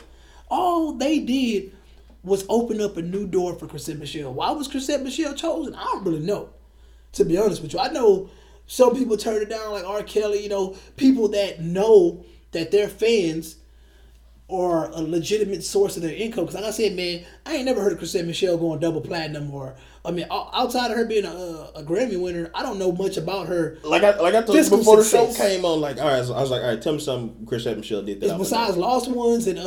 All 0.48 0.92
they 0.92 1.18
did 1.18 1.72
was 2.22 2.46
open 2.48 2.80
up 2.80 2.96
a 2.96 3.02
new 3.02 3.26
door 3.26 3.56
for 3.56 3.66
Chrisette 3.66 3.98
Michelle. 3.98 4.32
Why 4.32 4.52
was 4.52 4.68
Chrisette 4.68 5.02
Michelle 5.02 5.34
chosen? 5.34 5.74
I 5.74 5.82
don't 5.82 6.04
really 6.04 6.24
know 6.24 6.50
to 7.14 7.24
be 7.24 7.36
honest 7.36 7.60
with 7.60 7.72
you. 7.72 7.80
I 7.80 7.88
know 7.88 8.30
some 8.68 8.94
people 8.94 9.16
turn 9.16 9.42
it 9.42 9.50
down, 9.50 9.72
like 9.72 9.84
R. 9.84 10.04
Kelly, 10.04 10.44
you 10.44 10.48
know, 10.48 10.76
people 10.96 11.26
that 11.30 11.60
know 11.60 12.24
that 12.52 12.70
their 12.70 12.86
fans 12.86 13.56
are 14.50 14.90
a 14.90 15.02
legitimate 15.02 15.62
source 15.62 15.96
of 15.96 16.02
their 16.02 16.14
income. 16.14 16.44
Because, 16.44 16.54
like 16.54 16.64
I 16.64 16.70
said, 16.70 16.96
man, 16.96 17.24
I 17.44 17.56
ain't 17.56 17.66
never 17.66 17.82
heard 17.82 17.92
of 17.92 17.98
Chrisette 17.98 18.24
Michelle 18.26 18.56
going 18.56 18.80
double 18.80 19.00
platinum 19.00 19.52
or, 19.52 19.76
I 20.04 20.10
mean, 20.10 20.26
outside 20.30 20.90
of 20.90 20.96
her 20.96 21.04
being 21.04 21.26
a, 21.26 21.28
a 21.74 21.82
Grammy 21.84 22.20
winner, 22.20 22.50
I 22.54 22.62
don't 22.62 22.78
know 22.78 22.90
much 22.92 23.18
about 23.18 23.48
her. 23.48 23.78
Like 23.82 24.02
I 24.02 24.18
like 24.18 24.34
I 24.34 24.42
told 24.42 24.56
you 24.56 24.70
before 24.70 24.96
the 24.96 25.04
show 25.04 25.30
came 25.34 25.66
on. 25.66 25.80
Like 25.80 25.98
all 26.00 26.08
right, 26.08 26.24
so 26.24 26.34
I 26.34 26.40
was 26.40 26.50
like, 26.50 26.62
all 26.62 26.68
right, 26.68 26.80
tell 26.80 26.94
me 26.94 26.98
something. 27.00 27.44
Chrisette 27.44 27.76
Michelle 27.76 28.02
did 28.02 28.20
that. 28.20 28.38
Besides 28.38 28.76
Lost 28.78 29.10
Ones 29.10 29.46
and 29.46 29.58
uh 29.58 29.62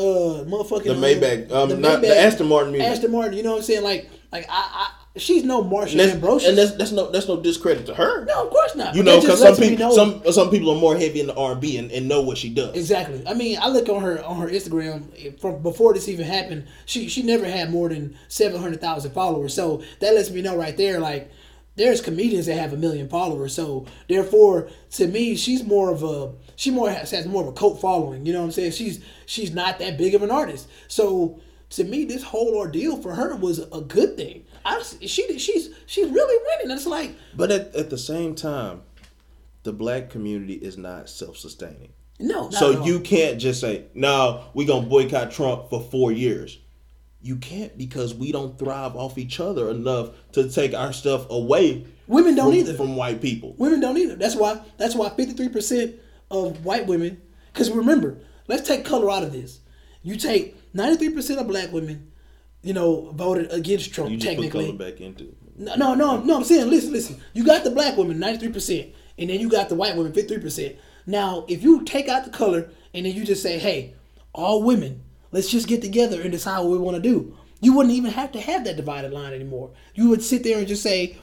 motherfucking 0.50 0.84
The 0.84 0.94
uh, 0.94 0.96
Maybach, 0.96 1.52
um, 1.52 1.80
not- 1.82 2.02
the 2.02 2.18
Aston 2.18 2.48
Martin 2.48 2.72
music. 2.72 2.90
Aston 2.90 3.12
Martin, 3.12 3.34
you 3.38 3.44
know 3.44 3.52
what 3.52 3.58
I'm 3.58 3.64
saying? 3.64 3.84
Like, 3.84 4.10
like 4.32 4.48
I 4.50 4.92
she's 5.18 5.44
no 5.44 5.64
Marsha 5.64 5.98
that's, 5.98 6.14
Ambrosius. 6.14 6.50
and 6.50 6.58
that's 6.58 6.72
that's 6.76 6.92
no 6.92 7.12
that's 7.12 7.28
no 7.28 7.42
discredit 7.42 7.86
to 7.88 7.94
her. 7.94 8.26
no, 8.26 8.46
of 8.46 8.50
course 8.50 8.76
not. 8.76 8.96
You 8.96 9.04
know, 9.04 9.20
because 9.20 9.42
some 9.42 9.56
people 9.56 9.92
some 9.92 10.24
some 10.32 10.50
people 10.50 10.72
are 10.72 10.80
more 10.80 10.96
heavy 10.96 11.20
in 11.20 11.28
the 11.28 11.36
R 11.36 11.54
and 11.54 11.62
B 11.62 11.78
and 11.78 12.08
know 12.08 12.22
what 12.22 12.38
she 12.38 12.50
does. 12.50 12.76
Exactly. 12.76 13.24
I 13.28 13.34
mean, 13.34 13.58
I 13.62 13.68
look 13.70 13.90
on 13.90 14.02
her 14.02 14.24
on 14.24 14.38
her 14.38 14.48
Instagram 14.48 15.04
eh, 15.18 15.32
from 15.40 15.62
before 15.62 15.94
this 15.94 16.08
even 16.08 16.26
happened. 16.26 16.68
She 16.86 17.10
she 17.10 17.24
never 17.24 17.46
had 17.46 17.72
more 17.72 17.90
than 17.90 18.18
seven 18.28 18.62
hundred 18.62 18.82
thousand 18.82 19.12
followers. 19.12 19.54
So 19.54 19.84
that 20.00 20.14
lets 20.14 20.30
me 20.30 20.42
know 20.42 20.56
right 20.56 20.76
there, 20.78 21.00
like 21.00 21.32
there's 21.76 22.02
comedians 22.02 22.46
that 22.46 22.56
have 22.56 22.74
a 22.74 22.78
million 22.78 23.08
followers. 23.10 23.54
So 23.54 23.86
therefore, 24.08 24.70
to 24.92 25.08
me, 25.08 25.36
she's 25.36 25.64
more 25.64 25.92
of 25.92 26.04
a 26.04 26.34
she 26.56 26.70
more 26.72 26.90
has, 26.90 27.12
has 27.12 27.26
more 27.26 27.42
of 27.44 27.48
a 27.50 27.54
cult 27.54 27.82
following. 27.82 28.26
You 28.26 28.34
know 28.34 28.40
what 28.40 28.46
I'm 28.46 28.52
saying? 28.52 28.72
She's 28.72 29.04
she's 29.26 29.52
not 29.52 29.80
that 29.80 29.98
big 29.98 30.16
of 30.16 30.22
an 30.22 30.32
artist. 30.32 30.68
So 30.88 31.40
to 31.72 31.84
me, 31.84 32.06
this 32.06 32.24
whole 32.24 32.56
ordeal 32.56 33.02
for 33.02 33.16
her 33.16 33.36
was 33.36 33.60
a 33.60 33.82
good 33.82 34.18
thing. 34.18 34.46
I 34.66 34.82
she 34.82 35.38
she's 35.40 35.70
she's 35.86 36.10
really 36.10 36.46
winning. 36.58 36.76
It's 36.76 36.86
like 36.86 37.16
But 37.36 37.52
at, 37.52 37.76
at 37.76 37.90
the 37.90 37.98
same 37.98 38.36
time, 38.36 38.82
the 39.64 39.74
black 39.74 40.10
community 40.10 40.54
is 40.54 40.78
not 40.78 41.10
self 41.10 41.38
sustaining. 41.38 41.94
no. 42.20 42.50
So 42.52 42.84
you 42.84 43.00
can't 43.00 43.40
just 43.40 43.62
say, 43.62 43.86
"No, 43.94 44.46
we 44.54 44.66
gonna 44.66 44.88
boycott 44.88 45.32
Trump 45.32 45.70
for 45.70 45.82
four 45.82 46.12
years." 46.12 46.58
You 47.24 47.36
can't 47.36 47.78
because 47.78 48.16
we 48.16 48.32
don't 48.32 48.58
thrive 48.58 48.96
off 48.96 49.20
each 49.20 49.40
other 49.40 49.70
enough 49.70 50.10
to 50.32 50.50
take 50.50 50.74
our 50.74 50.92
stuff 50.92 51.30
away. 51.30 51.86
Women 52.08 52.34
don't 52.36 52.52
from, 52.52 52.60
either. 52.60 52.74
from 52.74 52.96
white 52.96 53.22
people. 53.22 53.54
Women 53.60 53.80
don't 53.80 53.98
either. 53.98 54.16
That's 54.16 54.36
why. 54.36 54.60
That's 54.78 54.96
why 54.96 55.10
fifty 55.10 55.34
three 55.34 55.50
percent 55.50 55.96
of 56.32 56.66
white 56.66 56.88
women. 56.88 57.22
Because 57.54 57.70
remember, 57.72 58.18
let's 58.48 58.68
take 58.68 58.86
color 58.86 59.12
out 59.12 59.24
of 59.24 59.32
this. 59.32 59.60
You 60.02 60.16
take 60.18 60.56
ninety 60.74 60.98
three 60.98 61.14
percent 61.14 61.40
of 61.40 61.48
black 61.48 61.72
women, 61.72 62.11
you 62.64 62.74
know, 62.74 63.12
voted 63.12 63.52
against 63.52 63.94
Trump. 63.94 64.12
You 64.12 64.18
just 64.18 64.36
put 64.36 64.44
technically, 64.44 64.78
color 64.78 64.92
back 64.92 65.02
into. 65.02 65.36
No, 65.58 65.76
no, 65.76 65.96
no, 65.96 66.22
no. 66.22 66.38
I'm 66.38 66.44
saying, 66.44 66.70
listen, 66.70 66.92
listen. 66.92 67.22
You 67.34 67.44
got 67.44 67.64
the 67.64 67.72
black 67.72 67.98
woman, 67.98 68.18
93%, 68.18 68.94
and 69.18 69.30
then 69.30 69.40
you 69.40 69.50
got 69.50 69.70
the 69.70 69.76
white 69.76 69.96
woman, 69.96 70.12
53%. 70.12 70.76
Now, 71.06 71.46
if 71.48 71.64
you 71.64 71.84
take 71.84 72.08
out 72.08 72.26
the 72.26 72.32
color 72.32 72.70
and 72.94 73.06
then 73.06 73.14
you 73.16 73.26
just 73.26 73.44
say, 73.44 73.58
hey, 73.58 73.96
all 74.34 74.64
women, 74.64 75.04
let's 75.32 75.50
just 75.50 75.68
get 75.68 75.82
together 75.82 76.22
and 76.22 76.32
decide 76.32 76.60
what 76.60 76.72
we 76.72 76.78
want 76.78 76.96
to 76.96 77.02
do, 77.02 77.38
you 77.60 77.74
wouldn't 77.74 77.96
even 77.96 78.12
have 78.12 78.32
to 78.32 78.42
have 78.42 78.64
that 78.66 78.76
divided 78.76 79.12
line 79.12 79.34
anymore. 79.34 79.72
You 79.94 80.10
would 80.10 80.24
sit 80.24 80.44
there 80.44 80.58
and 80.58 80.68
just 80.68 80.84
say, 80.84 81.18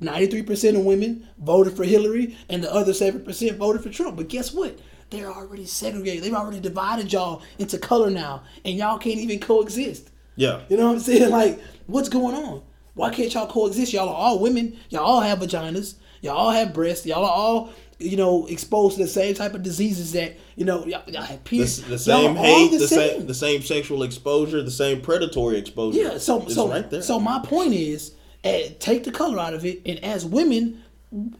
93% 0.00 0.76
of 0.76 0.84
women 0.84 1.28
voted 1.38 1.76
for 1.76 1.84
Hillary 1.84 2.36
and 2.48 2.64
the 2.64 2.72
other 2.72 2.92
7% 2.92 3.56
voted 3.56 3.82
for 3.82 3.90
Trump. 3.90 4.16
But 4.16 4.28
guess 4.28 4.52
what? 4.52 4.78
They're 5.10 5.30
already 5.30 5.66
segregated. 5.66 6.24
They've 6.24 6.34
already 6.34 6.60
divided 6.60 7.12
y'all 7.12 7.42
into 7.58 7.78
color 7.78 8.10
now, 8.10 8.44
and 8.64 8.76
y'all 8.76 8.98
can't 8.98 9.18
even 9.18 9.40
coexist. 9.40 10.10
Yeah. 10.36 10.60
You 10.68 10.76
know 10.76 10.86
what 10.88 10.92
I'm 10.94 11.00
saying? 11.00 11.30
Like, 11.42 11.60
what's 11.86 12.08
going 12.08 12.34
on? 12.34 12.62
Why 12.94 13.10
can't 13.10 13.32
y'all 13.32 13.46
coexist? 13.46 13.92
Y'all 13.92 14.08
are 14.08 14.14
all 14.14 14.38
women. 14.38 14.76
Y'all 14.90 15.04
all 15.04 15.20
have 15.20 15.38
vaginas. 15.38 15.94
Y'all 16.20 16.36
all 16.36 16.50
have 16.50 16.72
breasts. 16.74 17.06
Y'all 17.06 17.24
are 17.24 17.30
all, 17.30 17.70
you 17.98 18.16
know, 18.16 18.46
exposed 18.46 18.96
to 18.96 19.02
the 19.02 19.08
same 19.08 19.34
type 19.34 19.54
of 19.54 19.62
diseases 19.62 20.12
that, 20.12 20.36
you 20.56 20.64
know, 20.64 20.84
y'all, 20.86 21.02
y'all 21.08 21.22
have 21.22 21.42
The, 21.44 21.58
the 21.88 21.98
same 21.98 22.36
hate, 22.36 22.70
the, 22.78 22.86
same. 22.86 23.26
the 23.26 23.34
same 23.34 23.62
sexual 23.62 24.02
exposure, 24.02 24.62
the 24.62 24.70
same 24.70 25.00
predatory 25.00 25.56
exposure. 25.58 25.98
Yeah, 26.00 26.18
so 26.18 26.42
It's 26.42 26.54
so 26.54 26.68
right 26.68 26.88
there. 26.90 27.02
so 27.02 27.18
my 27.18 27.40
point 27.44 27.72
is, 27.72 28.12
eh, 28.44 28.70
take 28.78 29.04
the 29.04 29.10
color 29.10 29.38
out 29.38 29.54
of 29.54 29.64
it, 29.64 29.80
and 29.86 29.98
as 30.04 30.24
women, 30.26 30.82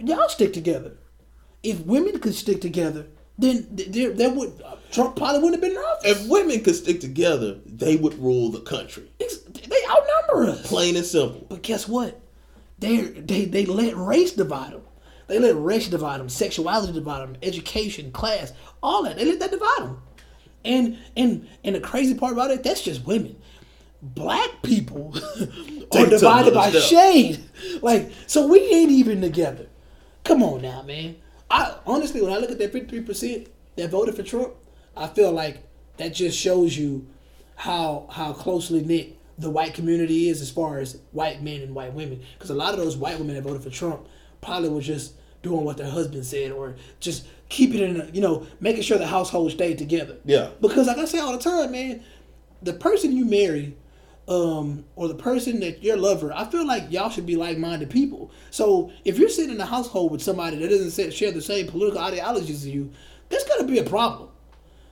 y'all 0.01 0.29
stick 0.29 0.53
together. 0.53 0.93
If 1.63 1.81
women 1.81 2.19
could 2.19 2.35
stick 2.35 2.61
together, 2.61 3.07
then 3.39 3.75
th- 3.77 3.89
there 3.91 4.11
there 4.11 4.31
would 4.31 4.61
uh, 4.65 4.77
Trump 4.91 5.17
probably 5.17 5.41
wouldn't 5.43 5.55
have 5.55 5.61
been 5.63 5.73
in 5.73 5.77
office. 5.85 6.23
if 6.23 6.29
women 6.29 6.63
could 6.63 6.75
stick 6.77 7.01
together, 7.01 7.59
they 7.67 7.97
would 7.97 8.15
rule 8.19 8.51
the 8.51 8.61
country. 8.61 9.11
It's- 9.19 9.39
they 9.39 9.81
outnumber 9.89 10.51
us. 10.53 10.67
Plain 10.67 10.97
and 10.97 11.05
simple. 11.07 11.47
But 11.49 11.63
guess 11.63 11.89
what? 11.89 12.21
They 12.79 12.97
they 12.99 13.45
they 13.47 13.65
let 13.67 13.97
race 13.97 14.33
divide 14.33 14.73
them. 14.73 14.83
They 15.29 15.39
let 15.39 15.57
race 15.57 15.89
divide 15.89 16.21
them, 16.21 16.29
sexuality 16.29 16.93
divide 16.93 17.21
them, 17.23 17.37
education, 17.43 18.11
class, 18.13 18.53
all 18.83 19.05
that. 19.05 19.17
They 19.17 19.25
let 19.25 19.39
that 19.41 19.51
divide 19.51 19.79
them. 19.81 20.03
And 20.65 20.99
and 21.17 21.49
and 21.65 21.75
the 21.75 21.81
crazy 21.81 22.15
part 22.15 22.33
about 22.33 22.51
it, 22.51 22.63
that's 22.63 22.83
just 22.83 23.07
women. 23.07 23.37
Black 24.03 24.63
people 24.63 25.15
are 25.93 26.07
divided 26.07 26.53
by 26.55 26.71
step. 26.71 26.83
shade. 26.83 27.45
Like 27.83 28.11
so, 28.27 28.47
we 28.49 28.61
ain't 28.61 28.91
even 28.91 29.21
together. 29.21 29.69
Come 30.25 30.43
on 30.43 30.63
now, 30.63 30.83
man. 30.83 31.17
I 31.53 31.77
honestly, 31.87 32.23
when 32.23 32.33
I 32.33 32.39
look 32.39 32.51
at 32.51 32.59
that 32.59 32.73
fifty 32.73 32.89
three 32.89 33.03
percent 33.03 33.49
that 33.77 33.91
voted 33.91 34.17
for 34.17 34.23
Trump, 34.23 34.55
I 34.97 35.07
feel 35.07 35.31
like 35.31 35.63
that 35.99 36.15
just 36.15 36.39
shows 36.39 36.77
you 36.77 37.07
how 37.55 38.07
how 38.11 38.33
closely 38.33 38.83
knit 38.83 39.19
the 39.39 39.51
white 39.51 39.75
community 39.75 40.29
is 40.29 40.41
as 40.41 40.51
far 40.51 40.79
as 40.79 40.99
white 41.13 41.43
men 41.43 41.61
and 41.61 41.75
white 41.75 41.93
women. 41.93 42.23
Because 42.35 42.51
a 42.51 42.55
lot 42.55 42.73
of 42.73 42.81
those 42.81 42.97
white 42.97 43.19
women 43.19 43.35
that 43.35 43.43
voted 43.43 43.63
for 43.63 43.71
Trump 43.71 44.07
probably 44.41 44.71
were 44.71 44.81
just 44.81 45.15
doing 45.43 45.65
what 45.65 45.77
their 45.77 45.91
husband 45.91 46.25
said 46.25 46.53
or 46.53 46.77
just 47.01 47.27
keeping 47.49 47.81
it 47.81 47.91
in, 47.91 48.01
a, 48.01 48.07
you 48.07 48.21
know, 48.21 48.47
making 48.61 48.83
sure 48.83 48.97
the 48.97 49.07
household 49.07 49.51
stayed 49.51 49.77
together. 49.77 50.17
Yeah. 50.25 50.51
Because 50.61 50.87
like 50.87 50.99
I 50.99 51.05
say 51.05 51.19
all 51.19 51.33
the 51.33 51.39
time, 51.39 51.73
man, 51.73 52.03
the 52.63 52.73
person 52.73 53.17
you 53.17 53.25
marry, 53.25 53.77
um, 54.29 54.85
or 54.95 55.09
the 55.09 55.15
person 55.15 55.61
that 55.61 55.83
your 55.83 55.97
lover, 55.97 56.33
I 56.33 56.45
feel 56.45 56.67
like 56.67 56.91
y'all 56.91 57.11
should 57.11 57.27
be 57.27 57.37
like-minded 57.37 57.91
people. 57.91 58.31
So 58.51 58.93
if 59.05 59.19
you're 59.19 59.29
sitting 59.29 59.55
in 59.55 59.61
a 59.61 59.67
household 59.67 60.13
with 60.13 60.23
somebody 60.23 60.57
that 60.59 60.69
doesn't 60.69 61.13
share 61.13 61.33
the 61.33 61.43
same 61.43 61.67
political 61.67 62.01
ideologies 62.01 62.65
as 62.65 62.69
you, 62.69 62.91
there's 63.29 63.45
gonna 63.45 63.65
be 63.65 63.79
a 63.79 63.85
problem. 63.85 64.29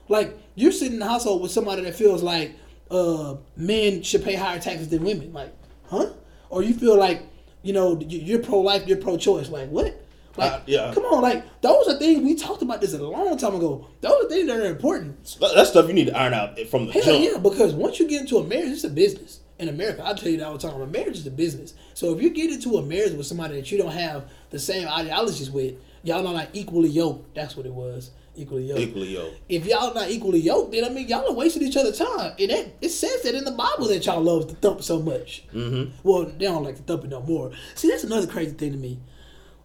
Like 0.09 0.37
you're 0.55 0.71
sitting 0.71 0.95
in 0.95 1.01
a 1.01 1.07
household 1.07 1.41
with 1.41 1.51
somebody 1.51 1.83
that 1.83 1.95
feels 1.95 2.21
like 2.21 2.55
uh, 2.89 3.35
men 3.55 4.03
should 4.03 4.23
pay 4.23 4.35
higher 4.35 4.59
taxes 4.59 4.89
than 4.89 5.03
women. 5.03 5.31
Like, 5.31 5.53
huh? 5.85 6.09
Or 6.49 6.61
you 6.61 6.73
feel 6.73 6.97
like 6.97 7.23
you 7.63 7.71
know 7.73 7.99
you're 8.01 8.39
pro-life, 8.39 8.85
you're 8.87 8.97
pro-choice. 8.97 9.49
Like 9.49 9.69
what? 9.69 10.00
Like, 10.37 10.51
Uh, 10.53 10.59
yeah. 10.65 10.91
come 10.93 11.03
on, 11.05 11.21
like 11.21 11.43
those 11.61 11.87
are 11.87 11.97
things 11.99 12.23
we 12.23 12.35
talked 12.35 12.61
about 12.61 12.79
this 12.81 12.93
a 12.93 13.03
long 13.03 13.37
time 13.37 13.55
ago. 13.55 13.87
Those 14.01 14.25
are 14.25 14.29
things 14.29 14.47
that 14.47 14.59
are 14.59 14.65
important. 14.65 15.37
That's 15.39 15.69
stuff 15.69 15.87
you 15.87 15.93
need 15.93 16.07
to 16.07 16.17
iron 16.17 16.33
out 16.33 16.57
from 16.69 16.87
the 16.87 16.93
Hell 16.93 17.03
jump. 17.03 17.23
yeah, 17.23 17.37
because 17.37 17.73
once 17.73 17.99
you 17.99 18.07
get 18.07 18.21
into 18.21 18.37
a 18.37 18.43
marriage, 18.43 18.69
it's 18.71 18.83
a 18.83 18.89
business. 18.89 19.39
In 19.59 19.69
America, 19.69 20.01
I 20.03 20.13
tell 20.13 20.29
you 20.29 20.37
that 20.37 20.47
all 20.47 20.57
the 20.57 20.67
time. 20.67 20.81
A 20.81 20.87
marriage 20.87 21.17
is 21.19 21.27
a 21.27 21.31
business. 21.31 21.75
So 21.93 22.15
if 22.15 22.21
you 22.21 22.31
get 22.31 22.49
into 22.49 22.77
a 22.77 22.81
marriage 22.81 23.13
with 23.13 23.27
somebody 23.27 23.55
that 23.57 23.71
you 23.71 23.77
don't 23.77 23.91
have 23.91 24.23
the 24.49 24.57
same 24.57 24.87
ideologies 24.87 25.51
with, 25.51 25.75
y'all 26.01 26.23
not 26.23 26.33
like 26.33 26.49
equally 26.53 26.89
yoked. 26.89 27.35
That's 27.35 27.55
what 27.55 27.67
it 27.67 27.73
was. 27.73 28.09
Equally 28.35 28.63
yoked. 28.69 28.79
Equally 28.79 29.13
yoked. 29.13 29.35
If 29.49 29.67
y'all 29.67 29.93
not 29.93 30.09
equally 30.09 30.39
yoked, 30.39 30.71
then 30.71 30.83
I 30.85 30.89
mean 30.89 31.07
y'all 31.07 31.27
are 31.29 31.33
wasting 31.35 31.61
each 31.61 31.77
other's 31.77 31.99
time. 31.99 32.33
And 32.39 32.49
that 32.49 32.73
it 32.81 32.89
says 32.89 33.21
that 33.21 33.35
in 33.35 33.43
the 33.43 33.51
Bible 33.51 33.87
that 33.89 34.03
y'all 34.05 34.21
love 34.21 34.47
to 34.47 34.55
thump 34.55 34.81
so 34.81 34.99
much. 34.99 35.43
Mm-hmm. 35.53 35.91
Well, 36.01 36.23
they 36.25 36.45
don't 36.45 36.63
like 36.63 36.77
to 36.77 36.81
thump 36.83 37.03
it 37.03 37.09
no 37.11 37.21
more. 37.21 37.51
See, 37.75 37.89
that's 37.89 38.03
another 38.05 38.25
crazy 38.25 38.53
thing 38.53 38.71
to 38.71 38.77
me. 38.79 38.99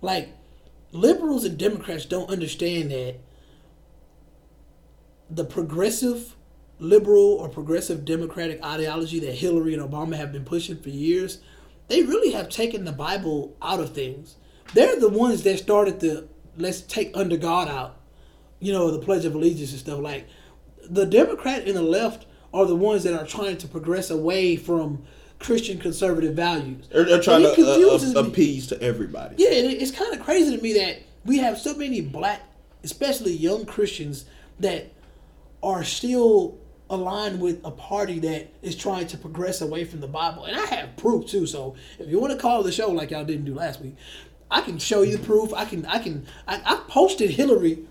Like 0.03 0.29
liberals 0.93 1.45
and 1.45 1.59
Democrats 1.59 2.05
don't 2.05 2.31
understand 2.31 2.91
that 2.91 3.17
the 5.29 5.45
progressive 5.45 6.37
liberal 6.79 7.33
or 7.33 7.49
progressive 7.49 8.05
democratic 8.05 8.63
ideology 8.65 9.19
that 9.21 9.35
Hillary 9.35 9.75
and 9.75 9.83
Obama 9.83 10.17
have 10.17 10.33
been 10.33 10.45
pushing 10.45 10.77
for 10.77 10.91
years, 10.91 11.39
they 11.89 12.03
really 12.03 12.33
have 12.33 12.49
taken 12.49 12.85
the 12.85 12.93
Bible 12.93 13.57
out 13.63 13.81
of 13.81 13.95
things. 13.95 14.37
They're 14.75 14.99
the 14.99 15.09
ones 15.09 15.43
that 15.45 15.59
started 15.59 16.01
the 16.01 16.29
let's 16.59 16.81
take 16.81 17.17
under 17.17 17.37
God 17.37 17.69
out, 17.69 18.01
you 18.61 18.73
know, 18.73 18.91
the 18.91 18.99
Pledge 18.99 19.25
of 19.25 19.35
Allegiance 19.35 19.71
and 19.71 19.81
stuff. 19.81 20.01
Like 20.01 20.27
the 20.89 21.07
Democrat 21.07 21.67
and 21.67 21.77
the 21.77 21.83
left 21.83 22.27
are 22.53 22.67
the 22.67 22.77
ones 22.77 23.05
that 23.05 23.15
are 23.15 23.27
trying 23.27 23.59
to 23.59 23.69
progress 23.69 24.11
away 24.11 24.57
from 24.57 25.05
Christian 25.47 25.79
conservative 25.79 26.35
values. 26.35 26.89
They're, 26.93 27.05
they're 27.05 27.23
trying 27.23 27.43
to 27.43 27.49
uh, 27.71 27.77
uh, 28.17 28.21
appease 28.31 28.67
to 28.69 28.83
everybody. 28.83 29.37
Yeah, 29.39 29.53
and 29.53 29.71
it- 29.71 29.81
it's 29.81 29.93
kind 29.93 30.13
of 30.13 30.21
crazy 30.21 30.57
to 30.57 30.63
me 30.63 30.73
that 30.75 30.99
we 31.25 31.39
have 31.39 31.57
so 31.59 31.75
many 31.75 32.01
black, 32.01 32.43
especially 32.83 33.33
young 33.33 33.65
Christians, 33.65 34.25
that 34.59 34.91
are 35.63 35.85
still 35.85 36.59
aligned 36.91 37.41
with 37.41 37.61
a 37.65 37.71
party 37.71 38.19
that 38.21 38.49
is 38.63 38.75
trying 38.77 39.07
to 39.09 39.17
progress 39.19 39.61
away 39.61 39.85
from 39.85 40.01
the 40.01 40.07
Bible. 40.09 40.45
And 40.45 40.57
I 40.57 40.67
have 40.67 40.97
proof 40.97 41.27
too. 41.29 41.47
So 41.47 41.77
if 41.99 42.09
you 42.09 42.19
want 42.21 42.33
to 42.33 42.39
call 42.39 42.63
the 42.65 42.73
show 42.73 42.91
like 42.91 43.11
y'all 43.13 43.25
didn't 43.25 43.45
do 43.45 43.55
last 43.55 43.81
week, 43.81 43.95
I 44.51 44.61
can 44.63 44.79
show 44.79 45.03
you 45.03 45.17
the 45.17 45.25
proof. 45.25 45.55
I 45.55 45.65
can, 45.65 45.87
I 45.87 45.99
can, 46.01 46.27
I, 46.49 46.61
I 46.65 46.83
posted 46.89 47.31
Hillary 47.31 47.85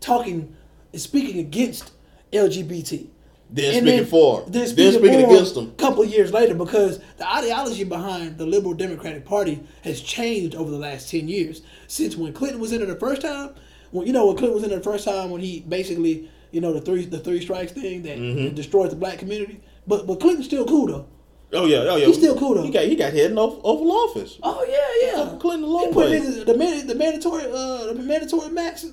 talking, 0.00 0.54
and 0.92 1.00
speaking 1.00 1.38
against 1.40 1.92
LGBT. 2.32 3.06
Then 3.52 3.82
speaking 3.82 4.06
for 4.06 4.42
'em. 4.42 4.50
Then 4.52 4.62
Then 4.62 4.68
speaking, 4.68 4.92
speaking 4.92 5.12
for 5.20 5.26
'em 5.26 5.30
against 5.34 5.56
'em. 5.56 5.64
A 5.64 5.82
couple 5.82 6.04
years 6.04 6.32
later, 6.32 6.54
because 6.54 7.00
the 7.18 7.30
ideology 7.30 7.84
behind 7.84 8.38
the 8.38 8.46
liberal 8.46 8.74
Democratic 8.74 9.24
Party 9.24 9.60
has 9.82 10.00
changed 10.00 10.54
over 10.54 10.70
the 10.70 10.78
last 10.78 11.10
ten 11.10 11.28
years. 11.28 11.60
Since 11.86 12.16
when 12.16 12.32
Clinton 12.32 12.60
was 12.60 12.72
in 12.72 12.80
it 12.82 12.86
the 12.86 12.96
first 12.96 13.20
time, 13.22 13.50
when 13.90 14.06
you 14.06 14.12
know 14.12 14.26
when 14.26 14.36
Clinton 14.36 14.54
was 14.54 14.64
in 14.64 14.70
it 14.72 14.76
the 14.76 14.90
first 14.90 15.04
time, 15.04 15.30
when 15.30 15.42
he 15.42 15.60
basically 15.68 16.28
you 16.50 16.60
know 16.60 16.72
the 16.72 16.80
three 16.80 17.04
the 17.04 17.18
three 17.18 17.40
strikes 17.40 17.72
thing 17.72 18.02
that 18.02 18.18
Mm-hmm. 18.18 18.54
destroyed 18.54 18.90
the 18.90 18.96
black 18.96 19.18
community. 19.18 19.60
But 19.86 20.06
but 20.06 20.18
Clinton's 20.20 20.46
still 20.46 20.64
cool 20.64 20.86
though. 20.86 21.06
Oh 21.54 21.66
yeah, 21.66 21.84
oh 21.90 21.96
yeah. 21.96 22.06
He's 22.06 22.16
still 22.16 22.34
cool, 22.34 22.54
though. 22.54 22.62
He 22.62 22.70
got 22.70 22.84
he 22.86 22.96
got 22.96 23.12
head 23.12 23.30
in 23.30 23.36
Oval, 23.36 23.92
Office. 23.92 24.38
Oh 24.42 24.64
yeah, 24.66 25.16
yeah. 25.18 25.36
Clinton 25.38 25.64
a 25.64 25.66
long 25.66 25.88
he 25.88 25.92
put 25.92 26.08
way. 26.10 26.18
niggas, 26.18 26.46
the 26.46 26.84
the 26.86 26.94
mandatory 26.94 27.42
uh 27.44 27.92
the 27.92 27.94
mandatory 28.02 28.48
max. 28.50 28.86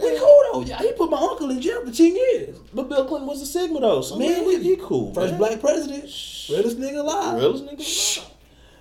Shh. 0.00 0.04
We 0.04 0.18
cool 0.18 0.42
though. 0.52 0.62
Yeah, 0.62 0.78
he 0.78 0.92
put 0.92 1.10
my 1.10 1.18
uncle 1.18 1.50
in 1.50 1.60
jail 1.60 1.84
for 1.84 1.92
ten 1.92 2.14
years. 2.16 2.56
But 2.74 2.88
Bill 2.88 3.04
Clinton 3.06 3.28
was 3.28 3.42
a 3.42 3.46
Sigma 3.46 3.80
though, 3.80 4.00
so 4.02 4.14
oh, 4.14 4.18
man, 4.18 4.30
Man, 4.32 4.46
we, 4.46 4.62
he 4.62 4.76
cool. 4.76 5.12
First 5.14 5.32
man. 5.32 5.38
black 5.38 5.60
president, 5.60 6.02
realest 6.48 6.78
nigga 6.78 6.98
alive. 6.98 7.38
realest 7.38 7.64
nigga. 7.66 8.26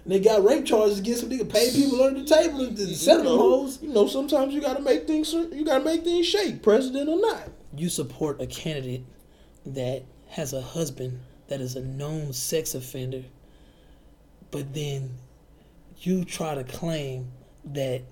And 0.06 0.14
they 0.14 0.20
got 0.22 0.44
rape 0.44 0.66
charges 0.66 1.00
against 1.00 1.22
some 1.22 1.30
nigga 1.30 1.52
pay 1.52 1.72
people 1.72 2.02
under 2.02 2.22
the 2.22 2.26
table 2.26 2.62
and 2.62 2.78
You 2.78 2.96
settle 2.96 3.24
them 3.24 3.34
know, 3.36 3.38
hoes. 3.38 3.80
you 3.82 3.90
know, 3.90 4.08
sometimes 4.08 4.54
you 4.54 4.62
gotta 4.62 4.82
make 4.82 5.06
things 5.08 5.34
you 5.34 5.66
gotta 5.66 5.84
make 5.84 6.04
things 6.04 6.26
shake, 6.26 6.64
president 6.64 7.10
or 7.10 7.20
not. 7.20 7.50
You 7.76 7.90
support 7.90 8.42
a 8.42 8.48
candidate 8.48 9.04
that 9.66 10.04
has 10.30 10.54
a 10.54 10.62
husband 10.62 11.20
that 11.50 11.60
is 11.62 11.76
a 11.76 11.82
known 11.82 12.32
sex 12.34 12.74
offender, 12.76 13.24
but 14.52 14.74
then 14.74 15.12
you 16.00 16.24
try 16.24 16.56
to 16.56 16.64
claim 16.64 17.32
that 17.66 18.04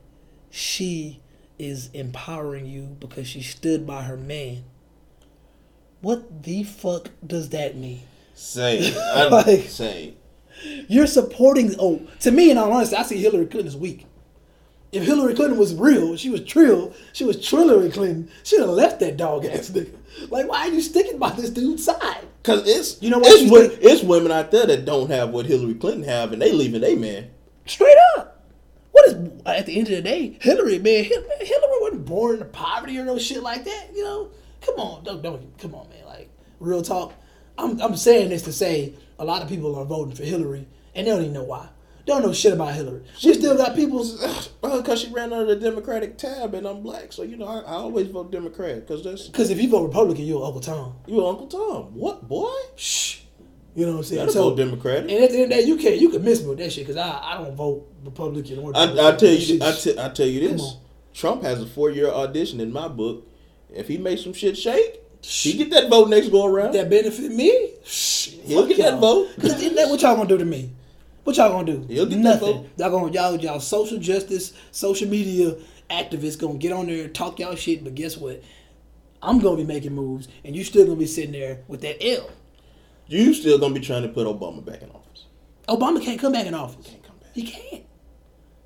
she 0.50 1.22
is 1.60 1.89
empowering 1.93 2.65
you 2.65 2.96
because 3.00 3.28
she 3.28 3.41
stood 3.41 3.86
by 3.88 4.04
her 4.04 4.17
man. 4.17 4.63
What 6.02 6.43
the 6.43 6.63
fuck 6.63 7.10
does 7.26 7.50
that 7.50 7.76
mean? 7.76 8.02
Same, 8.36 8.93
I'm 9.15 9.32
Like- 9.32 9.62
same. 9.70 10.15
You're 10.88 11.06
supporting. 11.08 11.76
Oh, 11.79 12.02
to 12.21 12.32
me, 12.32 12.50
in 12.50 12.58
all 12.58 12.71
honesty, 12.71 12.96
I 12.96 13.04
see 13.04 13.17
Hillary 13.21 13.46
Clinton 13.46 13.67
as 13.67 13.77
weak. 13.77 14.06
If 14.92 15.04
Hillary 15.04 15.36
Clinton 15.36 15.60
was 15.60 15.75
real, 15.75 16.15
she 16.15 16.29
was 16.32 16.44
trill, 16.46 16.94
she 17.13 17.25
was 17.25 17.38
Trillary 17.38 17.94
Clinton, 17.94 18.32
she'd 18.44 18.62
have 18.62 18.69
left 18.69 19.00
that 19.02 19.17
dog 19.17 19.46
ass 19.46 19.69
nigga. 19.69 19.94
Like, 20.32 20.48
why 20.48 20.62
are 20.62 20.69
you 20.69 20.82
sticking 20.82 21.19
by 21.19 21.32
this 21.32 21.50
dude's 21.52 21.84
side? 21.84 22.25
Cause 22.44 22.63
it's 22.67 23.00
You 23.04 23.10
know 23.12 23.19
what 23.19 23.27
it's, 23.27 23.40
she's 23.42 23.52
wo- 23.52 23.67
doing? 23.67 23.79
it's 23.82 24.02
women 24.04 24.32
out 24.32 24.50
there 24.50 24.65
that 24.65 24.86
don't 24.86 25.12
have 25.12 25.29
what 25.29 25.46
Hillary 25.46 25.73
Clinton 25.75 26.04
have, 26.04 26.32
and 26.32 26.42
they 26.42 26.54
leaving 26.54 26.82
they 26.82 26.96
man. 26.96 27.29
Straight 27.65 27.98
up. 28.17 28.37
What 28.98 29.08
is 29.10 29.31
at 29.45 29.67
the 29.67 29.77
end 29.77 29.89
of 29.89 29.95
the 29.95 30.02
day, 30.02 30.37
Hillary, 30.41 30.79
man, 30.79 31.04
Hil- 31.04 31.23
Hillary 31.39 31.77
wasn't 31.81 32.06
born 32.06 32.33
into 32.33 32.45
poverty 32.45 32.98
or 32.98 33.06
no 33.06 33.19
shit 33.19 33.43
like 33.43 33.63
that. 33.63 33.89
You 33.93 34.04
know, 34.04 34.31
come 34.62 34.75
on, 34.79 35.04
don't 35.04 35.21
don't 35.21 35.58
come 35.60 35.75
on, 35.75 35.87
man. 35.89 36.04
Like 36.06 36.29
real 36.60 36.81
talk. 36.81 37.13
I'm 37.60 37.79
I'm 37.79 37.95
saying 37.95 38.29
this 38.29 38.41
to 38.43 38.52
say 38.52 38.95
a 39.19 39.23
lot 39.25 39.43
of 39.43 39.50
people 39.50 39.75
are 39.75 39.85
voting 39.85 40.15
for 40.15 40.23
Hillary 40.23 40.67
and 40.95 41.06
they 41.06 41.12
don't 41.12 41.21
even 41.21 41.33
know 41.33 41.43
why. 41.43 41.69
They 42.08 42.13
don't 42.13 42.23
know 42.23 42.33
shit 42.33 42.54
about 42.54 42.73
Hillary. 42.73 43.04
She 43.17 43.35
still 43.35 43.56
got 43.56 43.75
people. 43.75 44.00
Because 44.00 44.50
uh, 44.63 44.95
she 44.95 45.12
ran 45.12 45.31
under 45.31 45.54
the 45.54 45.62
Democratic 45.62 46.17
tab, 46.17 46.56
and 46.56 46.65
I'm 46.65 46.81
black, 46.81 47.13
so 47.13 47.21
you 47.21 47.37
know 47.37 47.45
I, 47.45 47.60
I 47.60 47.73
always 47.73 48.08
vote 48.08 48.31
Democrat 48.31 48.87
because 48.87 49.04
that's 49.04 49.27
Because 49.27 49.52
if 49.52 49.62
you 49.62 49.69
vote 49.69 49.83
Republican, 49.83 50.25
you're 50.25 50.43
Uncle 50.43 50.62
Tom. 50.62 50.95
You're 51.06 51.29
Uncle 51.29 51.48
Tom. 51.48 51.93
What 51.93 52.27
boy? 52.27 52.50
Shh. 52.75 53.19
You 53.78 53.86
know 53.86 53.92
what 53.92 53.98
I'm 54.00 54.04
saying? 54.06 54.21
Gotta 54.21 54.32
So, 54.32 54.50
vote 54.50 54.56
Democratic. 54.58 55.12
and 55.12 55.23
at 55.23 55.30
the 55.30 55.36
end 55.36 55.44
of 55.44 55.50
the 55.50 55.56
day, 55.56 55.62
you 55.67 55.78
can't 55.78 55.98
you 56.02 56.10
can 56.10 56.23
miss 56.25 56.42
me 56.42 56.50
with 56.50 56.58
that 56.58 56.71
shit 56.73 56.88
because 56.88 56.98
I, 56.98 57.10
I 57.23 57.38
don't 57.38 57.56
vote 57.56 57.88
Republican 58.04 58.58
or 58.58 58.71
I, 58.75 58.88
Democrat. 58.88 59.13
I 59.13 59.17
tell 59.17 59.30
you, 59.34 59.60
I, 59.62 59.71
te- 59.71 60.00
I 60.00 60.10
tell 60.10 60.25
you 60.25 60.50
this. 60.50 60.78
Trump 61.13 61.44
has 61.44 61.62
a 61.62 61.67
four 61.67 61.92
year 61.92 62.08
audition 62.10 62.60
in 62.60 62.73
my 62.73 62.88
book. 62.88 63.28
If 63.71 63.88
he 63.88 64.00
makes 64.00 64.23
some 64.23 64.34
shit 64.34 64.58
shake, 64.58 65.00
he 65.21 65.54
get 65.54 65.69
that 65.69 65.92
vote 65.92 66.10
next 66.10 66.30
go 66.30 66.46
around. 66.48 66.71
that 66.73 66.90
benefit 66.90 67.32
me. 67.32 67.73
Shh, 67.86 68.30
He'll 68.46 68.65
get 68.65 68.78
that 68.78 68.94
y'all. 68.94 69.00
vote. 69.25 69.30
Cause 69.40 69.62
that- 69.75 69.90
what 69.90 70.02
y'all 70.02 70.15
gonna 70.15 70.28
do 70.28 70.40
to 70.40 70.46
me? 70.46 70.71
What 71.23 71.38
y'all 71.38 71.50
gonna 71.52 71.71
do? 71.71 71.86
He'll 71.88 72.08
get 72.08 72.15
that 72.15 72.21
Nothing. 72.23 72.54
vote. 72.56 72.65
Y'all 72.78 72.90
gonna 72.90 73.12
y'all 73.12 73.36
y'all 73.40 73.60
social 73.60 74.00
justice, 74.00 74.54
social 74.71 75.08
media 75.08 75.56
activists 75.92 76.40
gonna 76.40 76.58
get 76.58 76.71
on 76.71 76.88
there 76.88 77.04
and 77.04 77.13
talk 77.13 77.38
y'all 77.38 77.54
shit. 77.56 77.84
But 77.84 77.94
guess 77.94 78.17
what? 78.17 78.42
I'm 79.21 79.38
gonna 79.40 79.58
be 79.58 79.63
making 79.65 79.94
moves, 79.94 80.28
and 80.44 80.56
you 80.56 80.63
still 80.63 80.86
gonna 80.86 80.98
be 80.98 81.06
sitting 81.06 81.32
there 81.34 81.60
with 81.67 81.82
that 81.82 82.04
L. 82.04 82.32
You 83.08 83.34
still 83.34 83.58
gonna 83.58 83.74
be 83.74 83.80
trying 83.80 84.04
to 84.04 84.10
put 84.10 84.28
Obama 84.28 84.64
back 84.66 84.82
in 84.82 84.90
office? 84.92 85.26
Obama 85.68 86.02
can't 86.04 86.20
come 86.20 86.34
back 86.34 86.46
in 86.46 86.54
office. 86.54 86.86
He 86.86 86.92
Can't 86.92 87.04
come 87.04 87.16
back. 87.18 87.30
He 87.34 87.44
can't. 87.44 87.84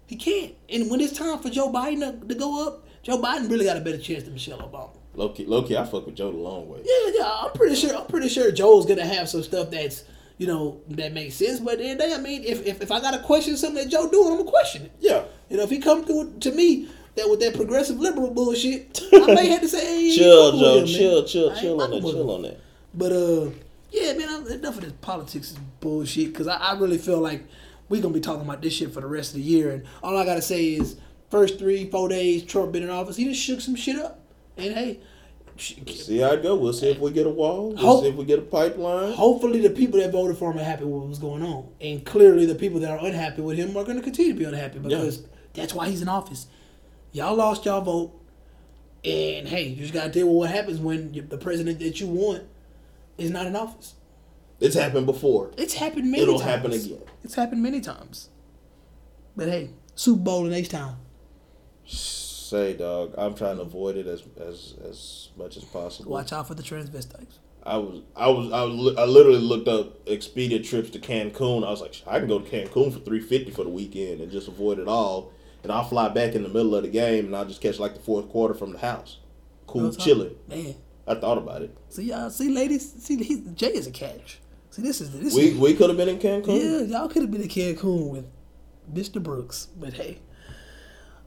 He 0.08 0.16
can't. 0.16 0.54
And 0.70 0.90
when 0.90 1.00
it's 1.02 1.18
time 1.18 1.40
for 1.40 1.50
Joe 1.50 1.72
Biden 1.72 2.20
to, 2.22 2.28
to 2.28 2.36
go 2.36 2.68
up, 2.68 2.86
Joe 3.04 3.22
Biden 3.22 3.50
really 3.50 3.66
got 3.66 3.78
a 3.78 3.82
better 3.82 3.98
chance 3.98 4.24
than 4.24 4.34
Michelle 4.34 4.60
Obama. 4.60 4.96
Low 5.14 5.30
key, 5.30 5.46
low 5.46 5.64
key, 5.64 5.76
I 5.78 5.86
fuck 5.86 6.06
with 6.06 6.16
Joe 6.16 6.32
the 6.32 6.38
long 6.38 6.70
way. 6.70 6.80
Yeah, 6.84 7.14
yeah. 7.20 7.32
I'm 7.44 7.52
pretty 7.52 7.76
sure. 7.76 7.96
I'm 7.96 8.08
pretty 8.08 8.30
sure 8.30 8.52
Joe's 8.52 8.86
gonna 8.86 9.06
have 9.06 9.28
some 9.30 9.44
stuff 9.44 9.70
that's 9.72 10.04
you 10.38 10.48
know 10.48 10.82
that 10.90 11.14
makes 11.14 11.36
sense. 11.36 11.60
But 11.60 11.74
at 11.74 11.80
the 11.80 11.86
end 11.86 12.02
of 12.02 12.10
the 12.10 12.16
day, 12.16 12.16
I 12.16 12.22
mean, 12.22 12.44
if, 12.44 12.66
if 12.66 12.82
if 12.82 12.92
I 12.92 13.00
gotta 13.02 13.20
question 13.20 13.58
something 13.58 13.84
that 13.84 13.90
Joe 13.92 14.10
doing, 14.10 14.32
I'm 14.32 14.38
gonna 14.38 14.50
question 14.50 14.84
it. 14.84 14.92
Yeah. 15.00 15.24
You 15.50 15.58
know, 15.58 15.64
if 15.64 15.70
he 15.70 15.80
come 15.80 16.04
through 16.06 16.36
to 16.40 16.52
me 16.52 16.88
that 17.16 17.30
with 17.30 17.42
that 17.42 17.56
progressive 17.56 18.00
liberal 18.00 18.32
bullshit, 18.32 19.02
I 19.14 19.34
may 19.34 19.48
have 19.50 19.62
to 19.62 19.68
say, 19.68 19.86
hey, 19.86 20.16
Chill, 20.16 20.58
Joe. 20.58 20.80
him, 20.80 20.86
chill, 20.86 21.24
chill, 21.26 21.56
chill 21.60 21.82
on 21.82 21.92
that. 21.92 22.02
Chill 22.02 22.32
on 22.32 22.42
that. 22.44 22.60
But 22.94 23.12
uh, 23.12 23.50
yeah, 23.92 24.14
man, 24.14 24.48
enough 24.48 24.78
of 24.78 24.82
this 24.84 24.94
politics 25.02 25.52
is 25.52 25.58
bullshit. 25.80 26.28
Because 26.34 26.48
I, 26.48 26.56
I 26.58 26.78
really 26.80 26.98
feel 26.98 27.20
like 27.20 27.44
we're 27.90 28.02
gonna 28.02 28.14
be 28.14 28.20
talking 28.20 28.44
about 28.44 28.62
this 28.62 28.74
shit 28.74 28.94
for 28.94 29.02
the 29.02 29.08
rest 29.08 29.32
of 29.32 29.36
the 29.38 29.44
year. 29.44 29.72
And 29.72 29.84
all 30.02 30.18
I 30.18 30.26
gotta 30.26 30.42
say 30.42 30.74
is, 30.74 30.98
first 31.30 31.60
three, 31.60 31.90
four 31.90 32.10
days 32.10 32.44
Trump 32.44 32.72
been 32.72 32.84
in 32.84 32.90
office, 32.90 33.16
he 33.18 33.26
just 33.26 33.42
shook 33.42 33.62
some 33.62 33.76
shit 33.76 33.98
up. 33.98 34.20
And 34.58 34.74
hey, 34.74 35.00
See 35.58 36.18
how 36.20 36.32
it 36.32 36.42
go. 36.42 36.56
We'll 36.56 36.74
see 36.74 36.90
if 36.90 36.98
we 36.98 37.12
get 37.12 37.28
a 37.28 37.30
wall. 37.30 37.70
We'll 37.70 37.78
Hope- 37.78 38.04
see 38.04 38.10
if 38.10 38.16
we 38.16 38.26
get 38.26 38.40
a 38.40 38.44
pipeline. 38.44 39.14
hopefully 39.14 39.60
the 39.62 39.70
people 39.70 40.00
that 40.00 40.12
voted 40.12 40.38
for 40.38 40.52
him 40.52 40.58
are 40.60 40.64
happy 40.64 40.86
with 40.86 40.94
what 40.94 41.08
was 41.10 41.20
going 41.20 41.44
on. 41.44 41.68
And 41.80 42.04
clearly 42.04 42.46
the 42.48 42.56
people 42.56 42.80
that 42.80 42.90
are 42.90 43.06
unhappy 43.06 43.42
with 43.44 43.58
him 43.58 43.76
are 43.78 43.84
gonna 43.84 44.02
continue 44.02 44.34
to 44.34 44.40
be 44.40 44.46
unhappy 44.46 44.80
because 44.80 45.24
that's 45.54 45.74
why 45.74 45.88
he's 45.90 46.02
in 46.02 46.08
office. 46.08 46.48
Y'all 47.12 47.36
lost 47.36 47.66
y'all 47.66 47.82
vote. 47.82 48.14
And 49.04 49.48
hey, 49.48 49.68
you 49.68 49.76
just 49.76 49.94
gotta 49.94 50.10
deal 50.10 50.28
with 50.28 50.36
what 50.38 50.50
happens 50.50 50.80
when 50.80 51.28
the 51.30 51.38
president 51.38 51.80
that 51.80 52.00
you 52.00 52.08
want 52.08 52.44
is 53.24 53.32
not 53.32 53.46
in 53.48 53.56
office. 53.56 53.96
It's 54.60 54.76
happened 54.76 55.06
before. 55.06 55.52
It's 55.58 55.74
happened 55.74 56.12
many 56.12 56.24
It'll 56.24 56.40
times. 56.40 56.50
happen 56.52 56.72
again. 56.74 57.02
It's 57.24 57.36
happened 57.36 57.64
many 57.64 57.82
times. 57.82 58.30
But 59.36 59.48
hey, 59.50 59.72
Super 59.96 60.22
Bowl 60.22 60.46
in 60.46 60.54
H 60.54 60.70
Town. 60.70 60.98
Say, 61.86 62.74
dog, 62.74 63.16
I'm 63.18 63.34
trying 63.34 63.56
to 63.56 63.64
avoid 63.64 63.96
it 63.98 64.08
as 64.08 64.24
as 64.38 64.76
as 64.88 65.30
much 65.38 65.58
as 65.58 65.64
possible. 65.64 66.12
Watch 66.12 66.32
out 66.34 66.48
for 66.48 66.54
the 66.54 66.64
transvestites. 66.64 67.40
I 67.64 67.78
was, 67.78 68.02
I 68.16 68.28
was, 68.28 68.52
I 68.52 68.64
was, 68.64 68.98
I 68.98 69.06
literally 69.06 69.40
looked 69.40 69.68
up 69.68 70.04
Expedia 70.06 70.68
trips 70.68 70.90
to 70.92 71.00
Cancun. 71.00 71.66
I 71.66 71.70
was 71.70 71.80
like, 71.80 71.96
I 72.08 72.18
can 72.20 72.28
go 72.28 72.40
to 72.40 72.50
Cancun 72.50 72.92
for 72.92 73.00
three 73.00 73.20
fifty 73.20 73.52
for 73.52 73.64
the 73.64 73.70
weekend 73.70 74.20
and 74.22 74.32
just 74.32 74.48
avoid 74.48 74.80
it 74.80 74.88
all. 74.88 75.32
And 75.64 75.72
I'll 75.72 75.84
fly 75.84 76.10
back 76.10 76.34
in 76.34 76.42
the 76.44 76.50
middle 76.50 76.76
of 76.76 76.82
the 76.84 76.90
game 76.90 77.26
and 77.26 77.36
I'll 77.36 77.46
just 77.46 77.62
catch 77.62 77.78
like 77.78 77.94
the 77.94 78.00
fourth 78.00 78.30
quarter 78.30 78.56
from 78.56 78.74
the 78.74 78.80
house. 78.80 79.20
Cool, 79.68 79.94
chilling. 79.94 80.36
Man. 80.48 80.76
I 81.18 81.20
thought 81.20 81.38
about 81.38 81.62
it. 81.62 81.76
See 81.90 82.04
y'all 82.04 82.30
see 82.30 82.50
ladies, 82.50 82.92
see 83.04 83.22
he, 83.24 83.42
Jay 83.56 83.68
is 83.74 83.88
a 83.88 83.92
catch. 83.92 84.40
See 84.70 84.82
this 84.82 85.02
is 85.02 85.12
this 85.20 85.34
We 85.36 85.42
is 85.50 85.58
we 85.58 85.74
could 85.74 85.90
have 85.90 85.98
been 85.98 86.10
in 86.10 86.18
Cancun. 86.20 86.48
Yeah, 86.90 86.98
y'all 87.00 87.08
could 87.10 87.22
have 87.24 87.32
been 87.32 87.42
in 87.42 87.50
Cancun 87.50 88.10
with 88.10 88.26
Mr. 88.94 89.22
Brooks, 89.22 89.68
but 89.78 89.94
hey, 89.94 90.20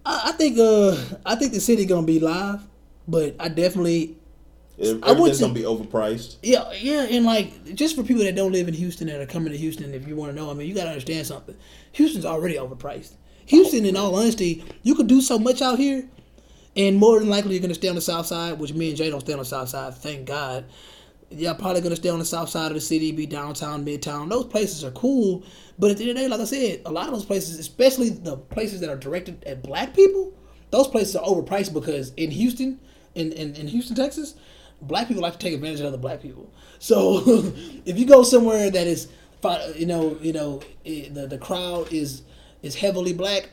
I, 0.06 0.22
I 0.26 0.32
think 0.32 0.58
uh 0.58 0.96
I 1.26 1.34
think 1.36 1.52
the 1.52 1.60
city 1.60 1.84
gonna 1.86 2.06
be 2.06 2.20
live, 2.20 2.62
but 3.08 3.36
I 3.38 3.48
definitely 3.48 4.16
If 4.78 5.02
I 5.04 5.10
Everything's 5.10 5.38
to- 5.38 5.44
gonna 5.44 5.54
be 5.54 5.62
overpriced. 5.62 6.36
yeah 6.42 6.72
yeah 6.72 7.02
and 7.10 7.24
like 7.24 7.74
just 7.74 7.96
for 7.96 8.02
people 8.02 8.24
that 8.24 8.34
don't 8.34 8.52
live 8.52 8.68
in 8.68 8.74
Houston 8.74 9.06
that 9.08 9.20
are 9.20 9.26
coming 9.26 9.52
to 9.52 9.58
Houston, 9.58 9.94
if 9.94 10.06
you 10.08 10.16
want 10.16 10.30
to 10.32 10.36
know, 10.36 10.50
I 10.50 10.54
mean 10.54 10.68
you 10.68 10.74
gotta 10.74 10.90
understand 10.90 11.26
something. 11.26 11.56
Houston's 11.92 12.24
already 12.24 12.54
overpriced. 12.56 13.12
Houston, 13.46 13.84
in 13.84 13.94
all 13.94 14.14
honesty, 14.16 14.64
you 14.82 14.94
could 14.94 15.06
do 15.06 15.20
so 15.20 15.38
much 15.38 15.60
out 15.60 15.78
here, 15.78 16.08
and 16.76 16.96
more 16.96 17.18
than 17.20 17.28
likely 17.28 17.52
you're 17.52 17.62
gonna 17.62 17.74
stay 17.74 17.88
on 17.88 17.94
the 17.94 18.00
south 18.00 18.26
side, 18.26 18.58
which 18.58 18.72
me 18.72 18.88
and 18.88 18.96
Jay 18.96 19.10
don't 19.10 19.20
stay 19.20 19.32
on 19.32 19.38
the 19.38 19.44
south 19.44 19.68
side. 19.68 19.94
Thank 19.94 20.26
God. 20.26 20.64
Y'all 21.30 21.54
probably 21.54 21.80
gonna 21.80 21.96
stay 21.96 22.08
on 22.08 22.18
the 22.18 22.24
south 22.24 22.48
side 22.48 22.68
of 22.68 22.74
the 22.74 22.80
city, 22.80 23.12
be 23.12 23.26
downtown, 23.26 23.84
midtown. 23.84 24.28
Those 24.28 24.46
places 24.46 24.84
are 24.84 24.90
cool, 24.92 25.42
but 25.78 25.90
at 25.90 25.96
the 25.96 26.04
end 26.04 26.10
of 26.10 26.16
the 26.16 26.22
day, 26.22 26.28
like 26.28 26.40
I 26.40 26.44
said, 26.44 26.82
a 26.86 26.92
lot 26.92 27.06
of 27.06 27.12
those 27.12 27.24
places, 27.24 27.58
especially 27.58 28.10
the 28.10 28.36
places 28.36 28.80
that 28.80 28.90
are 28.90 28.96
directed 28.96 29.42
at 29.44 29.62
black 29.62 29.94
people, 29.94 30.32
those 30.70 30.88
places 30.88 31.16
are 31.16 31.24
overpriced 31.24 31.72
because 31.72 32.12
in 32.14 32.30
Houston, 32.30 32.80
in, 33.14 33.32
in, 33.32 33.54
in 33.54 33.68
Houston, 33.68 33.96
Texas, 33.96 34.34
black 34.82 35.08
people 35.08 35.22
like 35.22 35.34
to 35.34 35.38
take 35.38 35.54
advantage 35.54 35.80
of 35.80 35.86
other 35.86 35.96
black 35.98 36.20
people. 36.20 36.52
So 36.78 37.22
if 37.84 37.98
you 37.98 38.06
go 38.06 38.22
somewhere 38.22 38.70
that 38.70 38.86
is, 38.86 39.08
you 39.76 39.86
know, 39.86 40.16
you 40.20 40.32
know, 40.32 40.62
the 40.84 41.26
the 41.28 41.38
crowd 41.38 41.92
is 41.92 42.22
is 42.62 42.74
heavily 42.76 43.12
black, 43.12 43.50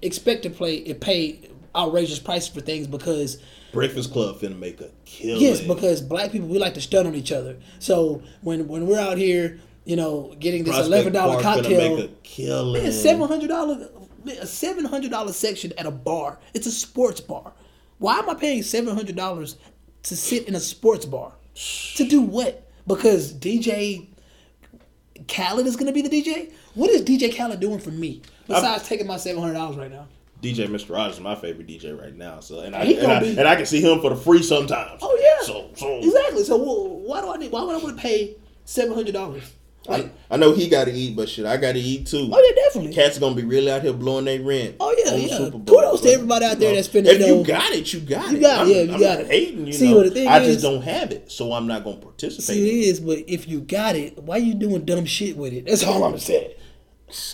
expect 0.00 0.42
to 0.44 0.50
play 0.50 0.92
pay 0.94 1.50
outrageous 1.74 2.18
prices 2.18 2.48
for 2.48 2.60
things 2.60 2.86
because 2.86 3.38
Breakfast 3.72 4.12
Club 4.12 4.38
finna 4.38 4.58
make 4.58 4.80
a 4.80 4.90
kill. 5.04 5.38
Yes, 5.38 5.60
because 5.60 6.00
black 6.00 6.30
people 6.32 6.48
we 6.48 6.58
like 6.58 6.74
to 6.74 6.80
stun 6.80 7.06
on 7.06 7.14
each 7.14 7.32
other. 7.32 7.56
So 7.78 8.22
when 8.42 8.68
when 8.68 8.86
we're 8.86 9.00
out 9.00 9.18
here, 9.18 9.60
you 9.84 9.96
know, 9.96 10.34
getting 10.38 10.64
this 10.64 10.76
eleven 10.76 11.12
dollar 11.12 11.42
cocktail, 11.42 11.96
make 11.96 12.10
a 12.10 12.12
killing. 12.22 12.90
seven 12.92 13.26
hundred 13.28 13.48
dollar, 13.48 13.88
a 14.40 14.46
seven 14.46 14.84
hundred 14.84 15.10
dollar 15.10 15.32
section 15.32 15.72
at 15.76 15.86
a 15.86 15.90
bar. 15.90 16.38
It's 16.54 16.66
a 16.66 16.72
sports 16.72 17.20
bar. 17.20 17.52
Why 17.98 18.18
am 18.18 18.30
I 18.30 18.34
paying 18.34 18.62
seven 18.62 18.94
hundred 18.94 19.16
dollars 19.16 19.56
to 20.04 20.16
sit 20.16 20.46
in 20.48 20.54
a 20.54 20.60
sports 20.60 21.04
bar? 21.04 21.32
To 21.96 22.04
do 22.04 22.20
what? 22.20 22.68
Because 22.86 23.32
DJ 23.32 24.08
Khaled 25.28 25.66
is 25.66 25.76
gonna 25.76 25.92
be 25.92 26.02
the 26.02 26.08
DJ. 26.08 26.52
What 26.74 26.90
is 26.90 27.02
DJ 27.02 27.36
Khaled 27.36 27.60
doing 27.60 27.78
for 27.78 27.90
me 27.90 28.22
besides 28.46 28.88
taking 28.88 29.06
my 29.06 29.16
seven 29.16 29.40
hundred 29.40 29.54
dollars 29.54 29.76
right 29.76 29.90
now? 29.90 30.06
DJ 30.44 30.68
Mr. 30.68 30.94
Rogers 30.94 31.16
is 31.16 31.20
my 31.22 31.34
favorite 31.34 31.66
DJ 31.66 31.98
right 32.00 32.14
now. 32.14 32.40
So 32.40 32.60
and 32.60 32.76
I 32.76 32.82
and 32.84 33.10
I, 33.12 33.20
be- 33.20 33.38
and 33.38 33.48
I 33.48 33.56
can 33.56 33.66
see 33.66 33.80
him 33.80 34.00
for 34.00 34.10
the 34.10 34.16
free 34.16 34.42
sometimes. 34.42 35.00
Oh 35.02 35.18
yeah. 35.20 35.46
So 35.46 35.70
so 35.74 35.98
exactly. 35.98 36.44
So 36.44 36.58
wh- 36.58 37.06
why 37.08 37.20
do 37.22 37.32
I 37.32 37.36
need? 37.36 37.50
Why 37.52 37.62
would 37.62 37.74
I 37.74 37.78
want 37.78 37.96
to 37.96 38.02
pay 38.02 38.36
seven 38.64 38.94
hundred 38.94 39.12
dollars? 39.12 39.52
I, 39.86 40.10
I 40.30 40.38
know 40.38 40.52
he 40.54 40.70
got 40.70 40.84
to 40.86 40.92
eat, 40.92 41.14
but 41.14 41.28
shit, 41.28 41.44
I 41.44 41.58
got 41.58 41.72
to 41.72 41.78
eat 41.78 42.06
too. 42.06 42.30
Oh 42.32 42.42
yeah, 42.42 42.54
definitely. 42.64 42.94
Cats 42.94 43.18
are 43.18 43.20
gonna 43.20 43.34
be 43.34 43.42
really 43.44 43.70
out 43.70 43.82
here 43.82 43.92
blowing 43.92 44.24
their 44.24 44.40
rent. 44.40 44.76
Oh, 44.80 44.94
yeah, 44.96 45.14
yeah. 45.14 45.36
Super 45.36 45.58
Bowl, 45.58 45.78
Kudos 45.82 46.00
to 46.00 46.08
everybody 46.08 46.46
out 46.46 46.58
there 46.58 46.74
that's 46.74 46.88
finna, 46.88 47.08
If 47.08 47.20
you 47.20 47.26
you 47.26 47.34
know- 47.36 47.44
got 47.44 47.70
it, 47.70 47.92
you 47.92 48.00
got 48.00 48.28
it. 48.32 48.36
You 48.36 48.40
got 48.40 48.66
it, 48.66 48.74
yeah, 48.74 48.82
you 48.84 48.92
I'm 48.94 48.98
got 49.00 49.20
it. 49.20 49.26
hating, 49.26 49.66
you 49.66 49.72
See, 49.74 49.90
know. 49.90 49.96
what 49.98 50.04
the 50.04 50.10
thing 50.12 50.26
I 50.26 50.38
is- 50.40 50.54
just 50.54 50.62
don't 50.64 50.80
have 50.80 51.10
it, 51.10 51.30
so 51.30 51.52
I'm 51.52 51.66
not 51.66 51.84
gonna 51.84 51.98
participate. 51.98 52.44
See, 52.46 52.66
it 52.86 52.88
is, 52.88 53.00
but 53.00 53.18
if 53.26 53.46
you 53.46 53.60
got 53.60 53.94
it, 53.94 54.18
why 54.22 54.38
you 54.38 54.54
doing 54.54 54.86
dumb 54.86 55.04
shit 55.04 55.36
with 55.36 55.52
it? 55.52 55.66
That's 55.66 55.84
all 55.84 56.02
I'm 56.02 56.18
saying. 56.18 56.52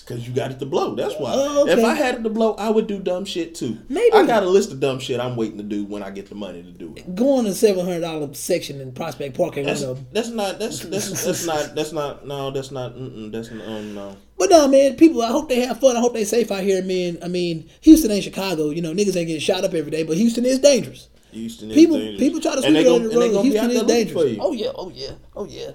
Cause 0.04 0.26
you 0.26 0.34
got 0.34 0.50
it 0.50 0.58
to 0.58 0.66
blow. 0.66 0.94
That's 0.94 1.14
why. 1.14 1.32
Oh, 1.32 1.62
okay. 1.62 1.72
If 1.80 1.84
I 1.84 1.94
had 1.94 2.16
it 2.16 2.22
to 2.24 2.28
blow, 2.28 2.54
I 2.54 2.68
would 2.70 2.86
do 2.86 2.98
dumb 2.98 3.24
shit 3.24 3.54
too. 3.54 3.78
Maybe. 3.88 4.12
I 4.12 4.26
got 4.26 4.42
a 4.42 4.46
list 4.48 4.72
of 4.72 4.80
dumb 4.80 4.98
shit 4.98 5.20
I'm 5.20 5.36
waiting 5.36 5.58
to 5.58 5.62
do 5.62 5.84
when 5.84 6.02
I 6.02 6.10
get 6.10 6.28
the 6.28 6.34
money 6.34 6.62
to 6.62 6.70
do 6.70 6.92
it. 6.96 7.14
Going 7.14 7.44
to 7.46 7.54
seven 7.54 7.84
hundred 7.86 8.00
dollar 8.00 8.34
section 8.34 8.80
in 8.80 8.92
Prospect 8.92 9.36
Park 9.36 9.56
ain't 9.56 9.66
That's, 9.68 9.82
one 9.82 10.06
that's 10.12 10.28
not 10.28 10.58
that's 10.58 10.80
that's 10.84 11.24
that's 11.24 11.46
not 11.46 11.74
that's 11.74 11.92
not 11.92 12.26
no 12.26 12.50
that's 12.50 12.70
not 12.70 12.94
mm-mm, 12.94 13.30
that's 13.32 13.50
um, 13.50 13.94
no. 13.94 14.16
But 14.36 14.50
no, 14.50 14.66
man, 14.68 14.96
people. 14.96 15.22
I 15.22 15.28
hope 15.28 15.48
they 15.48 15.60
have 15.60 15.80
fun. 15.80 15.96
I 15.96 16.00
hope 16.00 16.14
they 16.14 16.24
safe 16.24 16.50
out 16.50 16.62
here, 16.62 16.82
man. 16.82 17.18
I 17.22 17.28
mean, 17.28 17.70
Houston 17.82 18.10
ain't 18.10 18.24
Chicago. 18.24 18.70
You 18.70 18.82
know, 18.82 18.92
niggas 18.92 19.16
ain't 19.16 19.28
getting 19.28 19.38
shot 19.38 19.64
up 19.64 19.72
every 19.72 19.90
day, 19.90 20.02
but 20.02 20.16
Houston 20.16 20.44
is 20.44 20.58
dangerous. 20.58 21.08
Houston 21.30 21.70
is 21.70 21.76
People, 21.76 21.96
dangerous. 21.96 22.18
people 22.18 22.40
people 22.40 22.50
try 22.50 22.60
to 22.60 22.66
And 22.66 22.74
sweep 22.76 22.86
it 22.86 22.92
under 22.92 23.08
the 23.08 23.20
and 23.20 23.34
rug. 23.34 23.44
Houston 23.44 23.70
is 23.70 23.74
there 23.76 23.84
looking 23.84 24.12
for 24.12 24.24
dangerous. 24.24 24.38
Oh 24.40 24.52
yeah, 24.52 24.70
oh 24.74 24.90
yeah, 24.94 25.10
oh 25.36 25.44
yeah. 25.46 25.70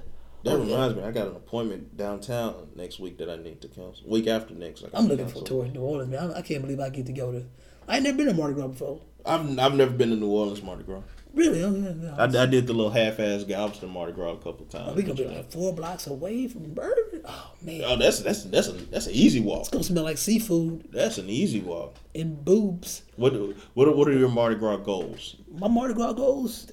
That 0.46 0.54
Oh, 0.58 0.64
yeah. 0.64 0.74
reminds 0.76 0.96
me, 0.96 1.04
I 1.04 1.12
got 1.12 1.28
an 1.28 1.36
appointment 1.36 1.98
downtown 1.98 2.68
next 2.76 3.00
week 3.00 3.18
that 3.18 3.30
I 3.30 3.36
need 3.36 3.62
to 3.62 3.68
cancel. 3.68 4.08
Week 4.08 4.28
after 4.28 4.54
next, 4.54 4.84
I 4.84 4.89
I'm 4.98 5.08
looking 5.08 5.28
for 5.28 5.41
tour 5.43 5.66
in 5.66 5.74
New 5.74 5.82
Orleans, 5.82 6.10
man. 6.12 6.32
I, 6.32 6.38
I 6.39 6.41
can't 6.43 6.62
believe 6.62 6.80
I 6.80 6.89
get 6.89 7.08
to 7.08 7.14
go 7.14 7.32
to. 7.32 7.43
I 7.88 7.96
ain't 7.96 8.04
never 8.04 8.18
been 8.18 8.28
to 8.28 8.34
Mardi 8.34 8.54
Gras 8.54 8.68
before. 8.68 9.02
I've 9.26 9.58
I've 9.60 9.74
never 9.74 9.91
been 9.91 10.10
to 10.12 10.16
New 10.16 10.30
Orleans 10.30 10.62
Mardi 10.62 10.84
Gras. 10.84 11.02
Really? 11.34 11.64
Oh, 11.64 11.74
yeah, 11.76 11.93
yeah. 12.00 12.16
I, 12.39 12.43
I 12.43 12.46
did 12.46 12.66
the 12.68 12.74
little 12.74 12.91
half-ass 12.91 13.43
Galveston 13.43 13.89
Mardi 13.89 14.14
Gras 14.14 14.34
a 14.34 14.38
couple 14.38 14.66
times. 14.68 14.96
we 14.96 15.02
gonna 15.02 15.16
be 15.16 15.26
like 15.26 15.52
four 15.52 15.74
blocks 15.74 16.06
away 16.08 16.48
from 16.48 16.74
Bourbon. 16.76 17.22
Oh 17.26 17.52
man, 17.64 17.82
Oh, 17.84 17.98
that's 17.98 18.20
that's 18.22 18.43
that's 18.43 18.68
a 18.68 18.74
that's 18.74 19.08
an 19.08 19.14
easy 19.14 19.41
walk. 19.41 19.62
it's 19.62 19.70
gonna 19.70 19.84
smell 19.84 20.04
like 20.04 20.18
seafood 20.20 20.88
That's 20.93 21.18
an 21.18 21.28
easy 21.30 21.60
walk. 21.62 21.96
and 22.14 22.46
boobs. 22.46 23.02
What 23.18 23.34
what 23.74 23.88
are- 23.88 23.96
what 23.96 24.08
are 24.08 24.14
your 24.18 24.30
Mardi 24.30 24.56
Gras 24.58 24.78
goals? 24.78 25.38
My 25.52 25.68
Mardi 25.68 25.96
Gras 25.96 26.14
goals 26.14 26.72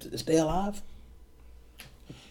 to 0.00 0.18
stay 0.18 0.36
alive. 0.38 0.82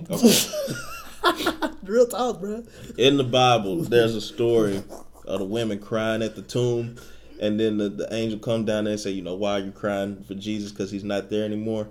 Okay. 0.10 1.70
Real 1.84 2.08
talk, 2.08 2.40
bro. 2.40 2.64
In 2.98 3.18
the 3.18 3.24
Bible, 3.24 3.84
there's 3.84 4.16
a 4.16 4.22
story 4.22 4.84
of 5.26 5.40
the 5.40 5.46
women 5.46 5.80
crying 5.80 6.22
at 6.22 6.36
the 6.36 6.42
tomb, 6.42 6.98
and 7.40 7.60
then 7.60 7.78
the, 7.78 7.90
the 7.90 8.14
angel 8.14 8.40
come 8.40 8.66
down 8.66 8.86
there 8.86 8.94
and 8.94 9.00
say, 9.00 9.12
you 9.12 9.22
know, 9.22 9.36
why 9.36 9.54
are 9.54 9.60
you 9.60 9.72
crying 9.72 10.24
for 10.24 10.34
Jesus? 10.34 10.72
Because 10.72 10.92
he's 10.92 11.04
not 11.04 11.30
there 11.30 11.46
anymore. 11.46 11.90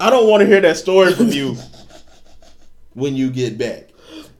I 0.00 0.10
don't 0.10 0.28
want 0.28 0.40
to 0.40 0.46
hear 0.46 0.60
that 0.60 0.76
story 0.76 1.12
from 1.14 1.28
you 1.28 1.56
when 2.94 3.14
you 3.14 3.30
get 3.30 3.58
back. 3.58 3.88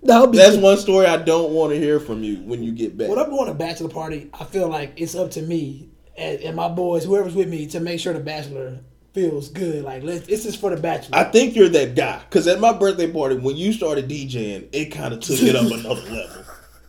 That's 0.02 0.56
one 0.56 0.78
story 0.78 1.06
I 1.06 1.16
don't 1.16 1.52
want 1.52 1.72
to 1.72 1.78
hear 1.78 2.00
from 2.00 2.24
you 2.24 2.38
when 2.38 2.62
you 2.62 2.72
get 2.72 2.96
back. 2.96 3.08
When 3.08 3.18
I'm 3.18 3.30
going 3.30 3.46
to 3.46 3.54
bachelor 3.54 3.88
party, 3.88 4.30
I 4.34 4.44
feel 4.44 4.68
like 4.68 4.94
it's 4.96 5.14
up 5.14 5.30
to 5.32 5.42
me 5.42 5.92
and, 6.16 6.40
and 6.40 6.56
my 6.56 6.68
boys, 6.68 7.04
whoever's 7.04 7.34
with 7.34 7.48
me, 7.48 7.66
to 7.68 7.80
make 7.80 8.00
sure 8.00 8.12
the 8.12 8.20
bachelor 8.20 8.80
feels 9.12 9.48
good. 9.48 9.84
Like, 9.84 10.02
let's, 10.02 10.26
this 10.26 10.46
is 10.46 10.56
for 10.56 10.74
the 10.74 10.80
bachelor. 10.80 11.18
I 11.18 11.24
think 11.24 11.54
you're 11.54 11.68
that 11.68 11.94
guy. 11.94 12.20
Because 12.20 12.46
at 12.46 12.60
my 12.60 12.72
birthday 12.72 13.10
party, 13.10 13.36
when 13.36 13.56
you 13.56 13.72
started 13.72 14.08
DJing, 14.08 14.68
it 14.72 14.86
kind 14.86 15.14
of 15.14 15.20
took 15.20 15.40
it 15.42 15.54
up 15.54 15.64
another 15.70 16.00
level. 16.10 16.44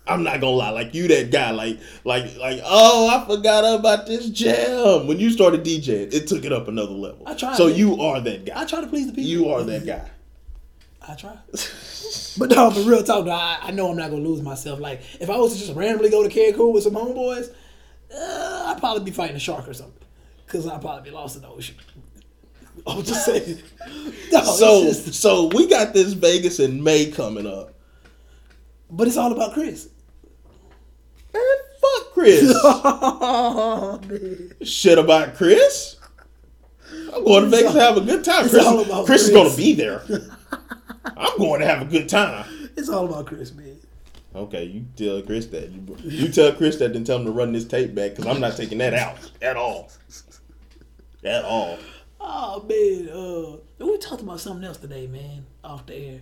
I'm 0.05 0.23
not 0.23 0.41
gonna 0.41 0.55
lie, 0.55 0.71
like 0.71 0.93
you 0.93 1.07
that 1.07 1.31
guy, 1.31 1.51
like 1.51 1.79
like 2.03 2.35
like 2.35 2.59
oh 2.65 3.07
I 3.07 3.25
forgot 3.25 3.79
about 3.79 4.05
this 4.05 4.29
jam. 4.29 5.07
When 5.07 5.17
you 5.17 5.29
started 5.29 5.63
DJing, 5.63 6.13
it 6.13 6.27
took 6.27 6.43
it 6.43 6.51
up 6.51 6.67
another 6.67 6.91
level. 6.91 7.23
I 7.25 7.35
tried, 7.35 7.55
So 7.55 7.67
you 7.67 8.01
are 8.01 8.19
that 8.19 8.43
guy. 8.43 8.61
I 8.61 8.65
try 8.65 8.81
to 8.81 8.87
please 8.87 9.07
the 9.07 9.13
people. 9.13 9.29
You 9.29 9.49
are 9.49 9.63
that 9.63 9.85
guy. 9.85 10.09
I 11.07 11.15
try. 11.15 11.37
but 12.37 12.49
no, 12.49 12.69
for 12.71 12.81
real 12.81 13.03
talk, 13.03 13.23
though, 13.23 13.31
I, 13.31 13.59
I 13.61 13.71
know 13.71 13.91
I'm 13.91 13.95
not 13.95 14.09
gonna 14.09 14.23
lose 14.23 14.41
myself. 14.41 14.81
Like, 14.81 15.01
if 15.21 15.29
I 15.29 15.37
was 15.37 15.53
to 15.53 15.59
just 15.59 15.73
randomly 15.73 16.09
go 16.09 16.27
to 16.27 16.29
Cancun 16.29 16.73
with 16.73 16.83
some 16.83 16.95
homeboys, 16.95 17.53
uh, 18.13 18.73
I'd 18.73 18.79
probably 18.79 19.05
be 19.05 19.11
fighting 19.11 19.37
a 19.37 19.39
shark 19.39 19.69
or 19.69 19.73
something. 19.73 20.03
Cause 20.47 20.67
I'd 20.67 20.81
probably 20.81 21.09
be 21.09 21.15
lost 21.15 21.37
in 21.37 21.41
the 21.41 21.47
ocean. 21.47 21.75
I'm 22.87 23.03
just 23.03 23.25
saying. 23.25 23.59
No, 24.31 24.41
So 24.43 24.83
just- 24.85 25.13
so 25.13 25.47
we 25.53 25.67
got 25.67 25.93
this 25.93 26.13
Vegas 26.13 26.59
in 26.59 26.81
May 26.83 27.11
coming 27.11 27.45
up. 27.45 27.73
but 28.89 29.07
it's 29.07 29.17
all 29.17 29.31
about 29.31 29.53
Chris. 29.53 29.89
Man, 31.33 31.43
fuck 31.79 32.13
Chris. 32.13 32.51
Oh. 32.63 33.99
Shit 34.63 34.97
about 34.97 35.35
Chris. 35.35 35.97
I'm 37.13 37.23
going 37.23 37.43
to 37.43 37.49
Vegas 37.49 37.67
all- 37.67 37.73
to 37.73 37.79
have 37.81 37.97
a 37.97 38.01
good 38.01 38.23
time. 38.23 38.45
it's 38.45 38.53
Chris, 38.53 39.05
Chris 39.05 39.21
is 39.25 39.29
going 39.29 39.51
to 39.51 39.57
be 39.57 39.73
there. 39.73 40.01
I'm 41.15 41.37
going 41.37 41.59
to 41.61 41.67
have 41.67 41.81
a 41.83 41.85
good 41.85 42.09
time. 42.09 42.45
It's 42.75 42.89
all 42.89 43.05
about 43.05 43.27
Chris, 43.27 43.53
man. 43.53 43.77
Okay, 44.35 44.63
you 44.63 44.85
tell 44.95 45.21
Chris 45.21 45.45
that. 45.47 45.69
You, 45.69 45.95
you 46.03 46.29
tell 46.29 46.51
Chris 46.53 46.77
that, 46.77 46.93
then 46.93 47.03
tell 47.03 47.19
him 47.19 47.25
to 47.25 47.31
run 47.31 47.51
this 47.51 47.65
tape 47.65 47.93
back 47.93 48.11
because 48.15 48.25
I'm 48.25 48.41
not 48.41 48.57
taking 48.57 48.79
that 48.79 48.95
out 48.95 49.17
at 49.43 49.57
all. 49.57 49.91
At 51.23 51.43
all. 51.45 51.77
Oh 52.25 52.63
man, 52.67 53.09
uh, 53.09 53.85
we 53.85 53.97
talked 53.97 54.21
about 54.21 54.39
something 54.39 54.63
else 54.65 54.77
today, 54.77 55.07
man, 55.07 55.45
off 55.63 55.85
the 55.85 55.95
air. 55.95 56.21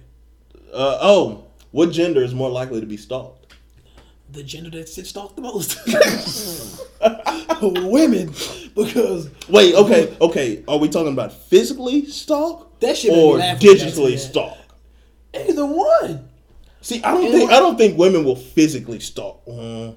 Uh, 0.74 0.98
oh, 1.02 1.46
what 1.72 1.92
gender 1.92 2.24
is 2.24 2.34
more 2.34 2.50
likely 2.50 2.80
to 2.80 2.88
be 2.88 2.98
stalked? 2.98 3.54
The 4.32 4.44
gender 4.44 4.70
that 4.72 4.88
sits 4.90 5.10
stalked 5.10 5.36
the 5.36 5.42
most, 5.42 5.78
women, 7.92 8.28
because 8.76 9.30
Wait, 9.50 9.76
okay, 9.76 10.16
okay. 10.22 10.64
Are 10.68 10.78
we 10.78 10.88
talking 10.90 11.12
about 11.12 11.34
physically 11.34 12.06
stalk 12.06 12.80
That 12.80 12.96
shit 12.98 13.12
or 13.12 13.38
laugh 13.38 13.62
when 13.62 13.76
you 13.78 13.82
asked 13.86 13.98
me 13.98 14.04
digitally 14.16 14.18
stalk? 14.18 14.58
either 15.34 15.66
one. 15.66 16.30
See, 16.82 17.04
I 17.04 17.12
don't 17.12 17.26
And 17.26 17.34
think 17.34 17.52
I 17.52 17.60
don't 17.60 17.78
think 17.78 17.98
women 17.98 18.24
will 18.24 18.36
physically 18.38 19.00
stalk. 19.02 19.42
Uh, 19.48 19.92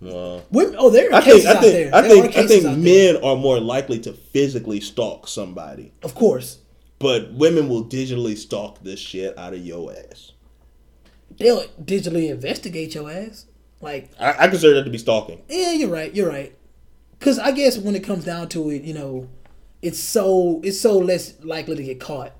well, 0.00 0.44
Women, 0.50 0.76
oh, 0.78 0.90
there 0.90 1.10
are 1.10 1.14
I 1.14 1.20
cases 1.22 1.44
think 1.44 1.46
I 1.46 1.56
out 1.56 1.60
think 1.62 1.72
there. 1.72 1.94
I 1.94 2.00
There 2.02 2.10
think 2.10 2.36
I 2.36 2.46
think 2.46 2.78
men 2.78 3.16
are 3.22 3.36
more 3.36 3.60
likely 3.60 3.98
to 4.00 4.12
physically 4.12 4.80
stalk 4.80 5.26
somebody, 5.28 5.92
of 6.02 6.14
course, 6.14 6.58
but 6.98 7.32
women 7.32 7.68
will 7.68 7.84
digitally 7.84 8.36
stalk 8.36 8.82
the 8.82 8.96
shit 8.96 9.36
out 9.38 9.54
of 9.54 9.60
your 9.60 9.92
ass. 9.92 10.32
they'll 11.38 11.64
digitally 11.82 12.30
investigate 12.30 12.94
your 12.94 13.10
ass. 13.10 13.46
Like, 13.80 14.10
I, 14.18 14.44
I 14.44 14.48
consider 14.48 14.74
that 14.74 14.84
to 14.84 14.90
be 14.90 14.98
stalking. 14.98 15.42
yeah, 15.48 15.72
you're 15.72 15.90
right, 15.90 16.14
you're 16.14 16.28
right. 16.28 16.54
Because 17.18 17.38
I 17.38 17.50
guess 17.52 17.78
when 17.78 17.94
it 17.94 18.04
comes 18.04 18.24
down 18.24 18.48
to 18.50 18.70
it, 18.70 18.82
you 18.82 18.94
know, 18.94 19.28
it's 19.82 19.98
so 19.98 20.60
it's 20.64 20.80
so 20.80 20.98
less 20.98 21.34
likely 21.42 21.76
to 21.76 21.82
get 21.82 22.00
caught. 22.00 22.32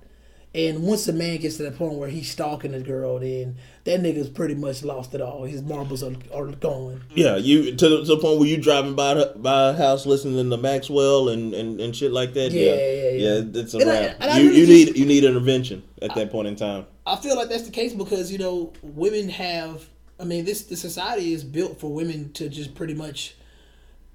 And 0.57 0.85
once 0.85 1.07
a 1.07 1.13
man 1.13 1.37
gets 1.37 1.59
to 1.59 1.65
the 1.65 1.71
point 1.71 1.95
where 1.95 2.09
he's 2.09 2.31
stalking 2.31 2.73
a 2.73 2.81
girl, 2.81 3.19
then 3.19 3.57
that 3.85 4.01
nigga's 4.01 4.31
pretty 4.31 4.55
much 4.55 4.83
lost 4.83 5.13
it 5.15 5.21
all. 5.21 5.45
His 5.45 5.61
marbles 5.63 6.03
are, 6.03 6.15
are 6.33 6.47
gone. 6.47 7.03
Yeah, 7.15 7.37
you 7.37 7.77
to 7.77 7.89
the, 7.91 7.97
to 7.99 8.05
the 8.07 8.17
point 8.17 8.39
where 8.41 8.49
you 8.49 8.57
driving 8.57 8.95
by 8.95 9.23
by 9.37 9.69
a 9.71 9.73
house 9.75 10.07
listening 10.07 10.49
to 10.49 10.57
Maxwell 10.57 11.29
and, 11.29 11.53
and, 11.53 11.79
and 11.79 11.95
shit 11.95 12.11
like 12.11 12.33
that. 12.35 12.53
Yeah, 12.53 12.75
Yeah, 12.75 12.75
yeah, 12.75 13.11
yeah. 13.11 13.61
it's 13.61 13.75
a 13.75 13.79
And 13.79 13.91
I- 13.91 14.01
wrap. 14.07 14.17
I 14.23 14.39
you 14.41 14.49
really 14.49 14.61
you 14.61 14.67
just- 14.67 14.87
need 14.95 14.97
you 15.01 15.07
need 15.07 15.25
intervention 15.25 15.83
at 16.01 16.15
that 16.15 16.31
point 16.33 16.49
in 16.49 16.57
time. 16.57 16.87
I 17.07 17.17
feel 17.17 17.37
like 17.37 17.51
that's 17.51 17.65
the 17.65 17.71
case 17.71 17.93
because 17.93 18.33
you 18.33 18.39
know 18.39 18.73
women 18.83 19.29
have. 19.29 19.85
I 20.19 20.25
mean, 20.25 20.47
this 20.47 20.63
the 20.65 20.77
society 20.77 21.35
is 21.35 21.45
built 21.45 21.79
for 21.79 21.93
women 21.93 22.33
to 22.33 22.49
just 22.49 22.75
pretty 22.75 22.95
much. 22.95 23.37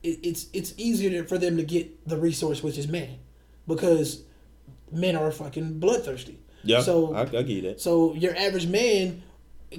It, 0.01 0.19
it's 0.23 0.47
it's 0.53 0.73
easier 0.77 1.23
for 1.23 1.37
them 1.37 1.57
to 1.57 1.63
get 1.63 2.07
the 2.09 2.17
resource, 2.17 2.63
which 2.63 2.79
is 2.79 2.87
men, 2.87 3.19
because 3.67 4.23
men 4.91 5.15
are 5.15 5.31
fucking 5.31 5.79
bloodthirsty. 5.79 6.39
Yeah, 6.63 6.81
So 6.81 7.13
I, 7.13 7.21
I 7.21 7.25
get 7.25 7.63
it. 7.65 7.81
so 7.81 8.13
your 8.13 8.35
average 8.37 8.67
man, 8.67 9.23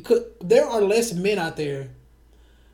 could, 0.04 0.24
there 0.40 0.66
are 0.66 0.80
less 0.80 1.12
men 1.12 1.38
out 1.38 1.56
there 1.56 1.90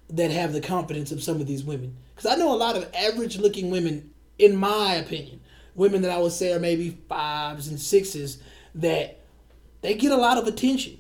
that 0.09 0.31
have 0.31 0.53
the 0.55 0.61
confidence 0.63 1.13
of 1.13 1.23
some 1.23 1.41
of 1.41 1.47
these 1.47 1.63
women. 1.63 1.97
Because 2.15 2.33
I 2.33 2.37
know 2.37 2.53
a 2.55 2.57
lot 2.57 2.77
of 2.77 2.89
average 2.95 3.37
looking 3.39 3.71
women, 3.71 4.11
in 4.39 4.57
my 4.57 4.95
opinion, 4.95 5.41
women 5.75 6.01
that 6.03 6.11
I 6.11 6.19
would 6.19 6.33
say 6.33 6.53
are 6.53 6.59
maybe 6.59 6.99
fives 7.09 7.69
and 7.69 7.79
sixes, 7.79 8.39
that 8.75 9.21
they 9.83 9.95
get 9.95 10.11
a 10.13 10.17
lot 10.17 10.39
of 10.39 10.47
attention. 10.47 10.99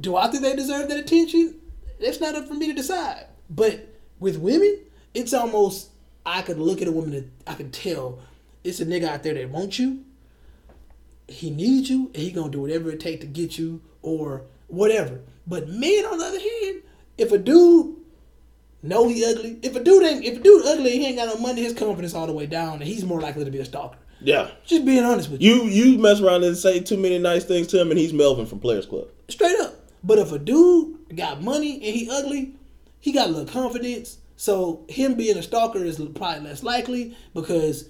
Do 0.00 0.16
I 0.16 0.28
think 0.28 0.42
they 0.42 0.56
deserve 0.56 0.88
that 0.88 0.98
attention? 0.98 1.56
That's 2.00 2.20
not 2.20 2.34
up 2.34 2.48
for 2.48 2.54
me 2.54 2.66
to 2.68 2.72
decide. 2.72 3.26
But 3.50 3.86
with 4.18 4.38
women, 4.38 4.78
it's 5.12 5.34
almost 5.34 5.90
I 6.24 6.40
could 6.42 6.58
look 6.58 6.80
at 6.80 6.88
a 6.88 6.92
woman 6.92 7.12
and 7.14 7.30
I 7.46 7.54
could 7.54 7.72
tell 7.72 8.20
it's 8.64 8.80
a 8.80 8.86
nigga 8.86 9.04
out 9.08 9.22
there 9.22 9.34
that 9.34 9.50
wants 9.50 9.78
you, 9.78 10.04
he 11.32 11.50
needs 11.50 11.90
you 11.90 12.06
and 12.14 12.16
he 12.16 12.30
gonna 12.32 12.50
do 12.50 12.60
whatever 12.60 12.90
it 12.90 13.00
take 13.00 13.20
to 13.20 13.26
get 13.26 13.58
you 13.58 13.80
or 14.02 14.42
whatever. 14.68 15.20
But 15.46 15.68
men 15.68 16.04
on 16.04 16.18
the 16.18 16.24
other 16.26 16.38
hand, 16.40 16.82
if 17.18 17.32
a 17.32 17.38
dude 17.38 17.96
know 18.82 19.08
he 19.08 19.24
ugly, 19.24 19.58
if 19.62 19.76
a 19.76 19.80
dude 19.82 20.02
ain't 20.04 20.24
if 20.24 20.38
a 20.38 20.40
dude 20.40 20.66
ugly 20.66 20.90
he 20.98 21.06
ain't 21.06 21.16
got 21.16 21.34
no 21.34 21.40
money, 21.40 21.62
his 21.62 21.74
confidence 21.74 22.14
all 22.14 22.26
the 22.26 22.32
way 22.32 22.46
down 22.46 22.74
and 22.74 22.84
he's 22.84 23.04
more 23.04 23.20
likely 23.20 23.44
to 23.44 23.50
be 23.50 23.58
a 23.58 23.64
stalker. 23.64 23.98
Yeah, 24.24 24.50
Just 24.64 24.84
being 24.84 25.02
honest 25.04 25.30
with 25.30 25.42
you. 25.42 25.64
you 25.64 25.92
you 25.94 25.98
mess 25.98 26.20
around 26.20 26.44
and 26.44 26.56
say 26.56 26.78
too 26.78 26.96
many 26.96 27.18
nice 27.18 27.44
things 27.44 27.66
to 27.68 27.80
him, 27.80 27.90
and 27.90 27.98
he's 27.98 28.12
Melvin 28.12 28.46
from 28.46 28.60
Players 28.60 28.86
Club. 28.86 29.08
Straight 29.28 29.58
up. 29.60 29.74
But 30.04 30.18
if 30.18 30.30
a 30.30 30.38
dude 30.38 31.16
got 31.16 31.42
money 31.42 31.74
and 31.74 31.82
he 31.96 32.08
ugly, 32.08 32.54
he 33.00 33.10
got 33.10 33.26
a 33.28 33.32
little 33.32 33.52
confidence. 33.52 34.18
So 34.36 34.84
him 34.88 35.14
being 35.14 35.36
a 35.36 35.42
stalker 35.42 35.84
is 35.84 35.96
probably 36.14 36.40
less 36.48 36.62
likely 36.62 37.16
because 37.34 37.88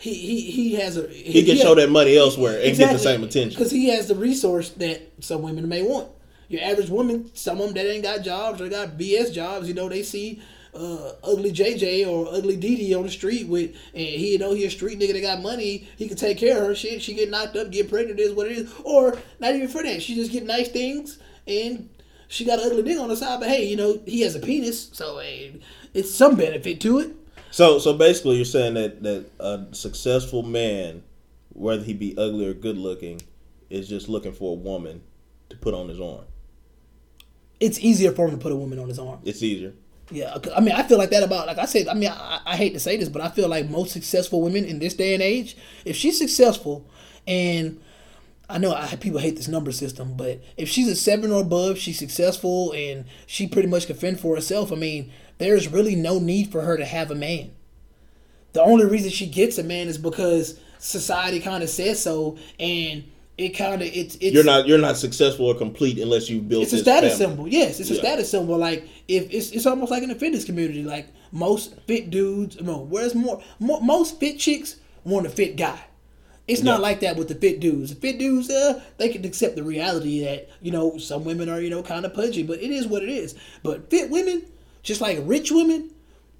he 0.00 0.14
he, 0.14 0.50
he 0.50 0.74
has 0.76 0.96
a 0.96 1.06
He 1.08 1.44
can 1.44 1.56
show 1.56 1.74
that 1.74 1.90
money 1.90 2.16
elsewhere 2.16 2.60
and 2.62 2.76
get 2.76 2.92
the 2.92 2.98
same 2.98 3.22
attention. 3.22 3.50
because 3.58 3.70
he 3.70 3.90
has 3.90 4.08
the 4.08 4.14
resource 4.14 4.70
that 4.70 5.12
some 5.20 5.42
women 5.42 5.68
may 5.68 5.82
want. 5.82 6.08
Your 6.48 6.62
average 6.62 6.88
woman, 6.88 7.30
some 7.34 7.60
of 7.60 7.66
them 7.66 7.74
that 7.74 7.88
ain't 7.88 8.02
got 8.02 8.22
jobs 8.22 8.60
or 8.60 8.68
got 8.68 8.98
BS 8.98 9.32
jobs, 9.32 9.68
you 9.68 9.74
know, 9.74 9.88
they 9.88 10.02
see 10.02 10.42
uh, 10.74 11.12
ugly 11.22 11.52
JJ 11.52 12.08
or 12.08 12.26
ugly 12.32 12.56
DD 12.56 12.96
on 12.96 13.04
the 13.04 13.10
street 13.10 13.46
with, 13.46 13.70
and 13.94 14.02
he 14.02 14.32
you 14.32 14.38
know 14.38 14.54
he 14.54 14.64
a 14.64 14.70
street 14.70 14.98
nigga 14.98 15.12
that 15.12 15.20
got 15.20 15.42
money, 15.42 15.88
he 15.96 16.08
can 16.08 16.16
take 16.16 16.38
care 16.38 16.60
of 16.60 16.66
her 16.66 16.74
shit. 16.74 17.02
She 17.02 17.14
get 17.14 17.30
knocked 17.30 17.56
up, 17.56 17.70
get 17.70 17.90
pregnant, 17.90 18.18
is 18.18 18.32
what 18.32 18.46
it 18.46 18.52
is, 18.58 18.72
or 18.84 19.18
not 19.38 19.54
even 19.54 19.68
for 19.68 19.82
that. 19.82 20.02
She 20.02 20.14
just 20.14 20.32
get 20.32 20.44
nice 20.44 20.68
things 20.68 21.18
and 21.46 21.88
she 22.28 22.44
got 22.44 22.60
an 22.60 22.66
ugly 22.66 22.82
nigga 22.82 23.02
on 23.02 23.08
the 23.08 23.16
side, 23.16 23.40
but 23.40 23.48
hey, 23.48 23.64
you 23.66 23.76
know 23.76 24.00
he 24.06 24.20
has 24.22 24.34
a 24.34 24.40
penis, 24.40 24.90
so 24.92 25.18
hey, 25.18 25.60
it's 25.92 26.14
some 26.14 26.36
benefit 26.36 26.80
to 26.80 27.00
it. 27.00 27.16
So 27.50 27.78
so 27.78 27.94
basically, 27.94 28.36
you're 28.36 28.44
saying 28.44 28.74
that 28.74 29.02
that 29.02 29.26
a 29.40 29.66
successful 29.72 30.42
man, 30.42 31.02
whether 31.52 31.82
he 31.82 31.94
be 31.94 32.14
ugly 32.16 32.46
or 32.46 32.54
good 32.54 32.78
looking, 32.78 33.20
is 33.68 33.88
just 33.88 34.08
looking 34.08 34.32
for 34.32 34.52
a 34.52 34.58
woman 34.58 35.02
to 35.48 35.56
put 35.56 35.74
on 35.74 35.88
his 35.88 36.00
arm. 36.00 36.24
It's 37.58 37.78
easier 37.78 38.12
for 38.12 38.26
him 38.26 38.32
to 38.32 38.38
put 38.38 38.52
a 38.52 38.56
woman 38.56 38.78
on 38.78 38.88
his 38.88 38.98
arm. 38.98 39.20
It's 39.24 39.42
easier. 39.42 39.74
Yeah, 40.12 40.36
I 40.56 40.60
mean, 40.60 40.74
I 40.74 40.82
feel 40.82 40.98
like 40.98 41.10
that 41.10 41.22
about 41.22 41.46
like 41.46 41.58
I 41.58 41.66
said. 41.66 41.86
I 41.86 41.94
mean, 41.94 42.10
I, 42.10 42.40
I 42.44 42.56
hate 42.56 42.72
to 42.72 42.80
say 42.80 42.96
this, 42.96 43.08
but 43.08 43.22
I 43.22 43.28
feel 43.28 43.48
like 43.48 43.68
most 43.68 43.92
successful 43.92 44.40
women 44.40 44.64
in 44.64 44.78
this 44.78 44.94
day 44.94 45.14
and 45.14 45.22
age, 45.22 45.56
if 45.84 45.94
she's 45.94 46.18
successful, 46.18 46.88
and 47.26 47.80
I 48.48 48.58
know 48.58 48.74
I, 48.74 48.96
people 48.96 49.20
hate 49.20 49.36
this 49.36 49.46
number 49.46 49.70
system, 49.70 50.14
but 50.16 50.42
if 50.56 50.68
she's 50.68 50.88
a 50.88 50.96
seven 50.96 51.30
or 51.30 51.42
above, 51.42 51.78
she's 51.78 51.98
successful 51.98 52.72
and 52.72 53.04
she 53.26 53.46
pretty 53.46 53.68
much 53.68 53.86
can 53.86 53.94
fend 53.94 54.18
for 54.18 54.34
herself. 54.34 54.72
I 54.72 54.74
mean, 54.74 55.12
there's 55.40 55.66
really 55.68 55.96
no 55.96 56.18
need 56.18 56.52
for 56.52 56.60
her 56.60 56.76
to 56.76 56.84
have 56.84 57.10
a 57.10 57.14
man. 57.14 57.50
The 58.52 58.62
only 58.62 58.84
reason 58.84 59.10
she 59.10 59.26
gets 59.26 59.58
a 59.58 59.64
man 59.64 59.88
is 59.88 59.98
because 59.98 60.60
society 60.78 61.40
kind 61.40 61.62
of 61.62 61.70
says 61.70 62.02
so, 62.02 62.36
and 62.58 63.04
it 63.38 63.50
kind 63.50 63.80
of 63.80 63.88
it's 63.88 64.16
it's 64.16 64.34
You're 64.34 64.44
not 64.44 64.68
you're 64.68 64.78
not 64.78 64.98
successful 64.98 65.46
or 65.46 65.54
complete 65.54 65.98
unless 65.98 66.28
you 66.28 66.40
build. 66.40 66.64
it's 66.64 66.74
a 66.74 66.78
status 66.78 67.16
family. 67.18 67.26
symbol. 67.26 67.48
Yes, 67.48 67.80
it's 67.80 67.90
a 67.90 67.94
status 67.96 68.30
symbol. 68.30 68.58
Like 68.58 68.86
if 69.08 69.32
it's 69.32 69.50
it's 69.50 69.66
almost 69.66 69.90
like 69.90 70.02
in 70.02 70.10
the 70.10 70.14
fitness 70.14 70.44
community. 70.44 70.82
Like 70.82 71.08
most 71.32 71.74
fit 71.86 72.10
dudes, 72.10 72.60
no, 72.60 72.78
where's 72.78 73.14
more, 73.14 73.42
mo 73.58 73.80
most 73.80 74.20
fit 74.20 74.38
chicks 74.38 74.76
want 75.04 75.26
a 75.26 75.30
fit 75.30 75.56
guy. 75.56 75.80
It's 76.48 76.62
not 76.62 76.80
like 76.80 77.00
that 77.00 77.16
with 77.16 77.28
the 77.28 77.36
fit 77.36 77.60
dudes. 77.60 77.94
The 77.94 78.00
fit 78.00 78.18
dudes, 78.18 78.50
uh, 78.50 78.82
they 78.98 79.08
can 79.08 79.24
accept 79.24 79.54
the 79.54 79.62
reality 79.62 80.24
that 80.24 80.50
you 80.60 80.72
know 80.72 80.98
some 80.98 81.24
women 81.24 81.48
are 81.48 81.60
you 81.60 81.70
know 81.70 81.82
kind 81.82 82.04
of 82.04 82.12
pudgy, 82.12 82.42
but 82.42 82.60
it 82.60 82.70
is 82.70 82.86
what 82.86 83.02
it 83.02 83.08
is. 83.08 83.36
But 83.62 83.88
fit 83.88 84.10
women, 84.10 84.42
just 84.82 85.00
like 85.00 85.18
rich 85.22 85.50
women, 85.50 85.90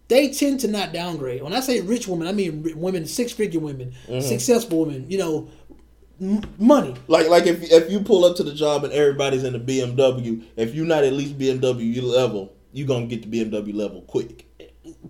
they 0.09 0.30
tend 0.32 0.61
to 0.61 0.68
not 0.68 0.93
downgrade. 0.93 1.43
When 1.43 1.53
I 1.53 1.61
say 1.61 1.80
rich 1.80 2.09
women, 2.09 2.26
I 2.28 2.32
mean 2.32 2.72
women, 2.76 3.07
six 3.07 3.32
figure 3.32 3.61
women, 3.61 3.93
Mm-hmm. 4.09 4.20
successful 4.26 4.80
women. 4.84 5.07
You 5.11 5.18
know, 5.18 5.49
m- 6.20 6.43
money. 6.59 6.95
Like 7.09 7.28
like 7.28 7.47
if 7.47 7.62
if 7.70 7.91
you 7.91 8.01
pull 8.01 8.24
up 8.24 8.36
to 8.36 8.43
the 8.43 8.55
job 8.55 8.84
and 8.84 8.93
everybody's 8.93 9.45
in 9.45 9.53
the 9.53 9.61
BMW, 9.61 10.45
if 10.57 10.74
you're 10.74 10.86
not 10.86 11.05
at 11.05 11.12
least 11.12 11.38
BMW 11.38 12.03
level, 12.03 12.53
you're 12.72 12.88
gonna 12.88 13.07
get 13.07 13.28
the 13.30 13.45
BMW 13.45 13.74
level 13.74 14.03
quick. 14.03 14.47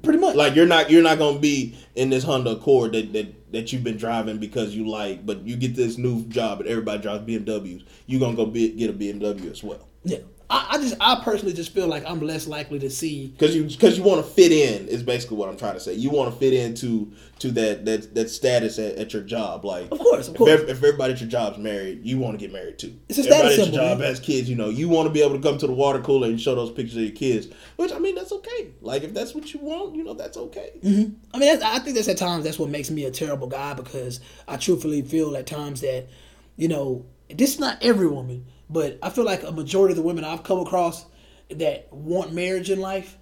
Pretty 0.03 0.19
much. 0.19 0.37
Like 0.37 0.55
you're 0.57 0.67
not 0.67 0.91
you're 0.91 1.03
not 1.03 1.19
gonna 1.19 1.39
be 1.39 1.75
in 1.95 2.11
this 2.11 2.25
Honda 2.25 2.51
Accord 2.53 2.93
that 2.93 3.13
that 3.13 3.53
that 3.53 3.73
you've 3.73 3.85
been 3.85 3.97
driving 3.97 4.39
because 4.39 4.75
you 4.75 4.89
like, 4.89 5.25
but 5.25 5.43
you 5.43 5.57
get 5.57 5.75
this 5.75 5.97
new 5.99 6.23
job 6.27 6.61
and 6.61 6.69
everybody 6.69 7.01
drives 7.03 7.27
BMWs. 7.27 7.85
You're 8.07 8.21
gonna 8.21 8.37
go 8.37 8.47
be, 8.47 8.71
get 8.71 8.91
a 8.91 8.93
BMW 8.93 9.51
as 9.51 9.63
well 9.63 9.89
yeah. 10.05 10.19
I, 10.53 10.67
I 10.71 10.79
just, 10.79 10.97
I 11.01 11.21
personally 11.23 11.55
just 11.55 11.73
feel 11.73 11.87
like 11.87 12.05
I'm 12.05 12.21
less 12.21 12.49
likely 12.49 12.81
to 12.81 12.91
see 12.91 13.29
because 13.29 13.55
you 13.55 13.65
because 13.65 13.97
you 13.97 14.03
want 14.03 14.25
to 14.25 14.31
fit 14.33 14.51
in 14.51 14.89
is 14.89 15.03
basically 15.05 15.37
what 15.37 15.49
I'm 15.49 15.57
trying 15.57 15.75
to 15.75 15.81
say. 15.81 15.95
You 15.95 16.11
want 16.11 16.33
to 16.33 16.39
fit 16.41 16.53
into 16.53 17.13
to 17.39 17.53
that 17.53 17.85
that 17.85 18.15
that 18.17 18.31
status 18.31 18.79
at, 18.81 18.97
at 18.97 19.13
your 19.13 19.23
job. 19.23 19.65
Like 19.65 19.91
Of 19.93 20.01
course, 20.01 20.27
of 20.27 20.35
if 20.35 20.39
course. 20.39 20.51
ev- 20.51 20.61
If, 20.69 20.71
everybody 20.79 21.13
at 21.13 21.21
your 21.21 21.29
job's 21.31 21.57
married, 21.59 22.01
you 22.05 22.19
want 22.19 22.37
to 22.37 22.45
get 22.45 22.53
married 22.53 22.79
too. 22.81 22.95
It's 23.09 23.19
a 23.19 23.23
everybody 23.23 23.39
status 23.55 23.59
at 23.59 23.65
symbol, 23.67 23.79
your 23.81 23.89
job 23.91 23.99
man. 24.01 24.09
has 24.09 24.19
kids. 24.21 24.51
You 24.51 24.57
know, 24.57 24.71
you 24.71 24.89
want 24.89 25.07
to 25.07 25.13
be 25.13 25.23
able 25.23 25.37
to 25.37 25.41
come 25.43 25.57
to 25.59 25.67
the 25.69 25.73
water 25.73 26.01
cooler 26.01 26.27
and 26.27 26.41
show 26.41 26.57
those 26.57 26.73
pictures 26.73 26.97
of 26.97 27.03
your 27.05 27.13
kids. 27.13 27.47
Which 27.77 27.93
I 27.93 28.01
mean, 28.01 28.17
that's 28.17 28.33
okay. 28.33 28.71
Like 28.81 29.05
if 29.05 29.15
that's 29.15 29.35
what 29.37 29.55
you 29.55 29.61
want, 29.61 29.95
you 29.95 30.03
know, 30.03 30.15
that's 30.15 30.37
okay. 30.37 30.73
Mm-hmm. 30.83 31.15
I 31.33 31.39
mean, 31.39 31.49
that's, 31.53 31.63
I 31.63 31.79
think 31.79 31.95
that's 31.95 32.09
at 32.09 32.17
times 32.19 32.43
that's 32.43 32.59
what 32.59 32.71
makes 32.71 32.91
me 32.91 33.05
a 33.05 33.11
terrible 33.13 33.47
guy 33.47 33.75
because 33.75 34.19
I 34.49 34.57
truthfully 34.57 35.03
feel 35.03 35.37
at 35.37 35.47
times 35.47 35.81
that, 35.83 36.09
you 36.57 36.67
know, 36.67 37.07
this 37.33 37.55
is 37.55 37.61
not 37.61 37.79
every 37.83 38.09
woman, 38.09 38.47
but 38.71 38.99
I 39.03 39.11
feel 39.11 39.25
like 39.25 39.43
a 39.43 39.53
majority 39.53 39.93
of 39.93 39.97
the 39.97 40.03
women 40.03 40.25
I've 40.25 40.45
come 40.45 40.61
across 40.61 41.05
that 41.51 41.93
want 41.93 42.33
marriage 42.33 42.71
in 42.71 42.81
life, 42.81 43.19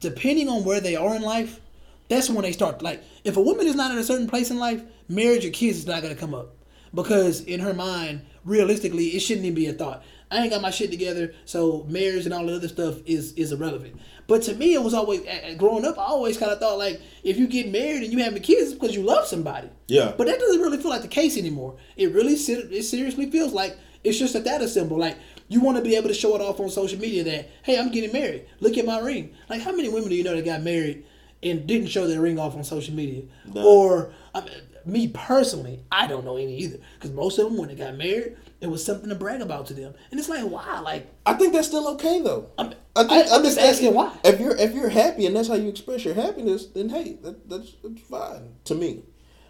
depending 0.00 0.48
on 0.48 0.64
where 0.64 0.80
they 0.80 0.96
are 0.96 1.14
in 1.14 1.22
life, 1.22 1.60
that's 2.08 2.28
when 2.28 2.42
they 2.42 2.52
start. 2.52 2.82
Like, 2.82 3.02
if 3.24 3.36
a 3.36 3.40
woman 3.40 3.66
is 3.66 3.76
not 3.76 3.92
in 3.92 3.98
a 3.98 4.04
certain 4.04 4.28
place 4.28 4.50
in 4.50 4.58
life, 4.58 4.82
marriage 5.08 5.46
or 5.46 5.50
kids 5.50 5.78
is 5.78 5.86
not 5.86 6.02
going 6.02 6.12
to 6.12 6.20
come 6.20 6.34
up 6.34 6.56
because 6.92 7.40
in 7.42 7.60
her 7.60 7.72
mind, 7.72 8.22
realistically, 8.44 9.08
it 9.08 9.20
shouldn't 9.20 9.46
even 9.46 9.54
be 9.54 9.66
a 9.66 9.72
thought. 9.72 10.02
I 10.30 10.38
ain't 10.38 10.50
got 10.50 10.62
my 10.62 10.70
shit 10.70 10.90
together, 10.90 11.34
so 11.44 11.84
marriage 11.88 12.24
and 12.24 12.32
all 12.32 12.46
the 12.46 12.54
other 12.54 12.68
stuff 12.68 12.98
is 13.04 13.32
is 13.32 13.50
irrelevant. 13.50 14.00
But 14.28 14.42
to 14.42 14.54
me, 14.54 14.74
it 14.74 14.82
was 14.82 14.94
always 14.94 15.22
growing 15.56 15.84
up. 15.84 15.98
I 15.98 16.02
always 16.02 16.38
kind 16.38 16.52
of 16.52 16.60
thought 16.60 16.78
like, 16.78 17.00
if 17.24 17.36
you 17.36 17.48
get 17.48 17.72
married 17.72 18.04
and 18.04 18.12
you 18.12 18.22
having 18.22 18.40
kids, 18.40 18.70
it's 18.70 18.74
because 18.74 18.94
you 18.94 19.02
love 19.02 19.26
somebody. 19.26 19.68
Yeah. 19.88 20.14
But 20.16 20.28
that 20.28 20.38
doesn't 20.38 20.60
really 20.60 20.78
feel 20.78 20.90
like 20.90 21.02
the 21.02 21.08
case 21.08 21.36
anymore. 21.36 21.76
It 21.96 22.12
really 22.12 22.34
it 22.34 22.84
seriously 22.84 23.28
feels 23.28 23.52
like 23.52 23.76
it's 24.04 24.18
just 24.18 24.34
a 24.34 24.40
status 24.40 24.74
symbol. 24.74 24.98
Like 24.98 25.16
you 25.48 25.60
want 25.60 25.76
to 25.76 25.82
be 25.82 25.96
able 25.96 26.08
to 26.08 26.14
show 26.14 26.34
it 26.34 26.40
off 26.40 26.60
on 26.60 26.70
social 26.70 26.98
media 26.98 27.24
that 27.24 27.50
hey, 27.62 27.78
I'm 27.78 27.90
getting 27.90 28.12
married. 28.12 28.46
Look 28.60 28.76
at 28.78 28.84
my 28.84 29.00
ring. 29.00 29.34
Like 29.48 29.62
how 29.62 29.72
many 29.72 29.88
women 29.88 30.08
do 30.08 30.14
you 30.14 30.24
know 30.24 30.34
that 30.34 30.44
got 30.44 30.62
married 30.62 31.04
and 31.42 31.66
didn't 31.66 31.88
show 31.88 32.06
their 32.06 32.20
ring 32.20 32.38
off 32.38 32.54
on 32.54 32.64
social 32.64 32.94
media? 32.94 33.22
None. 33.46 33.64
Or 33.64 34.12
I 34.34 34.40
mean, 34.42 34.50
me 34.84 35.08
personally, 35.08 35.80
I 35.90 36.06
don't 36.06 36.24
know 36.24 36.36
any 36.36 36.56
either. 36.58 36.78
Because 36.94 37.10
most 37.12 37.38
of 37.38 37.46
them, 37.46 37.56
when 37.56 37.68
they 37.68 37.74
got 37.74 37.96
married, 37.96 38.36
it 38.60 38.68
was 38.68 38.84
something 38.84 39.08
to 39.08 39.14
brag 39.14 39.40
about 39.40 39.66
to 39.66 39.74
them. 39.74 39.94
And 40.10 40.20
it's 40.20 40.28
like, 40.28 40.44
why? 40.44 40.80
Like, 40.80 41.06
I 41.26 41.34
think 41.34 41.52
that's 41.52 41.68
still 41.68 41.88
okay 41.94 42.20
though. 42.22 42.48
I'm, 42.58 42.74
I 42.96 43.04
think, 43.04 43.30
I, 43.30 43.36
am 43.36 43.42
just 43.42 43.56
think 43.56 43.68
asking 43.68 43.94
why. 43.94 44.16
If 44.24 44.40
you're 44.40 44.56
if 44.56 44.74
you're 44.74 44.88
happy 44.88 45.26
and 45.26 45.34
that's 45.34 45.48
how 45.48 45.54
you 45.54 45.68
express 45.68 46.04
your 46.04 46.14
happiness, 46.14 46.66
then 46.66 46.88
hey, 46.88 47.18
that, 47.22 47.48
that's 47.48 47.72
that's 47.82 48.00
fine 48.02 48.54
to 48.64 48.74
me. 48.74 49.04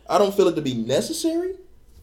I 0.08 0.18
don't 0.18 0.34
feel 0.34 0.48
it 0.48 0.56
to 0.56 0.62
be 0.62 0.74
necessary, 0.74 1.54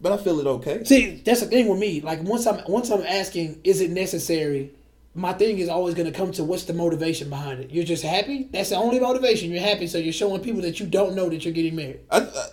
but 0.01 0.11
I 0.11 0.17
feel 0.17 0.39
it 0.39 0.47
okay. 0.47 0.83
See, 0.83 1.21
that's 1.25 1.41
the 1.41 1.47
thing 1.47 1.67
with 1.67 1.79
me. 1.79 2.01
Like 2.01 2.21
once 2.23 2.45
I'm 2.45 2.61
once 2.67 2.89
I'm 2.89 3.01
asking, 3.01 3.61
is 3.63 3.81
it 3.81 3.91
necessary? 3.91 4.73
My 5.13 5.33
thing 5.33 5.57
is 5.57 5.67
always 5.67 5.95
going 5.95 6.11
to 6.11 6.15
come 6.15 6.31
to 6.33 6.43
what's 6.43 6.65
the 6.65 6.73
motivation 6.73 7.29
behind 7.29 7.59
it. 7.59 7.71
You're 7.71 7.83
just 7.83 8.03
happy. 8.03 8.49
That's 8.51 8.69
the 8.69 8.75
only 8.75 8.99
motivation. 8.99 9.49
You're 9.49 9.63
happy, 9.63 9.87
so 9.87 9.97
you're 9.97 10.13
showing 10.13 10.41
people 10.41 10.61
that 10.61 10.79
you 10.79 10.85
don't 10.85 11.15
know 11.15 11.27
that 11.29 11.43
you're 11.43 11.53
getting 11.53 11.75
married. 11.75 12.01
I, 12.11 12.19
I 12.19 12.47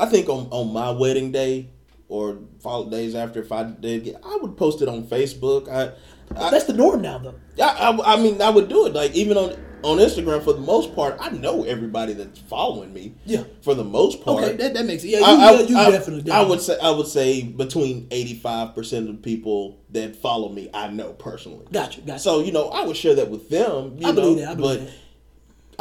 I 0.00 0.06
think 0.06 0.28
on 0.28 0.48
on 0.50 0.72
my 0.72 0.90
wedding 0.90 1.32
day 1.32 1.70
or 2.08 2.38
follow 2.60 2.88
days 2.88 3.14
after, 3.14 3.40
if 3.40 3.52
I 3.52 3.64
did 3.64 4.04
get, 4.04 4.16
I 4.24 4.38
would 4.40 4.56
post 4.56 4.80
it 4.80 4.88
on 4.88 5.04
Facebook. 5.04 5.68
I, 5.68 5.92
I 6.36 6.50
That's 6.50 6.64
the 6.64 6.72
norm 6.72 7.02
now, 7.02 7.18
though. 7.18 7.34
I, 7.62 7.90
I, 7.90 8.14
I 8.14 8.16
mean, 8.16 8.40
I 8.40 8.50
would 8.50 8.68
do 8.68 8.86
it. 8.86 8.94
Like 8.94 9.14
even 9.14 9.36
on 9.36 9.56
on 9.84 9.98
Instagram, 9.98 10.42
for 10.42 10.52
the 10.52 10.60
most 10.60 10.94
part, 10.94 11.16
I 11.20 11.30
know 11.30 11.64
everybody 11.64 12.12
that's 12.12 12.38
following 12.38 12.92
me. 12.92 13.14
Yeah. 13.24 13.44
For 13.62 13.74
the 13.74 13.84
most 13.84 14.22
part. 14.24 14.44
Okay, 14.44 14.56
that, 14.56 14.74
that 14.74 14.86
makes 14.86 15.04
it. 15.04 15.08
Yeah, 15.08 15.18
you, 15.20 15.24
I, 15.24 15.30
I, 15.30 15.60
you 15.62 15.76
I- 15.78 15.90
definitely. 15.90 16.30
I 16.32 16.42
would 16.42 16.60
say 16.60 16.78
I 16.82 16.90
would 16.90 17.06
say 17.06 17.42
between 17.42 18.06
eighty 18.10 18.34
five 18.34 18.74
percent 18.74 19.08
of 19.08 19.16
the 19.16 19.22
people 19.22 19.78
that 19.90 20.16
follow 20.16 20.48
me, 20.48 20.70
I 20.74 20.88
know 20.88 21.12
personally. 21.12 21.66
Gotcha, 21.72 22.00
gotcha. 22.02 22.18
So 22.20 22.40
you 22.40 22.52
know, 22.52 22.68
I 22.68 22.84
would 22.84 22.96
share 22.96 23.14
that 23.16 23.30
with 23.30 23.48
them. 23.50 23.96
You 23.98 24.06
I 24.08 24.10
know, 24.10 24.14
believe 24.14 24.38
that. 24.38 24.48
I 24.50 24.54
believe 24.54 24.78
but 24.80 24.86
that. 24.86 24.94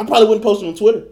I 0.04 0.06
probably 0.06 0.28
wouldn't 0.28 0.44
post 0.44 0.62
it 0.64 0.68
on 0.68 0.76
Twitter 0.76 1.06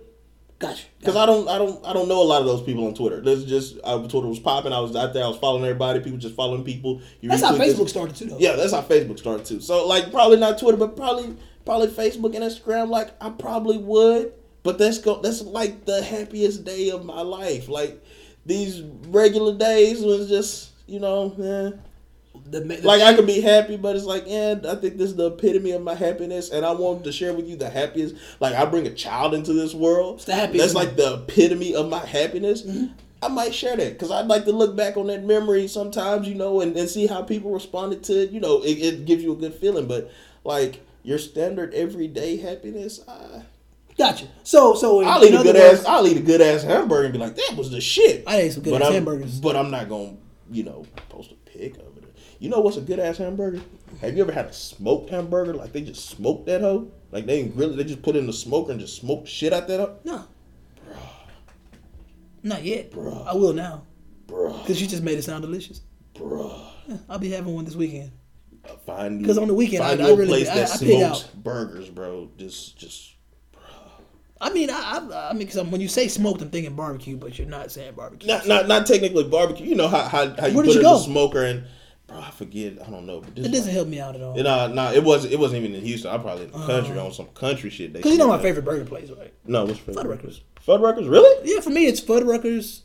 Gotcha. 0.59 0.85
because 0.99 1.15
I 1.15 1.25
don't, 1.25 1.47
I 1.49 1.57
don't, 1.57 1.83
I 1.85 1.91
don't 1.91 2.07
know 2.07 2.21
a 2.21 2.23
lot 2.23 2.39
of 2.41 2.45
those 2.47 2.61
people 2.61 2.85
on 2.85 2.93
Twitter. 2.93 3.19
There's 3.19 3.43
just 3.45 3.77
uh, 3.83 3.97
Twitter 4.07 4.27
was 4.27 4.39
popping. 4.39 4.71
I 4.73 4.79
was 4.79 4.95
out 4.95 5.11
there. 5.13 5.23
I 5.23 5.27
was 5.27 5.37
following 5.37 5.63
everybody. 5.65 5.99
People 6.01 6.19
just 6.19 6.35
following 6.35 6.63
people. 6.63 7.01
You 7.19 7.29
That's 7.29 7.41
how 7.41 7.53
retweet 7.55 7.57
this- 7.57 7.79
Facebook 7.79 7.89
started 7.89 8.15
too, 8.15 8.25
though. 8.25 8.37
yeah, 8.37 8.55
that's 8.55 8.71
how 8.73 8.81
Facebook 8.83 9.17
started 9.19 9.45
too. 9.45 9.59
So 9.59 9.87
like 9.87 10.11
probably 10.11 10.37
not 10.37 10.59
Twitter, 10.59 10.77
but 10.77 10.95
probably 10.95 11.35
probably 11.65 11.87
Facebook 11.87 12.35
and 12.35 12.43
Instagram. 12.43 12.89
Like 12.89 13.11
I 13.21 13.29
probably 13.29 13.77
would, 13.77 14.33
but 14.63 14.77
that's 14.77 14.99
go 14.99 15.21
that's 15.21 15.41
like 15.41 15.85
the 15.85 16.01
happiest 16.03 16.63
day 16.63 16.91
of 16.91 17.05
my 17.05 17.21
life. 17.21 17.67
Like 17.67 18.03
these 18.45 18.81
regular 19.07 19.57
days 19.57 20.01
was 20.01 20.29
just 20.29 20.71
you 20.87 20.99
know, 20.99 21.31
eh. 21.39 21.77
The, 22.47 22.59
the, 22.59 22.81
like 22.81 23.01
I 23.01 23.13
could 23.15 23.25
be 23.25 23.39
happy, 23.39 23.77
but 23.77 23.95
it's 23.95 24.05
like, 24.05 24.25
yeah, 24.27 24.55
I 24.67 24.75
think 24.75 24.97
this 24.97 25.09
is 25.09 25.15
the 25.15 25.27
epitome 25.27 25.71
of 25.71 25.81
my 25.81 25.95
happiness, 25.95 26.51
and 26.51 26.65
I 26.65 26.71
want 26.73 27.03
to 27.05 27.11
share 27.11 27.33
with 27.33 27.47
you 27.47 27.55
the 27.55 27.69
happiest. 27.69 28.15
Like 28.39 28.53
I 28.53 28.65
bring 28.65 28.85
a 28.85 28.93
child 28.93 29.33
into 29.33 29.53
this 29.53 29.73
world. 29.73 30.21
That's 30.59 30.75
like 30.75 30.95
the 30.97 31.23
epitome 31.23 31.75
of 31.75 31.89
my 31.89 32.05
happiness. 32.05 32.67
I 33.23 33.29
might 33.29 33.55
share 33.55 33.75
that 33.77 33.93
because 33.93 34.11
I'd 34.11 34.27
like 34.27 34.45
to 34.45 34.51
look 34.51 34.75
back 34.75 34.97
on 34.97 35.07
that 35.07 35.23
memory 35.23 35.67
sometimes, 35.67 36.27
you 36.27 36.35
know, 36.35 36.61
and, 36.61 36.75
and 36.77 36.87
see 36.89 37.07
how 37.07 37.23
people 37.23 37.51
responded 37.51 38.03
to 38.03 38.23
it. 38.23 38.31
You 38.31 38.39
know, 38.39 38.61
it, 38.61 38.73
it 38.73 39.05
gives 39.05 39.23
you 39.23 39.31
a 39.31 39.35
good 39.35 39.53
feeling. 39.53 39.87
But 39.87 40.11
like 40.45 40.85
your 41.03 41.17
standard 41.17 41.73
everyday 41.73 42.37
happiness, 42.37 43.01
I, 43.07 43.43
gotcha. 43.97 44.27
So, 44.43 44.73
so 44.75 45.03
I'll 45.03 45.23
eat 45.25 45.33
a 45.33 45.43
good 45.43 45.55
words- 45.55 45.81
ass. 45.81 45.85
I'll 45.85 46.07
eat 46.07 46.17
a 46.17 46.21
good 46.21 46.41
ass 46.41 46.63
hamburger 46.63 47.03
and 47.05 47.13
be 47.13 47.19
like, 47.19 47.35
that 47.35 47.55
was 47.57 47.69
the 47.71 47.81
shit. 47.81 48.23
I 48.25 48.37
ate 48.37 48.53
some 48.53 48.63
good 48.63 48.71
but 48.71 48.81
ass 48.81 48.87
I'm, 48.87 48.93
hamburgers. 48.93 49.39
But 49.39 49.55
I'm 49.57 49.69
not 49.71 49.89
gonna, 49.89 50.15
you 50.49 50.63
know, 50.63 50.85
post 51.09 51.31
a 51.31 51.35
pic 51.49 51.75
of 51.77 51.97
it. 51.97 52.15
You 52.39 52.49
know 52.49 52.59
what's 52.59 52.77
a 52.77 52.81
good 52.81 52.99
ass 52.99 53.17
hamburger? 53.17 53.61
Have 54.01 54.15
you 54.15 54.21
ever 54.23 54.31
had 54.31 54.45
a 54.45 54.53
smoked 54.53 55.09
hamburger? 55.09 55.53
Like 55.53 55.71
they 55.73 55.81
just 55.81 56.09
smoked 56.09 56.45
that 56.47 56.61
hoe. 56.61 56.91
Like 57.11 57.25
they 57.25 57.39
ain't 57.41 57.55
really 57.55 57.75
they 57.75 57.83
just 57.85 58.01
put 58.01 58.15
it 58.15 58.19
in 58.19 58.27
the 58.27 58.33
smoker 58.33 58.71
and 58.71 58.79
just 58.79 58.97
smoked 58.97 59.27
shit 59.27 59.53
out 59.53 59.67
that 59.67 59.79
hoe. 59.79 59.97
No. 60.03 60.25
Not 62.43 62.63
yet. 62.63 62.91
Bruh. 62.91 63.25
I 63.25 63.33
will 63.33 63.53
now. 63.53 63.83
Bruh, 64.27 64.61
Because 64.61 64.81
you 64.81 64.87
just 64.87 65.01
made 65.03 65.17
it 65.17 65.23
sound 65.23 65.41
delicious. 65.43 65.81
bruh. 66.13 66.69
Yeah, 66.87 66.97
I'll 67.09 67.19
be 67.19 67.29
having 67.31 67.53
one 67.55 67.65
this 67.65 67.75
weekend. 67.75 68.11
Find 68.85 69.21
you- 69.21 69.27
'Cause 69.27 69.37
on 69.37 69.47
the 69.47 69.53
weekend, 69.53 69.83
find 69.83 70.01
I- 70.01 70.03
you 70.05 70.09
I 70.09 70.13
a 70.13 70.15
really- 70.15 70.27
place 70.29 70.49
I- 70.49 70.55
that 70.55 70.71
I 70.71 70.75
smokes 70.75 71.23
burgers, 71.35 71.89
bro. 71.89 72.29
Just 72.37 72.77
just 72.77 73.11
I 74.41 74.51
mean, 74.51 74.69
I, 74.69 74.73
I, 75.11 75.29
I 75.29 75.33
mean, 75.33 75.47
cause 75.47 75.63
when 75.63 75.79
you 75.81 75.87
say 75.87 76.07
smoked, 76.09 76.41
I'm 76.41 76.49
thinking 76.49 76.75
barbecue, 76.75 77.15
but 77.15 77.39
you're 77.39 77.47
not 77.47 77.71
saying 77.71 77.93
barbecue. 77.95 78.27
not 78.27 78.47
not 78.47 78.67
not 78.67 78.85
technically 78.85 79.23
barbecue. 79.23 79.65
You 79.65 79.75
know 79.75 79.87
how 79.87 80.03
how, 80.03 80.29
how 80.35 80.47
you 80.47 80.55
Where 80.55 80.65
put 80.65 80.75
it 80.75 80.77
in 80.77 80.83
the 80.83 80.99
smoker 80.99 81.43
and 81.43 81.63
bro, 82.05 82.19
I 82.19 82.31
forget. 82.31 82.73
I 82.85 82.89
don't 82.91 83.05
know. 83.05 83.21
But 83.21 83.35
this 83.35 83.45
it 83.47 83.51
doesn't 83.51 83.73
help 83.73 83.87
me 83.87 83.99
out 83.99 84.13
at 84.15 84.21
all. 84.21 84.37
It, 84.37 84.45
uh, 84.45 84.67
nah, 84.67 84.91
it 84.91 85.03
wasn't. 85.03 85.33
It 85.33 85.39
wasn't 85.39 85.63
even 85.63 85.73
in 85.75 85.83
Houston. 85.85 86.11
I 86.11 86.17
probably 86.17 86.45
in 86.45 86.51
the 86.51 86.65
country 86.65 86.99
on 86.99 87.13
some 87.13 87.27
country 87.27 87.69
shit. 87.69 87.93
Cause 87.99 88.11
you 88.11 88.17
know 88.17 88.27
my 88.27 88.39
favorite 88.41 88.65
burger 88.65 88.83
place, 88.85 89.09
right? 89.09 89.33
No, 89.45 89.65
what's 89.65 89.79
favorite? 89.79 90.21
Fuddruckers. 90.21 90.41
Fuddruckers, 90.67 91.09
really? 91.09 91.49
Yeah, 91.51 91.61
for 91.61 91.69
me 91.69 91.85
it's 91.85 92.01
Fuddruckers, 92.01 92.81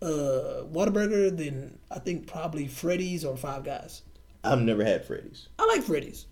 uh, 0.00 0.64
Whataburger, 0.72 1.36
then 1.36 1.78
I 1.90 1.98
think 1.98 2.26
probably 2.26 2.66
Freddy's 2.66 3.24
or 3.26 3.36
Five 3.36 3.62
Guys. 3.64 4.02
I've 4.44 4.60
never 4.60 4.84
had 4.84 5.04
Freddy's. 5.04 5.48
I 5.58 5.66
like 5.66 5.82
Freddy's. 5.82 6.26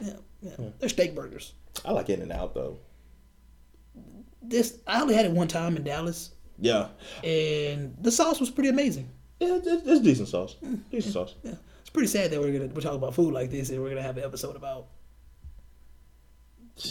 Yeah, 0.00 0.14
yeah, 0.42 0.50
Hmm. 0.52 0.68
they're 0.78 0.88
steak 0.88 1.14
burgers. 1.14 1.54
I 1.84 1.92
like 1.92 2.08
In-N-Out 2.10 2.54
though. 2.54 2.78
This 4.42 4.78
I 4.86 5.00
only 5.00 5.14
had 5.14 5.24
it 5.26 5.32
one 5.32 5.48
time 5.48 5.76
in 5.76 5.84
Dallas, 5.84 6.32
Yeah, 6.58 6.88
and 7.22 7.96
the 8.00 8.10
sauce 8.10 8.40
was 8.40 8.50
pretty 8.50 8.68
amazing. 8.70 9.08
yeah, 9.40 9.56
it's, 9.62 9.66
it's 9.86 10.00
decent 10.00 10.28
sauce. 10.28 10.56
Hmm. 10.60 10.76
Decent 10.90 11.14
sauce. 11.14 11.34
Yeah, 11.44 11.54
it's 11.80 11.90
pretty 11.90 12.08
sad 12.08 12.30
that 12.32 12.40
we're 12.40 12.52
gonna 12.52 12.70
we're 12.74 12.80
talking 12.80 12.98
about 12.98 13.14
food 13.14 13.32
like 13.32 13.50
this, 13.50 13.70
and 13.70 13.80
we're 13.82 13.88
gonna 13.90 14.02
have 14.02 14.16
an 14.18 14.24
episode 14.24 14.56
about 14.56 14.86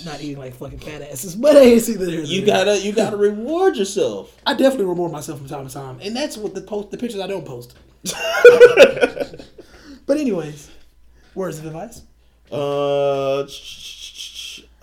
not 0.06 0.22
eating 0.22 0.38
like 0.38 0.54
fucking 0.56 0.80
fat 0.80 1.02
asses. 1.02 1.36
But 1.42 1.54
hey, 1.56 1.76
either 1.76 2.06
here 2.10 2.22
or 2.22 2.24
You 2.24 2.46
gotta, 2.46 2.80
you 2.80 2.94
gotta 2.94 3.18
reward 3.30 3.76
yourself. 3.76 4.36
I 4.46 4.54
definitely 4.54 4.86
reward 4.86 5.12
myself 5.12 5.40
from 5.40 5.48
time 5.50 5.68
to 5.68 5.74
time, 5.74 6.00
and 6.02 6.16
that's 6.16 6.38
what 6.38 6.54
the 6.56 6.62
post 6.62 6.92
the 6.92 6.98
pictures 6.98 7.20
I 7.20 7.28
don't 7.28 7.46
post. 7.46 7.76
but 10.12 10.20
anyways, 10.20 10.70
words 11.36 11.58
of 11.60 11.68
advice. 11.68 12.02
Uh, 12.52 13.48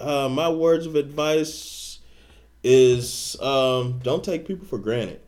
uh, 0.00 0.26
my 0.30 0.48
words 0.48 0.86
of 0.86 0.94
advice 0.96 1.98
is 2.64 3.36
um, 3.42 4.00
don't 4.02 4.24
take 4.24 4.46
people 4.46 4.66
for 4.66 4.78
granted. 4.78 5.20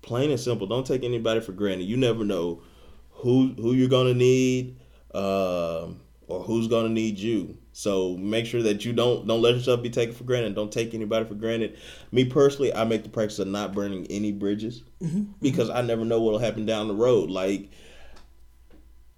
Plain 0.00 0.30
and 0.30 0.40
simple. 0.40 0.66
Don't 0.66 0.86
take 0.86 1.04
anybody 1.04 1.40
for 1.40 1.52
granted. 1.52 1.84
You 1.84 1.98
never 1.98 2.24
know 2.24 2.62
who 3.10 3.48
who 3.58 3.74
you're 3.74 3.90
gonna 3.90 4.14
need, 4.14 4.78
um, 5.14 6.00
or 6.26 6.42
who's 6.42 6.68
gonna 6.68 6.88
need 6.88 7.18
you. 7.18 7.58
So 7.72 8.16
make 8.16 8.46
sure 8.46 8.62
that 8.62 8.82
you 8.86 8.94
don't 8.94 9.26
don't 9.26 9.42
let 9.42 9.56
yourself 9.56 9.82
be 9.82 9.90
taken 9.90 10.14
for 10.14 10.24
granted. 10.24 10.54
Don't 10.54 10.72
take 10.72 10.94
anybody 10.94 11.26
for 11.26 11.34
granted. 11.34 11.76
Me 12.12 12.24
personally, 12.24 12.72
I 12.72 12.84
make 12.84 13.02
the 13.02 13.10
practice 13.10 13.40
of 13.40 13.48
not 13.48 13.74
burning 13.74 14.06
any 14.08 14.32
bridges 14.32 14.84
Mm-hmm. 15.02 15.24
because 15.42 15.68
I 15.68 15.82
never 15.82 16.06
know 16.06 16.22
what'll 16.22 16.38
happen 16.38 16.64
down 16.64 16.88
the 16.88 16.94
road. 16.94 17.28
Like 17.28 17.68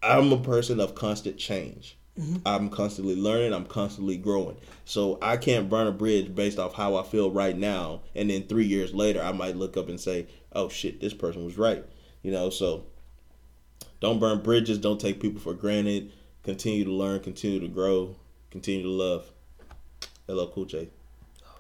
I'm 0.03 0.33
a 0.33 0.39
person 0.39 0.81
of 0.81 0.95
constant 0.95 1.39
change. 1.39 1.97
Mm-hmm. 2.19 2.37
I'm 2.47 2.69
constantly 2.69 3.15
learning. 3.15 3.53
I'm 3.53 3.67
constantly 3.67 4.17
growing. 4.17 4.57
So 4.85 5.19
I 5.23 5.37
can't 5.37 5.69
burn 5.69 5.87
a 5.87 5.93
bridge 5.93 6.35
based 6.35 6.59
off 6.59 6.75
how 6.75 6.97
I 6.97 7.05
feel 7.05 7.31
right 7.31 7.57
now, 7.57 8.03
and 8.15 8.31
then 8.31 8.45
three 8.45 8.67
years 8.67 8.93
later, 8.93 9.23
I 9.23 9.33
might 9.33 9.57
look 9.57 9.77
up 9.77 9.89
and 9.89 10.01
say, 10.01 10.27
"Oh 10.53 10.69
shit, 10.69 11.01
this 11.01 11.15
person 11.15 11.45
was 11.45 11.57
right." 11.57 11.85
You 12.23 12.33
know. 12.33 12.51
So 12.51 12.87
don't 14.01 14.19
burn 14.19 14.43
bridges. 14.43 14.79
Don't 14.79 15.01
take 15.01 15.21
people 15.21 15.41
for 15.41 15.55
granted. 15.55 16.11
Continue 16.43 16.85
to 16.85 16.93
learn. 16.93 17.21
Continue 17.21 17.61
to 17.61 17.69
grow. 17.69 18.17
Continue 18.51 18.83
to 18.83 18.89
love. 18.91 19.31
LL 20.29 20.47
Cool 20.47 20.65
J. 20.65 20.89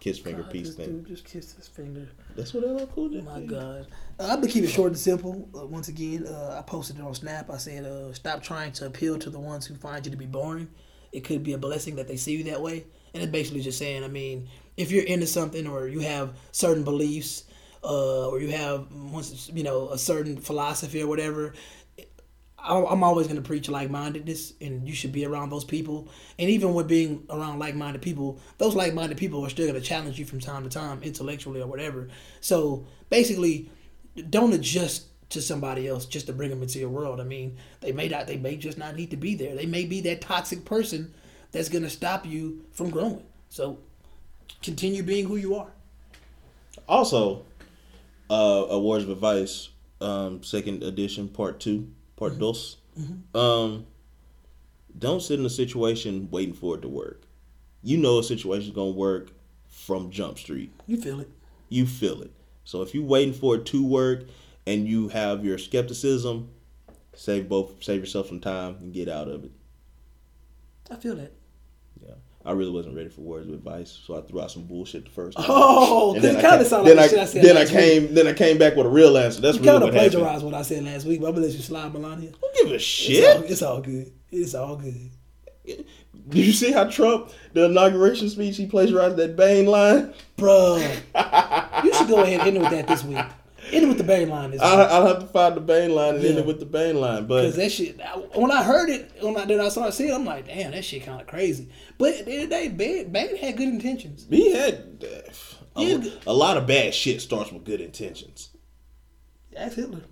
Kiss 0.09 0.19
finger 0.19 0.43
God, 0.43 0.53
this 0.53 0.75
thing. 0.75 0.87
dude 0.87 1.07
just 1.07 1.25
kissed 1.25 1.57
his 1.57 1.69
finger. 1.69 2.09
That's 2.37 2.55
what 2.55 2.65
LL 2.65 2.87
Cool 2.87 3.11
J. 3.11 3.21
My 3.21 3.41
did. 3.41 3.49
God. 3.51 3.87
Uh, 4.19 4.23
I'm 4.23 4.41
gonna 4.41 4.49
keep 4.49 4.65
it 4.65 4.69
short 4.69 4.89
and 4.89 4.99
simple. 4.99 5.49
Uh, 5.55 5.67
once 5.67 5.89
again, 5.89 6.27
uh, 6.27 6.57
I 6.59 6.63
posted 6.63 6.99
it 6.99 7.03
on 7.03 7.15
Snap. 7.15 7.51
I 7.51 7.57
said, 7.59 7.85
uh, 7.85 8.13
"Stop 8.13 8.43
trying 8.43 8.73
to 8.73 8.87
appeal 8.87 9.19
to 9.19 9.31
the 9.31 9.39
ones 9.39 9.67
who 9.67 9.75
find 9.75 10.05
you 10.05 10.11
to 10.11 10.17
be 10.17 10.27
boring. 10.27 10.69
It 11.13 11.25
could 11.25 11.43
be 11.43 11.53
a 11.53 11.59
blessing 11.59 11.97
that 11.97 12.09
they 12.09 12.17
see 12.17 12.37
you 12.37 12.45
that 12.45 12.61
way." 12.63 12.85
And 13.15 13.23
it's 13.23 13.33
basically 13.33 13.63
just 13.63 13.79
saying, 13.79 14.05
I 14.05 14.09
mean, 14.09 14.49
if 14.77 14.91
you're 14.91 15.05
into 15.05 15.27
something 15.27 15.67
or 15.67 15.89
you 15.89 16.01
have 16.01 16.35
certain 16.53 16.85
beliefs, 16.85 17.45
uh, 17.85 18.29
or 18.29 18.41
you 18.41 18.49
have 18.49 18.87
once 18.93 19.51
you 19.55 19.63
know 19.63 19.91
a 19.91 19.99
certain 19.99 20.37
philosophy 20.37 21.03
or 21.03 21.07
whatever, 21.07 21.55
I'm 22.61 23.05
always 23.05 23.29
going 23.29 23.41
to 23.41 23.47
preach 23.47 23.69
like-mindedness, 23.69 24.55
and 24.61 24.87
you 24.87 24.95
should 24.95 25.13
be 25.13 25.25
around 25.25 25.51
those 25.51 25.65
people. 25.65 26.09
And 26.39 26.51
even 26.51 26.75
with 26.75 26.89
being 26.89 27.25
around 27.31 27.59
like-minded 27.61 28.03
people, 28.03 28.41
those 28.59 28.75
like-minded 28.75 29.17
people 29.17 29.45
are 29.47 29.49
still 29.49 29.67
going 29.67 29.81
to 29.81 29.87
challenge 29.87 30.19
you 30.19 30.25
from 30.25 30.41
time 30.41 30.65
to 30.65 30.69
time, 30.69 31.03
intellectually 31.03 31.63
or 31.63 31.69
whatever. 31.69 32.09
So 32.41 32.85
basically, 33.11 33.71
don't 34.29 34.53
adjust 34.53 35.07
to 35.31 35.41
somebody 35.41 35.87
else 35.87 36.05
just 36.05 36.27
to 36.27 36.33
bring 36.33 36.51
them 36.51 36.63
into 36.63 36.79
your 36.79 36.89
world. 36.89 37.21
I 37.21 37.25
mean, 37.25 37.57
they 37.81 37.93
may 37.93 38.09
not, 38.09 38.27
they 38.27 38.39
may 38.39 38.57
just 38.57 38.77
not 38.77 38.97
need 38.97 39.11
to 39.13 39.17
be 39.17 39.35
there. 39.35 39.55
They 39.55 39.67
may 39.67 39.85
be 39.85 40.01
that 40.03 40.21
toxic 40.21 40.65
person 40.65 41.15
that's 41.53 41.69
going 41.69 41.85
to 41.85 41.91
stop 41.91 42.27
you 42.27 42.65
from 42.73 42.91
growing. 42.91 43.25
So 43.51 43.79
continue 44.63 45.03
being 45.03 45.27
who 45.27 45.37
you 45.37 45.55
are. 45.55 45.69
Also, 46.89 47.45
uh, 48.31 48.67
Awards 48.69 49.05
of 49.05 49.11
Advice, 49.11 49.69
um, 50.01 50.43
second 50.43 50.83
edition, 50.83 51.29
part 51.29 51.61
two, 51.61 51.93
part 52.19 52.39
dos. 52.39 52.77
Um, 53.35 53.87
don't 54.99 55.23
sit 55.23 55.39
in 55.39 55.47
a 55.47 55.51
situation 55.51 56.29
waiting 56.31 56.55
for 56.55 56.75
it 56.75 56.83
to 56.83 56.89
work. 56.89 57.23
You 57.83 57.97
know 57.97 58.19
a 58.19 58.25
situation's 58.25 58.75
gonna 58.75 58.91
work 58.91 59.31
from 59.69 60.11
Jump 60.11 60.39
Street. 60.39 60.73
You 60.87 60.97
feel 61.01 61.21
it. 61.21 61.31
You 61.69 61.87
feel 61.87 62.21
it. 62.23 62.33
So 62.64 62.83
if 62.83 62.95
you're 62.95 63.05
waiting 63.05 63.33
for 63.33 63.55
it 63.55 63.66
to 63.66 63.87
work 63.87 64.25
and 64.66 64.89
you 64.89 65.09
have 65.09 65.45
your 65.45 65.59
skepticism, 65.59 66.51
save 67.14 67.49
both 67.49 67.83
save 67.83 68.01
yourself 68.01 68.29
some 68.29 68.41
time 68.41 68.77
and 68.81 68.93
get 68.93 69.09
out 69.09 69.29
of 69.29 69.45
it. 69.45 69.53
I 70.91 70.97
feel 70.97 71.14
that. 71.16 71.33
Yeah. 72.05 72.14
I 72.45 72.53
really 72.53 72.70
wasn't 72.70 72.97
ready 72.97 73.09
for 73.11 73.20
words 73.20 73.47
of 73.49 73.53
advice, 73.55 74.01
so 74.07 74.16
I 74.16 74.22
threw 74.22 74.41
out 74.41 74.51
some 74.51 74.62
bullshit 74.64 75.05
the 75.05 75.11
first 75.11 75.36
time. 75.36 75.47
Oh, 75.49 76.14
And 76.14 76.24
then 76.24 76.36
it 76.36 76.41
kind 76.43 76.61
of 76.61 76.66
sounded 76.66 76.97
like 76.97 77.07
I, 77.07 77.09
shit 77.09 77.18
I 77.18 77.24
said 77.26 77.45
then 77.45 77.57
I 77.57 77.61
last 77.61 77.72
week. 77.72 77.78
came 77.80 78.14
then 78.14 78.26
I 78.26 78.32
came 78.32 78.59
back 78.59 78.74
with 78.76 78.86
a 78.86 78.89
real 78.89 79.18
answer. 79.18 79.41
That's 79.43 79.59
You 79.59 79.64
really 79.64 79.78
kind 79.80 79.89
of 79.89 79.95
happened. 79.95 80.12
plagiarized 80.12 80.45
what 80.45 80.55
I 80.55 80.62
said 80.62 80.84
last 80.84 81.05
week, 81.05 81.20
but 81.20 81.26
I'm 81.28 81.34
gonna 81.34 81.47
let 81.47 81.55
you 81.55 81.61
slide, 81.62 81.93
Melania. 81.93 82.30
Don't 82.41 82.55
give 82.57 82.70
a 82.70 82.74
It's 82.76 82.84
shit. 82.84 83.36
all, 83.36 83.43
it's 83.43 83.62
all 83.62 83.80
good. 83.80 84.12
It's 84.30 84.55
all 84.55 84.76
good. 84.76 85.11
Did 85.66 85.84
you 86.47 86.53
see 86.53 86.72
how 86.72 86.84
Trump, 86.84 87.30
the 87.53 87.64
inauguration 87.66 88.28
speech, 88.30 88.57
he 88.57 88.66
plagiarized 88.66 89.16
that 89.16 89.36
Bane 89.36 89.66
line? 89.66 90.14
Bruh. 90.39 90.78
you 91.84 91.95
should 91.95 92.09
go 92.09 92.22
ahead 92.22 92.41
and 92.41 92.49
end 92.49 92.57
it 92.57 92.61
with 92.61 92.70
that 92.70 92.86
this 92.86 93.05
week. 93.05 93.18
End 93.73 93.85
it 93.85 93.89
with 93.89 93.99
the 93.99 94.05
Bane 94.05 94.29
line 94.29 94.51
this 94.53 94.61
I, 94.61 94.77
week. 94.77 94.89
I'll 94.91 95.07
have 95.07 95.19
to 95.21 95.27
find 95.27 95.57
the 95.57 95.61
Bane 95.61 95.95
line 95.95 96.16
and 96.16 96.25
end 96.25 96.39
it 96.39 96.47
with 96.47 96.59
the 96.61 96.66
Bane 96.66 97.01
line. 97.01 97.27
Because 97.27 97.55
But 97.57 97.62
that 97.62 97.71
shit, 97.73 98.01
I- 98.01 98.16
when 98.39 98.51
I 98.51 98.62
heard 98.62 98.89
it, 98.89 99.12
when 99.21 99.37
I, 99.37 99.45
then 99.45 99.61
I 99.61 99.69
started 99.69 99.93
seeing 99.93 100.11
it, 100.11 100.14
I'm 100.14 100.25
like, 100.25 100.47
damn, 100.47 100.71
that 100.73 100.85
shit 100.85 101.05
kind 101.05 101.21
of 101.21 101.27
crazy. 101.27 101.69
But 101.99 102.14
at 102.14 102.25
the 102.27 102.33
end 102.33 102.43
of 102.45 102.49
the 102.51 102.55
day, 102.57 102.69
Bane, 102.69 103.11
Bane 103.12 103.37
had 103.37 103.57
good 103.57 103.69
intentions. 103.69 104.27
he 104.31 104.53
had 104.53 105.05
uh, 105.05 105.31
a, 105.81 105.83
Yeah. 105.85 106.11
a 106.27 106.33
lot 106.33 106.57
of 106.57 106.66
bad 106.66 106.95
shit 106.95 107.21
starts 107.21 107.53
with 107.53 107.64
good 107.64 107.81
intentions. 107.81 108.51
That's 109.53 109.75
Hitler. 109.75 110.03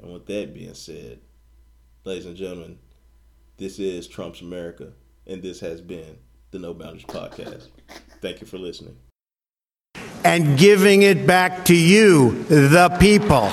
And 0.00 0.12
with 0.12 0.26
that 0.26 0.54
being 0.54 0.74
said, 0.74 1.20
ladies 2.04 2.26
and 2.26 2.36
gentlemen, 2.36 2.78
this 3.56 3.78
is 3.80 4.06
Trump's 4.06 4.40
America, 4.40 4.92
and 5.26 5.42
this 5.42 5.58
has 5.60 5.80
been 5.80 6.18
the 6.52 6.58
No 6.60 6.72
Boundaries 6.72 7.04
Podcast. 7.04 7.66
Thank 8.22 8.40
you 8.40 8.46
for 8.46 8.56
listening. 8.58 8.96
And 10.24 10.58
giving 10.58 11.02
it 11.02 11.26
back 11.26 11.64
to 11.66 11.74
you, 11.74 12.44
the 12.44 12.96
people. 13.00 13.50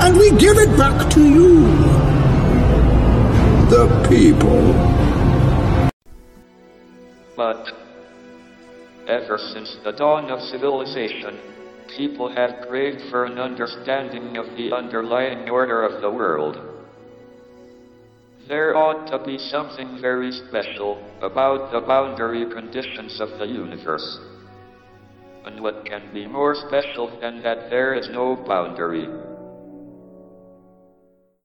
and 0.00 0.16
we 0.16 0.30
give 0.38 0.58
it 0.58 0.76
back 0.76 1.10
to 1.12 1.20
you, 1.20 1.64
the 3.68 3.86
people. 4.08 4.60
But 7.36 7.72
ever 9.08 9.38
since 9.38 9.76
the 9.84 9.92
dawn 9.92 10.30
of 10.30 10.40
civilization, 10.40 11.38
people 11.96 12.34
have 12.34 12.66
craved 12.68 13.02
for 13.10 13.24
an 13.24 13.38
understanding 13.38 14.36
of 14.36 14.46
the 14.56 14.74
underlying 14.74 15.48
order 15.48 15.82
of 15.82 16.00
the 16.00 16.10
world. 16.10 16.56
There 18.48 18.76
ought 18.76 19.06
to 19.08 19.24
be 19.24 19.38
something 19.38 20.00
very 20.00 20.32
special 20.32 21.02
about 21.20 21.70
the 21.70 21.80
boundary 21.80 22.44
conditions 22.52 23.20
of 23.20 23.38
the 23.38 23.46
universe. 23.46 24.18
And 25.44 25.60
what 25.60 25.84
can 25.84 26.02
be 26.14 26.26
more 26.26 26.54
special 26.54 27.18
than 27.20 27.42
that 27.42 27.68
there 27.70 27.94
is 27.94 28.08
no 28.10 28.36
boundary? 28.36 29.08